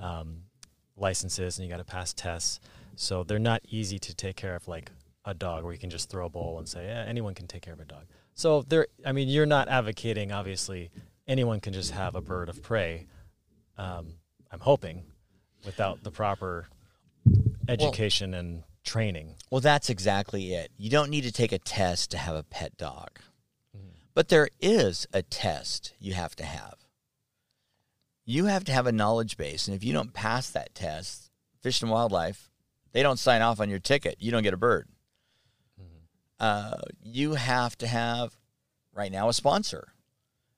um, 0.01 0.43
licenses 0.97 1.57
and 1.59 1.69
you 1.69 1.73
got 1.73 1.79
to 1.79 1.85
pass 1.85 2.13
tests. 2.13 2.59
So 3.01 3.23
they're 3.23 3.39
not 3.39 3.63
easy 3.69 4.01
to 4.01 4.15
take 4.15 4.35
care 4.35 4.57
of 4.57 4.67
like 4.67 4.91
a 5.25 5.33
dog 5.33 5.63
where 5.63 5.73
you 5.73 5.79
can 5.79 5.89
just 5.89 6.11
throw 6.11 6.27
a 6.27 6.29
bowl 6.29 6.59
and 6.59 6.69
say, 6.69 6.87
yeah, 6.87 7.05
anyone 7.07 7.33
can 7.33 7.47
take 7.47 7.63
care 7.63 7.73
of 7.73 7.79
a 7.79 7.85
dog. 7.85 8.03
So 8.35 8.63
they're, 8.63 8.89
I 9.07 9.13
mean, 9.13 9.29
you're 9.29 9.47
not 9.47 9.69
advocating, 9.69 10.33
obviously, 10.33 10.91
anyone 11.29 11.61
can 11.61 11.73
just 11.73 11.93
have 11.93 12.17
a 12.17 12.21
bird 12.21 12.49
of 12.49 12.61
prey. 12.61 13.07
Um, 13.77 14.15
I'm 14.51 14.59
hoping 14.59 15.05
without 15.65 16.03
the 16.03 16.11
proper 16.11 16.67
education 17.69 18.35
and 18.35 18.65
training. 18.83 19.37
Well, 19.49 19.61
that's 19.61 19.91
exactly 19.91 20.55
it. 20.55 20.73
You 20.77 20.91
don't 20.91 21.11
need 21.11 21.23
to 21.23 21.33
take 21.33 21.53
a 21.53 21.59
test 21.59 22.11
to 22.11 22.19
have 22.19 22.35
a 22.35 22.43
pet 22.43 22.77
dog. 22.77 23.21
But 24.13 24.29
there 24.29 24.49
is 24.61 25.07
a 25.13 25.23
test 25.23 25.95
you 26.01 26.15
have 26.15 26.35
to 26.35 26.45
have. 26.45 26.75
You 28.25 28.47
have 28.47 28.65
to 28.65 28.73
have 28.73 28.89
a 28.89 28.93
knowledge 28.93 29.37
base. 29.37 29.69
And 29.69 29.77
if 29.77 29.85
you 29.85 29.93
don't 29.93 30.13
pass 30.13 30.51
that 30.51 30.75
test, 30.75 31.31
Fish 31.63 31.81
and 31.81 31.93
Wildlife, 31.93 32.51
they 32.99 33.05
don't 33.05 33.21
sign 33.21 33.43
off 33.43 33.61
on 33.61 33.71
your 33.71 33.79
ticket. 33.79 34.17
You 34.19 34.33
don't 34.33 34.43
get 34.43 34.55
a 34.55 34.57
bird. 34.57 34.89
Uh, 36.41 36.79
you 37.01 37.35
have 37.35 37.79
to 37.79 37.87
have, 37.87 38.37
right 38.93 39.13
now, 39.13 39.29
a 39.29 39.33
sponsor. 39.33 39.93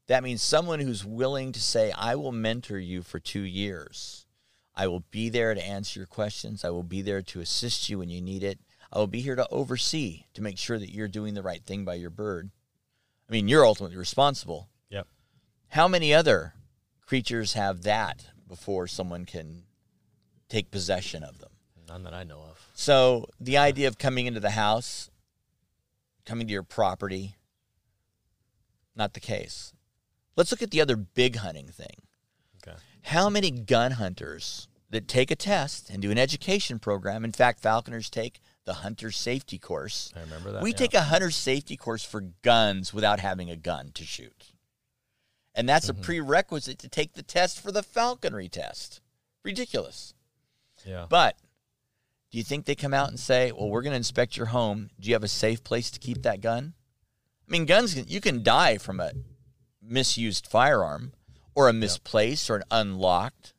That 0.07 0.23
means 0.23 0.41
someone 0.41 0.81
who's 0.81 1.05
willing 1.05 1.53
to 1.53 1.61
say, 1.61 1.93
I 1.93 2.15
will 2.15 2.33
mentor 2.33 2.79
you 2.79 3.03
for 3.03 3.21
two 3.21 3.43
years. 3.43 4.25
I 4.75 4.87
will 4.87 5.05
be 5.11 5.29
there 5.29 5.55
to 5.55 5.63
answer 5.63 6.01
your 6.01 6.07
questions. 6.07 6.65
I 6.65 6.71
will 6.71 6.83
be 6.83 7.03
there 7.03 7.21
to 7.21 7.41
assist 7.41 7.91
you 7.91 7.99
when 7.99 8.09
you 8.09 8.23
need 8.23 8.43
it. 8.43 8.59
I 8.91 9.01
will 9.01 9.07
be 9.07 9.21
here 9.21 9.37
to 9.37 9.47
oversee 9.51 10.25
to 10.33 10.41
make 10.41 10.57
sure 10.57 10.79
that 10.79 10.95
you're 10.95 11.09
doing 11.09 11.35
the 11.35 11.43
right 11.43 11.63
thing 11.63 11.85
by 11.85 11.97
your 11.97 12.09
bird. 12.09 12.51
I 13.29 13.33
mean, 13.33 13.49
you're 13.49 13.67
ultimately 13.67 13.99
responsible. 13.99 14.71
Yep. 14.89 15.07
How 15.69 15.89
many 15.89 16.15
other 16.15 16.55
creatures 17.03 17.53
have 17.53 17.83
that 17.83 18.29
before 18.49 18.87
someone 18.87 19.27
can 19.27 19.65
take 20.49 20.71
possession 20.71 21.23
of 21.23 21.39
them? 21.39 21.50
None 21.91 22.05
that 22.05 22.15
I 22.15 22.23
know 22.23 22.39
of. 22.39 22.69
So 22.73 23.27
the 23.41 23.59
idea 23.59 23.89
of 23.89 23.99
coming 23.99 24.27
into 24.27 24.39
the 24.39 24.51
house, 24.51 25.11
coming 26.25 26.47
to 26.47 26.53
your 26.53 26.63
property, 26.63 27.35
not 28.95 29.15
the 29.15 29.19
case. 29.21 29.73
Let's 30.37 30.53
look 30.53 30.63
at 30.63 30.71
the 30.71 30.81
other 30.81 30.95
big 30.95 31.37
hunting 31.37 31.67
thing. 31.67 31.97
Okay. 32.63 32.77
How 33.03 33.29
many 33.29 33.51
gun 33.51 33.93
hunters 33.93 34.69
that 34.91 35.09
take 35.09 35.33
a 35.33 35.37
test 35.37 35.91
and 35.91 36.01
do 36.01 36.13
an 36.13 36.19
education 36.19 36.79
program? 36.79 37.25
In 37.25 37.33
fact, 37.33 37.59
falconers 37.61 38.09
take 38.09 38.41
the 38.67 38.75
hunter 38.75 39.11
safety 39.11 39.59
course. 39.59 40.13
I 40.15 40.21
remember 40.21 40.53
that. 40.53 40.63
we 40.63 40.71
yeah. 40.71 40.77
take 40.77 40.95
a 40.95 41.03
hunter 41.03 41.33
safety 41.33 41.77
course 41.77 42.05
for 42.05 42.21
guns 42.43 42.95
without 42.95 43.19
having 43.19 43.51
a 43.51 43.57
gun 43.57 43.91
to 43.95 44.05
shoot. 44.05 44.53
And 45.57 45.69
that's 45.69 45.91
Mm-hmm. 45.91 46.01
a 46.01 46.05
prerequisite 46.05 46.79
to 46.79 46.89
take 46.89 47.15
the 47.15 47.25
test 47.25 47.61
for 47.61 47.73
the 47.73 47.83
falconry 47.83 48.49
test. 48.49 49.01
Ridiculous. 49.43 50.15
Yeah. 50.87 51.07
But 51.09 51.37
do 52.31 52.39
you 52.39 52.45
think 52.45 52.65
they 52.65 52.75
come 52.75 52.95
out 52.95 53.09
and 53.09 53.19
say, 53.19 53.53
"Well, 53.53 53.69
we're 53.69 53.83
going 53.83 53.93
to 53.93 53.97
inspect 53.97 54.37
your 54.37 54.47
home. 54.47 54.91
Do 54.99 55.09
you 55.09 55.15
have 55.15 55.25
a 55.25 55.29
safe 55.29 55.65
place 55.65 55.91
to 55.91 55.99
keep 55.99 56.23
that 56.23 56.41
gun?" 56.41 56.75
I 57.49 57.51
mean, 57.51 57.67
guns 57.67 57.97
you 58.09 58.21
can 58.21 58.43
die 58.43 58.79
from 58.79 59.01
a 59.01 59.13
misused 59.83 60.47
firearm 60.47 61.13
or 61.55 61.69
a 61.69 61.73
misplaced 61.73 62.49
or 62.49 62.57
an 62.57 62.65
unlocked. 62.71 63.55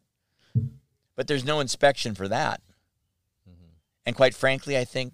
But 1.15 1.27
there's 1.27 1.45
no 1.45 1.59
inspection 1.59 2.15
for 2.15 2.27
that. 2.29 2.61
Mm-hmm. 3.47 3.73
And 4.05 4.15
quite 4.15 4.33
frankly, 4.33 4.77
I 4.77 4.85
think 4.85 5.13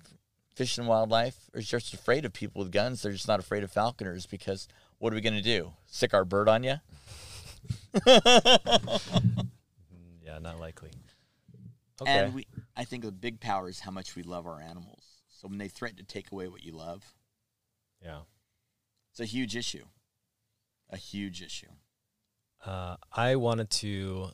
Fish 0.56 0.78
and 0.78 0.88
Wildlife 0.88 1.50
is 1.54 1.68
just 1.68 1.94
afraid 1.94 2.24
of 2.24 2.34
people 2.34 2.64
with 2.64 2.72
guns. 2.72 3.02
They're 3.02 3.12
just 3.12 3.28
not 3.28 3.40
afraid 3.40 3.64
of 3.64 3.72
falconers 3.72 4.26
because 4.26 4.68
what 5.00 5.12
are 5.12 5.16
we 5.16 5.22
going 5.22 5.36
to 5.36 5.42
do? 5.42 5.74
Stick 5.88 6.14
our 6.14 6.24
bird 6.24 6.48
on 6.48 6.64
you? 6.64 6.76
yeah, 8.06 8.30
not 10.40 10.60
likely. 10.60 10.92
Okay. 12.02 12.12
And 12.12 12.36
we, 12.36 12.48
I 12.78 12.86
think 12.86 13.04
the 13.04 13.12
big 13.12 13.40
power 13.40 13.68
is 13.68 13.80
how 13.82 13.92
much 13.92 14.16
we 14.16 14.22
love 14.22 14.46
our 14.46 14.62
animals. 14.62 15.04
So 15.30 15.48
when 15.48 15.58
they 15.58 15.68
threaten 15.68 15.98
to 15.98 16.04
take 16.04 16.32
away 16.32 16.48
what 16.48 16.64
you 16.64 16.72
love, 16.74 17.14
yeah. 18.04 18.20
it's 19.12 19.20
a 19.20 19.26
huge 19.26 19.56
issue. 19.56 19.86
A 20.92 20.98
huge 20.98 21.42
issue. 21.42 21.72
Uh, 22.64 22.96
I 23.12 23.36
wanted 23.36 23.70
to 23.72 24.30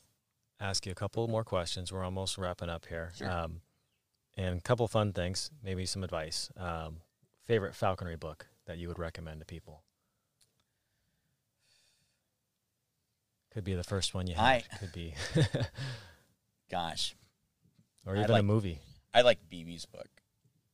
ask 0.59 0.85
you 0.85 0.91
a 0.91 0.95
couple 0.95 1.27
more 1.27 1.43
questions. 1.43 1.91
We're 1.91 2.03
almost 2.03 2.37
wrapping 2.37 2.69
up 2.69 2.85
here. 2.87 3.11
Sure. 3.17 3.31
Um, 3.31 3.61
and 4.35 4.57
a 4.57 4.61
couple 4.61 4.87
fun 4.87 5.13
things, 5.13 5.49
maybe 5.63 5.85
some 5.85 6.03
advice. 6.03 6.49
Um, 6.57 6.97
favorite 7.45 7.75
falconry 7.75 8.17
book 8.17 8.47
that 8.65 8.77
you 8.77 8.87
would 8.89 8.99
recommend 8.99 9.39
to 9.39 9.45
people? 9.45 9.83
Could 13.53 13.63
be 13.63 13.75
the 13.75 13.83
first 13.83 14.13
one 14.13 14.27
you 14.27 14.35
had. 14.35 14.43
I- 14.43 14.63
Could 14.79 14.91
be, 14.91 15.13
Gosh, 16.71 17.15
or 18.05 18.15
even 18.15 18.31
a 18.31 18.43
movie. 18.43 18.79
I 19.13 19.21
like 19.21 19.39
Beebe's 19.49 19.85
book. 19.85 20.07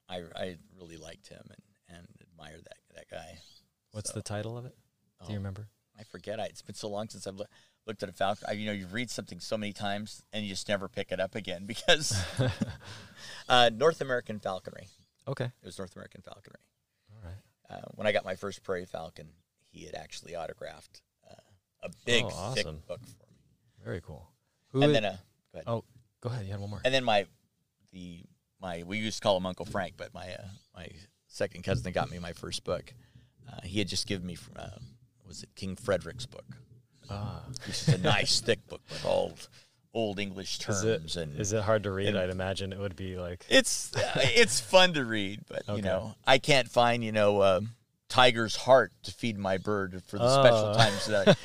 I, 0.08 0.24
I 0.36 0.58
really 0.80 0.98
liked 0.98 1.28
him 1.28 1.44
and, 1.50 1.98
and 1.98 2.08
admired 2.22 2.64
that 2.64 2.78
that 2.96 3.10
guy. 3.10 3.38
What's 3.92 4.10
So, 4.12 4.16
the 4.16 4.24
title 4.24 4.58
of 4.58 4.66
it? 4.66 4.76
Do 5.22 5.26
oh, 5.28 5.32
you 5.32 5.38
remember? 5.38 5.68
I 6.00 6.04
forget. 6.04 6.40
I, 6.40 6.46
it's 6.46 6.62
been 6.62 6.76
so 6.76 6.88
long 6.90 7.10
since 7.10 7.28
I've 7.28 7.36
loo- 7.36 7.46
looked 7.86 8.04
at 8.04 8.10
a 8.10 8.14
falcon. 8.14 8.46
I, 8.48 8.54
you 8.54 8.66
know, 8.66 8.72
you 8.72 8.88
read 8.88 9.10
something 9.12 9.40
so 9.40 9.58
many 9.58 9.74
times 9.74 10.24
and 10.32 10.44
you 10.44 10.50
just 10.50 10.70
never 10.70 10.88
pick 10.88 11.12
it 11.12 11.20
up 11.20 11.36
again 11.36 11.66
because 11.68 12.18
uh, 13.50 13.70
North 13.74 14.02
American 14.02 14.40
falconry. 14.40 14.88
Okay. 15.28 15.46
It 15.46 15.66
was 15.66 15.78
North 15.78 15.96
American 15.96 16.22
falconry. 16.22 16.60
All 17.12 17.22
right. 17.30 17.78
Uh, 17.78 17.88
when 17.96 18.08
I 18.08 18.12
got 18.12 18.26
my 18.26 18.36
first 18.36 18.64
prairie 18.64 18.86
falcon, 18.86 19.28
he 19.72 19.86
had 19.86 19.94
actually 19.96 20.36
autographed 20.36 21.02
uh, 21.30 21.36
a 21.84 21.90
big, 22.06 22.26
Oh, 22.28 22.54
thick 22.56 22.66
book 22.66 23.02
for 23.02 23.28
me. 23.32 23.38
Very 23.84 24.02
cool. 24.02 24.28
Who 24.72 24.82
and 24.82 24.92
is- 24.92 24.96
then, 24.96 25.06
uh, 25.06 25.18
go 25.54 25.60
ahead. 25.60 25.64
oh, 25.68 25.84
go 26.22 26.30
ahead. 26.30 26.46
You 26.46 26.52
had 26.52 26.60
one 26.62 26.70
more. 26.70 26.82
and 26.86 26.94
then 26.94 27.04
my, 27.04 27.26
the 27.92 28.22
my 28.62 28.84
we 28.86 28.98
used 28.98 29.18
to 29.18 29.22
call 29.22 29.38
him 29.38 29.46
Uncle 29.46 29.66
Frank, 29.66 29.94
but 29.98 30.14
my 30.14 30.28
uh, 30.34 30.44
my 30.76 30.88
second 31.28 31.64
cousin 31.64 31.84
that 31.84 31.92
got 31.92 32.10
me 32.12 32.20
my 32.20 32.34
first 32.34 32.64
book, 32.64 32.94
uh, 33.52 33.62
he 33.64 33.80
had 33.80 33.88
just 33.88 34.08
given 34.08 34.26
me 34.26 34.36
from 34.36 34.54
uh, 34.58 34.70
was 35.28 35.44
it 35.44 35.50
King 35.56 35.76
Frederick's 35.76 36.26
book, 36.26 36.46
ah, 37.10 37.44
which 37.66 37.70
is 37.82 37.88
a 37.90 37.98
nice 37.98 38.40
thick 38.46 38.66
book 38.68 38.82
with 38.90 39.06
old 39.06 39.48
old 39.94 40.20
English 40.20 40.60
is 40.60 40.82
terms 40.84 41.18
it 41.18 41.24
and 41.24 41.40
is 41.40 41.52
it 41.54 41.64
hard 41.64 41.84
to 41.84 41.92
read? 41.92 42.10
and- 42.10 42.18
I'd 42.18 42.30
imagine 42.30 42.72
it 42.74 42.80
would 42.80 42.96
be 42.96 43.16
like. 43.18 43.46
it's 43.50 43.96
uh, 43.96 44.02
it's 44.18 44.60
fun 44.60 44.94
to 44.94 45.04
read, 45.06 45.42
but 45.48 45.64
Okay. 45.68 45.78
you 45.78 45.82
know 45.82 46.16
I 46.28 46.38
can't 46.40 46.70
find 46.70 47.04
you 47.04 47.12
know. 47.12 47.42
um 47.44 47.70
Tiger's 48.12 48.56
heart 48.56 48.92
to 49.04 49.12
feed 49.12 49.38
my 49.38 49.60
bird 49.60 50.02
for 50.08 50.18
the 50.18 50.34
special 50.42 50.74
Oh. 50.74 50.74
times 50.76 51.06
that 51.06 51.38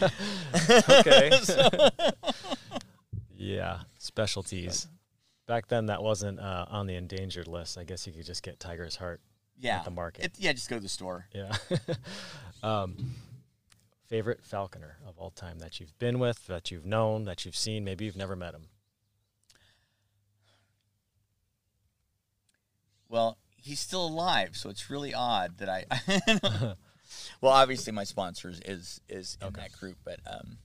I, 0.81 1.01
okay. 2.31 2.49
Yeah, 3.45 3.81
specialties. 3.99 4.89
Back 5.47 5.69
then, 5.69 5.87
that 5.87 6.03
wasn't 6.03 6.41
uh, 6.41 6.65
on 6.69 6.87
the 6.87 6.95
endangered 6.95 7.47
list. 7.49 7.77
I 7.77 7.85
guess 7.85 8.07
you 8.07 8.13
could 8.13 8.25
just 8.25 8.43
get 8.43 8.59
tiger's 8.59 8.97
heart. 8.97 9.21
yeah 9.59 9.83
the 9.83 9.91
market. 9.91 10.25
It, 10.25 10.33
yeah, 10.39 10.53
just 10.53 10.71
go 10.71 10.77
to 10.77 10.83
the 10.83 10.89
store. 10.89 11.27
Yeah. 11.35 11.55
um, 12.63 13.15
favorite 14.09 14.43
falconer 14.43 14.97
of 15.07 15.19
all 15.19 15.31
time 15.31 15.59
that 15.59 15.81
you've 15.81 15.99
been 15.99 16.19
with, 16.19 16.47
that 16.47 16.71
you've 16.71 16.87
known, 16.87 17.25
that 17.25 17.45
you've 17.45 17.57
seen. 17.57 17.85
Maybe 17.85 18.05
you've 18.07 18.17
never 18.17 18.37
met 18.37 18.55
him. 18.55 18.69
Well, 23.09 23.39
he's 23.57 23.81
still 23.81 24.07
alive, 24.07 24.57
so 24.57 24.71
it's 24.71 24.91
really 24.91 25.15
odd 25.15 25.59
that 25.59 25.69
I. 25.69 25.85
well, 27.41 27.53
obviously, 27.53 27.93
my 27.93 28.05
sponsor 28.05 28.49
is 28.49 28.61
is, 28.61 29.01
is 29.09 29.39
in 29.41 29.49
Okay. 29.49 29.61
that 29.63 29.73
group, 29.73 29.99
but 30.05 30.21
um, 30.27 30.59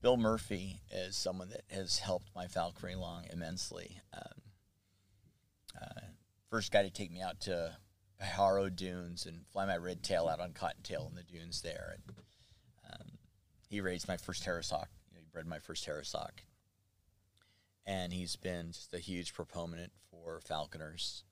Bill 0.00 0.16
Murphy 0.16 0.80
is 0.90 1.16
someone 1.16 1.50
that 1.50 1.62
has 1.70 1.98
helped 1.98 2.30
my 2.34 2.46
falconry 2.46 2.94
along 2.94 3.26
immensely. 3.32 4.00
Um, 4.14 4.42
uh, 5.80 6.00
first 6.48 6.72
guy 6.72 6.82
to 6.82 6.90
take 6.90 7.12
me 7.12 7.20
out 7.20 7.40
to 7.42 7.76
Pajaro 8.22 8.74
Dunes 8.74 9.26
and 9.26 9.46
fly 9.52 9.66
my 9.66 9.76
red 9.76 10.02
tail 10.02 10.28
out 10.28 10.40
on 10.40 10.52
cottontail 10.52 11.06
in 11.08 11.14
the 11.14 11.22
dunes 11.22 11.62
there, 11.62 11.94
and 11.94 12.16
um, 12.92 13.08
he 13.68 13.80
raised 13.80 14.08
my 14.08 14.16
first 14.16 14.44
Harris. 14.44 14.70
You 14.72 14.78
know, 14.78 15.20
he 15.20 15.26
bred 15.32 15.46
my 15.46 15.58
first 15.58 15.84
Harris 15.84 16.14
and 17.86 18.12
he's 18.12 18.36
been 18.36 18.72
just 18.72 18.94
a 18.94 18.98
huge 18.98 19.34
proponent 19.34 19.92
for 20.10 20.40
falconers 20.40 21.24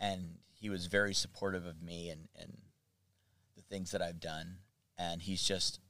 and 0.00 0.38
he 0.58 0.70
was 0.70 0.86
very 0.86 1.14
supportive 1.14 1.66
of 1.66 1.82
me 1.82 2.08
and, 2.08 2.28
and 2.38 2.56
the 3.56 3.62
things 3.62 3.90
that 3.90 4.02
I've 4.02 4.20
done. 4.20 4.56
And 4.98 5.22
he's 5.22 5.42
just 5.42 5.80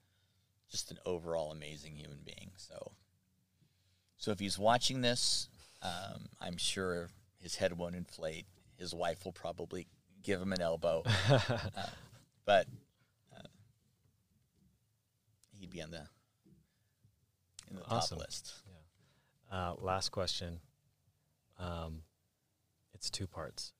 just 0.70 0.90
an 0.90 0.98
overall 1.04 1.50
amazing 1.52 1.96
human 1.96 2.20
being. 2.24 2.50
So 2.56 2.92
so 4.16 4.30
if 4.30 4.38
he's 4.38 4.58
watching 4.58 5.00
this, 5.00 5.48
um, 5.82 6.26
I'm 6.40 6.56
sure 6.56 7.08
his 7.40 7.56
head 7.56 7.76
won't 7.76 7.94
inflate. 7.94 8.46
His 8.78 8.94
wife 8.94 9.24
will 9.24 9.32
probably 9.32 9.86
give 10.22 10.40
him 10.40 10.52
an 10.52 10.60
elbow, 10.60 11.02
uh, 11.30 11.58
but 12.44 12.66
uh, 13.34 13.48
he'd 15.58 15.70
be 15.70 15.82
on 15.82 15.90
the 15.90 16.02
in 17.70 17.76
the 17.76 17.82
Awesome. 17.88 18.18
top 18.18 18.26
list. 18.26 18.52
Uh, 19.50 19.74
last 19.78 20.10
question. 20.10 20.60
Um, 21.58 22.02
it's 22.94 23.10
two 23.10 23.26
parts. 23.26 23.72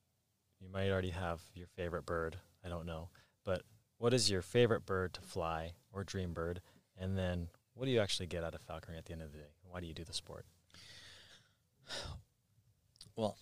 You 0.60 0.68
might 0.68 0.90
already 0.90 1.10
have 1.10 1.40
your 1.54 1.66
favorite 1.68 2.04
bird. 2.06 2.36
I 2.64 2.68
don't 2.68 2.86
know. 2.86 3.08
But 3.44 3.62
what 3.98 4.12
is 4.12 4.30
your 4.30 4.42
favorite 4.42 4.84
bird 4.84 5.14
to 5.14 5.20
fly 5.20 5.72
or 5.92 6.02
dream 6.04 6.32
bird? 6.32 6.60
And 7.00 7.18
then 7.18 7.48
what 7.74 7.86
do 7.86 7.90
you 7.90 8.00
actually 8.00 8.26
get 8.26 8.44
out 8.44 8.54
of 8.54 8.60
falconry 8.60 8.98
at 8.98 9.06
the 9.06 9.12
end 9.12 9.22
of 9.22 9.32
the 9.32 9.38
day? 9.38 9.50
Why 9.68 9.80
do 9.80 9.86
you 9.86 9.94
do 9.94 10.04
the 10.04 10.12
sport? 10.12 10.44
Well, 13.16 13.36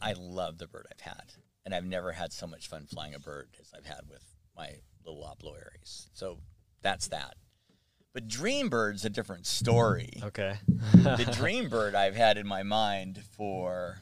I 0.00 0.14
love 0.18 0.58
the 0.58 0.66
bird 0.66 0.86
I've 0.92 1.00
had, 1.00 1.32
and 1.64 1.74
I've 1.74 1.84
never 1.84 2.12
had 2.12 2.32
so 2.32 2.46
much 2.46 2.68
fun 2.68 2.86
flying 2.86 3.14
a 3.14 3.18
bird 3.18 3.48
as 3.60 3.72
I've 3.76 3.86
had 3.86 4.02
with 4.10 4.22
my 4.56 4.74
little 5.04 5.22
Oplo 5.22 5.54
Aries. 5.56 6.08
So 6.12 6.38
that's 6.82 7.08
that. 7.08 7.34
But 8.12 8.28
dream 8.28 8.68
bird's 8.68 9.04
a 9.04 9.10
different 9.10 9.46
story. 9.46 10.10
Okay. 10.22 10.56
the 10.92 11.28
dream 11.32 11.70
bird 11.70 11.94
I've 11.94 12.14
had 12.14 12.36
in 12.36 12.46
my 12.46 12.62
mind 12.62 13.22
for 13.36 13.98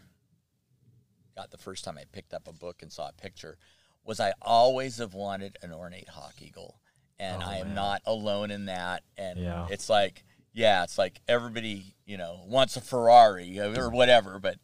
got 1.36 1.50
the 1.50 1.58
first 1.58 1.84
time 1.84 1.96
I 1.96 2.04
picked 2.10 2.34
up 2.34 2.48
a 2.48 2.52
book 2.52 2.82
and 2.82 2.92
saw 2.92 3.08
a 3.08 3.12
picture 3.12 3.56
was 4.04 4.18
I 4.18 4.32
always 4.42 4.98
have 4.98 5.14
wanted 5.14 5.58
an 5.62 5.72
ornate 5.72 6.08
hawk 6.08 6.34
eagle. 6.40 6.80
And 7.20 7.42
Oh, 7.42 7.46
I 7.46 7.56
am 7.58 7.68
man. 7.68 7.74
not 7.76 8.02
alone 8.06 8.50
in 8.50 8.64
that. 8.66 9.02
And 9.18 9.38
Yeah. 9.38 9.66
it's 9.70 9.88
like, 9.88 10.24
yeah, 10.54 10.82
it's 10.84 10.96
like 10.98 11.20
everybody, 11.28 11.94
you 12.06 12.16
know, 12.16 12.40
wants 12.46 12.76
a 12.76 12.80
Ferrari 12.80 13.60
or 13.60 13.90
whatever, 13.90 14.38
but 14.40 14.56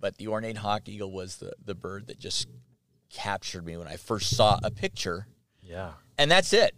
but 0.00 0.16
the 0.18 0.28
ornate 0.28 0.56
hawk 0.58 0.88
eagle 0.88 1.12
was 1.12 1.36
the, 1.36 1.52
the 1.64 1.74
bird 1.74 2.08
that 2.08 2.18
just 2.18 2.48
captured 3.10 3.64
me 3.64 3.76
when 3.76 3.86
I 3.86 3.96
first 3.96 4.34
saw 4.36 4.58
a 4.64 4.70
picture. 4.70 5.26
yeah. 5.62 5.92
And 6.18 6.30
that's 6.30 6.52
it. 6.52 6.74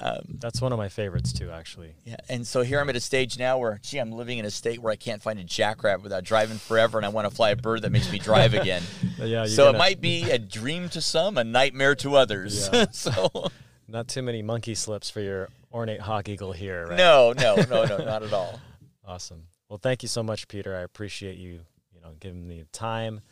Um, 0.00 0.36
That's 0.38 0.60
one 0.62 0.70
of 0.72 0.78
my 0.78 0.88
favorites 0.88 1.32
too, 1.32 1.50
actually. 1.50 1.96
yeah, 2.04 2.16
and 2.28 2.46
so 2.46 2.62
here 2.62 2.78
I'm 2.80 2.88
at 2.88 2.94
a 2.94 3.00
stage 3.00 3.36
now 3.36 3.58
where, 3.58 3.80
gee, 3.82 3.98
I'm 3.98 4.12
living 4.12 4.38
in 4.38 4.44
a 4.44 4.50
state 4.50 4.78
where 4.80 4.92
I 4.92 4.96
can't 4.96 5.20
find 5.20 5.40
a 5.40 5.44
jackrabbit 5.44 6.04
without 6.04 6.22
driving 6.22 6.56
forever, 6.58 6.98
and 6.98 7.04
I 7.04 7.08
want 7.08 7.28
to 7.28 7.34
fly 7.34 7.50
a 7.50 7.56
bird 7.56 7.82
that 7.82 7.90
makes 7.90 8.08
me 8.12 8.20
drive 8.20 8.54
again. 8.54 8.82
Yeah. 9.18 9.46
So 9.46 9.64
gonna- 9.64 9.76
it 9.76 9.78
might 9.80 10.00
be 10.00 10.30
a 10.30 10.38
dream 10.38 10.88
to 10.90 11.00
some, 11.00 11.36
a 11.36 11.42
nightmare 11.42 11.96
to 11.96 12.14
others. 12.14 12.70
Yeah. 12.72 12.86
so 12.92 13.48
not 13.88 14.08
too 14.08 14.22
many 14.22 14.42
monkey 14.42 14.74
slips 14.74 15.10
for 15.10 15.20
your 15.20 15.48
ornate 15.72 16.00
hawk 16.00 16.28
eagle 16.28 16.52
here, 16.52 16.86
right? 16.86 16.96
no, 16.96 17.32
no, 17.32 17.56
no, 17.56 17.84
no, 17.84 17.98
not 17.98 18.22
at 18.22 18.32
all. 18.32 18.60
Awesome. 19.06 19.44
Well, 19.70 19.78
thank 19.78 20.02
you 20.02 20.08
so 20.08 20.22
much, 20.22 20.48
Peter. 20.48 20.76
I 20.76 20.80
appreciate 20.80 21.38
you, 21.38 21.60
you 21.94 22.00
know, 22.02 22.10
giving 22.20 22.46
me 22.46 22.60
the 22.60 22.68
time 22.78 23.22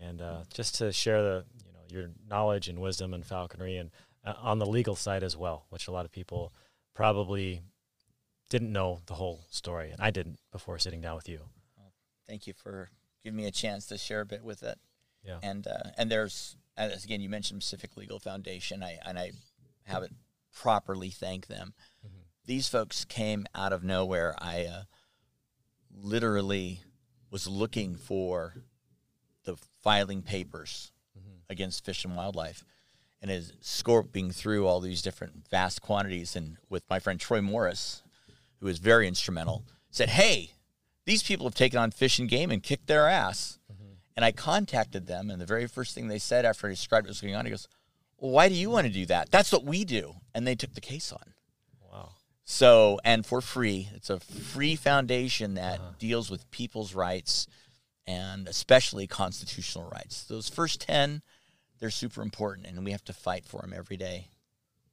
and 0.00 0.22
uh, 0.22 0.44
just 0.54 0.76
to 0.76 0.90
share 0.90 1.22
the, 1.22 1.44
you 1.66 1.72
know, 1.74 1.80
your 1.90 2.10
knowledge 2.30 2.68
and 2.68 2.78
wisdom 2.78 3.12
and 3.12 3.26
falconry 3.26 3.76
and 3.76 3.90
uh, 4.24 4.32
on 4.40 4.58
the 4.58 4.64
legal 4.64 4.96
side 4.96 5.22
as 5.22 5.36
well, 5.36 5.66
which 5.68 5.86
a 5.86 5.90
lot 5.92 6.06
of 6.06 6.12
people 6.12 6.54
probably 6.94 7.60
didn't 8.48 8.72
know 8.72 9.00
the 9.04 9.14
whole 9.14 9.44
story, 9.50 9.90
and 9.90 10.00
I 10.00 10.10
didn't 10.10 10.38
before 10.50 10.78
sitting 10.78 11.02
down 11.02 11.16
with 11.16 11.28
you. 11.28 11.40
Thank 12.26 12.46
you 12.46 12.52
for 12.52 12.90
giving 13.22 13.36
me 13.36 13.46
a 13.46 13.50
chance 13.50 13.86
to 13.86 13.98
share 13.98 14.20
a 14.20 14.26
bit 14.26 14.42
with 14.42 14.62
it. 14.62 14.78
Yeah. 15.24 15.38
And 15.42 15.66
uh, 15.66 15.90
and 15.96 16.10
there's 16.10 16.56
as 16.76 17.04
again 17.04 17.20
you 17.20 17.28
mentioned 17.28 17.60
Pacific 17.60 17.96
Legal 17.96 18.18
Foundation. 18.18 18.82
I 18.82 18.98
and 19.04 19.18
I 19.18 19.32
haven't 19.88 20.16
properly 20.52 21.10
thank 21.10 21.46
them. 21.46 21.74
Mhm. 22.06 22.24
These 22.44 22.68
folks 22.68 23.04
came 23.04 23.46
out 23.54 23.72
of 23.72 23.82
nowhere. 23.84 24.34
I 24.38 24.64
uh, 24.64 24.84
literally 25.90 26.82
was 27.30 27.46
looking 27.46 27.96
for 27.96 28.64
the 29.44 29.56
filing 29.82 30.22
papers 30.22 30.92
Mhm. 31.18 31.42
against 31.48 31.84
Fish 31.84 32.04
and 32.04 32.16
Wildlife, 32.16 32.64
and 33.20 33.30
is 33.30 33.52
scoping 33.60 34.34
through 34.34 34.66
all 34.66 34.80
these 34.80 35.02
different 35.02 35.48
vast 35.48 35.82
quantities. 35.82 36.36
And 36.36 36.58
with 36.68 36.88
my 36.88 36.98
friend 36.98 37.18
Troy 37.20 37.40
Morris, 37.40 38.02
who 38.60 38.66
was 38.66 38.78
very 38.78 39.06
instrumental, 39.08 39.64
said, 39.90 40.10
"Hey, 40.10 40.54
these 41.04 41.22
people 41.22 41.46
have 41.46 41.54
taken 41.54 41.78
on 41.78 41.90
Fish 41.90 42.18
and 42.18 42.28
Game 42.28 42.50
and 42.50 42.62
kicked 42.62 42.86
their 42.86 43.08
ass." 43.08 43.58
And 44.16 44.24
I 44.24 44.32
contacted 44.32 45.06
them, 45.06 45.30
and 45.30 45.40
the 45.40 45.46
very 45.46 45.68
first 45.68 45.94
thing 45.94 46.08
they 46.08 46.18
said 46.18 46.44
after 46.44 46.66
I 46.66 46.70
described 46.70 47.06
what 47.06 47.10
was 47.10 47.20
going 47.20 47.36
on, 47.36 47.44
he 47.44 47.50
goes, 47.52 47.68
well, 48.18 48.30
"Why 48.32 48.48
do 48.48 48.54
you 48.54 48.70
want 48.70 48.86
to 48.86 48.92
do 48.92 49.06
that? 49.06 49.30
That's 49.30 49.52
what 49.52 49.64
we 49.64 49.84
do." 49.84 50.16
And 50.34 50.46
they 50.46 50.54
took 50.54 50.74
the 50.74 50.80
case 50.80 51.12
on. 51.12 51.34
Wow. 51.92 52.10
So, 52.44 52.98
and 53.04 53.24
for 53.26 53.40
free, 53.40 53.88
it's 53.94 54.10
a 54.10 54.20
free 54.20 54.76
foundation 54.76 55.54
that 55.54 55.80
Uh-huh. 55.80 55.92
deals 55.98 56.30
with 56.30 56.50
people's 56.50 56.94
rights 56.94 57.46
and 58.06 58.48
especially 58.48 59.06
constitutional 59.06 59.88
rights. 59.90 60.22
Those 60.24 60.48
first 60.48 60.80
10, 60.80 61.22
they're 61.78 61.90
super 61.90 62.22
important 62.22 62.66
and 62.66 62.84
we 62.84 62.92
have 62.92 63.04
to 63.04 63.12
fight 63.12 63.44
for 63.44 63.60
them 63.60 63.72
every 63.74 63.96
day. 63.98 64.28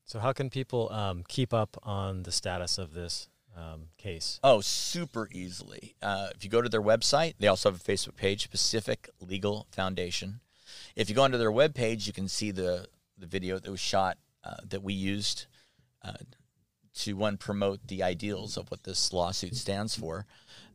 So, 0.06 0.20
how 0.20 0.34
can 0.34 0.50
people 0.50 0.92
um, 0.92 1.24
keep 1.28 1.54
up 1.54 1.78
on 1.84 2.24
the 2.24 2.32
status 2.32 2.78
of 2.78 2.94
this 2.94 3.28
um, 3.56 3.88
case? 3.98 4.40
Oh, 4.44 4.60
super 4.62 5.30
easily. 5.32 5.96
Uh, 6.02 6.28
if 6.36 6.44
you 6.44 6.50
go 6.50 6.62
to 6.62 6.70
their 6.70 6.82
website, 6.82 7.36
they 7.40 7.48
also 7.48 7.72
have 7.72 7.80
a 7.80 7.84
Facebook 7.84 8.16
page, 8.18 8.50
Pacific 8.52 9.10
Legal 9.22 9.66
Foundation. 9.72 10.42
If 10.96 11.10
you 11.10 11.16
go 11.16 11.24
onto 11.24 11.38
their 11.38 11.52
webpage, 11.52 12.06
you 12.06 12.14
can 12.14 12.28
see 12.28 12.52
the, 12.52 12.88
the 13.18 13.26
video 13.28 13.59
that 13.59 13.70
was 13.70 13.80
shot 13.80 14.18
uh, 14.43 14.55
that 14.70 14.84
we 14.84 14.93
used 14.93 15.45
uh, 16.03 16.13
to 16.95 17.13
one 17.16 17.38
promote 17.38 17.88
the 17.88 18.03
ideals 18.03 18.57
of 18.57 18.70
what 18.72 18.84
this 18.84 19.11
lawsuit 19.13 19.55
stands 19.55 19.95
for. 19.95 20.26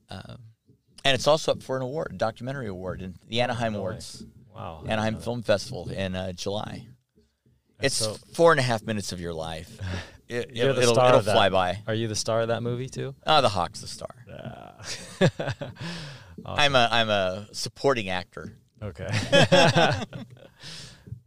Um, 0.08 0.38
and 1.04 1.14
it's 1.14 1.26
also 1.26 1.52
up 1.52 1.62
for 1.62 1.76
an 1.76 1.82
award, 1.82 2.12
a 2.12 2.16
documentary 2.16 2.66
award, 2.68 3.00
in 3.02 3.14
the 3.28 3.40
Anaheim 3.40 3.72
No. 3.72 3.78
Awards, 3.78 4.24
Wow. 4.54 4.82
Anaheim 4.86 5.16
Film 5.18 5.42
Festival 5.42 5.88
in 5.90 6.14
uh, 6.16 6.32
July. 6.32 6.86
It's 7.80 7.94
so- 7.96 8.16
four 8.34 8.50
and 8.52 8.60
a 8.60 8.62
half 8.62 8.82
minutes 8.82 9.12
of 9.12 9.20
your 9.20 9.32
life. 9.32 9.78
It, 10.32 10.52
will 10.54 10.78
it'll 10.78 10.94
that. 10.94 11.24
fly 11.24 11.48
by. 11.48 11.82
Are 11.88 11.94
you 11.94 12.06
the 12.06 12.14
star 12.14 12.42
of 12.42 12.48
that 12.48 12.62
movie 12.62 12.88
too? 12.88 13.16
Oh, 13.26 13.42
the 13.42 13.48
Hawk's 13.48 13.80
the 13.80 13.88
star. 13.88 14.14
Yeah. 14.28 15.28
I'm 16.46 16.76
a 16.76 16.88
I'm 16.88 17.10
a 17.10 17.48
supporting 17.50 18.10
actor. 18.10 18.56
okay. 18.80 19.08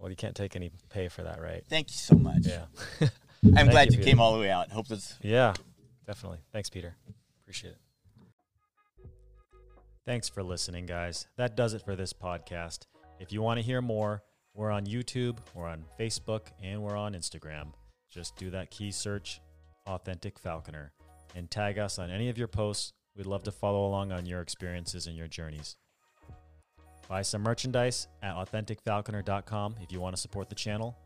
well, 0.04 0.10
you 0.10 0.18
can't 0.18 0.36
take 0.36 0.58
any 0.58 0.70
pay 0.90 1.08
for 1.08 1.24
that, 1.24 1.42
right? 1.42 1.64
Thank 1.70 1.90
you 1.90 1.96
so 1.96 2.16
much. 2.16 2.40
Yeah. 2.42 2.66
I'm 3.46 3.54
Thank 3.54 3.72
glad 3.72 3.94
you, 3.94 4.00
you, 4.00 4.04
came 4.04 4.20
all 4.20 4.34
the 4.34 4.40
way 4.40 4.50
out. 4.50 4.70
Hope 4.70 4.86
this. 4.86 5.18
Yeah, 5.22 5.54
definitely. 6.06 6.40
Thanks, 6.52 6.70
Peter. 6.70 6.98
Appreciate 7.42 7.70
it. 7.72 7.78
Thanks 10.06 10.28
for 10.28 10.44
listening, 10.44 10.88
guys. 10.88 11.28
That 11.38 11.56
does 11.56 11.74
it 11.74 11.84
for 11.86 11.96
this 11.96 12.12
podcast. 12.12 12.80
If 13.22 13.32
you 13.32 13.42
want 13.42 13.60
to 13.60 13.66
hear 13.66 13.82
more, 13.82 14.22
we're 14.54 14.72
on 14.72 14.86
YouTube, 14.86 15.38
we're 15.56 15.70
on 15.70 15.86
Facebook, 15.98 16.48
and 16.62 16.84
we're 16.84 16.98
on 16.98 17.14
Instagram. 17.14 17.68
Just 18.12 18.36
do 18.36 18.50
that 18.50 18.72
key 18.72 18.92
search, 18.92 19.40
Authentic 19.88 20.38
Falconer, 20.38 20.92
and 21.34 21.50
tag 21.50 21.80
us 21.80 21.98
on 21.98 22.12
any 22.12 22.28
of 22.28 22.38
your 22.38 22.50
posts. 22.50 22.92
We'd 23.16 23.26
love 23.26 23.44
to 23.44 23.54
follow 23.54 23.86
along 23.86 24.12
on 24.12 24.26
your 24.26 24.42
experiences 24.42 25.08
and 25.08 25.16
your 25.16 25.30
journeys. 25.30 25.78
Buy 27.14 27.22
some 27.22 27.44
merchandise 27.44 28.08
at 28.24 28.34
AuthenticFalconer.com 28.34 29.76
if 29.84 29.92
you 29.92 30.02
want 30.02 30.16
to 30.16 30.20
support 30.20 30.50
the 30.50 30.56
channel. 30.56 30.98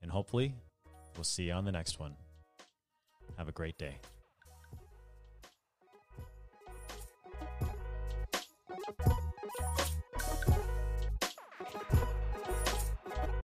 And 0.00 0.08
hopefully, 0.08 0.54
we'll 1.16 1.24
see 1.24 1.42
you 1.42 1.52
on 1.52 1.64
the 1.64 1.72
next 1.72 1.98
one. 1.98 2.14
Have 3.36 3.48
a 3.48 3.52
great 3.52 3.76
day. 3.76 3.98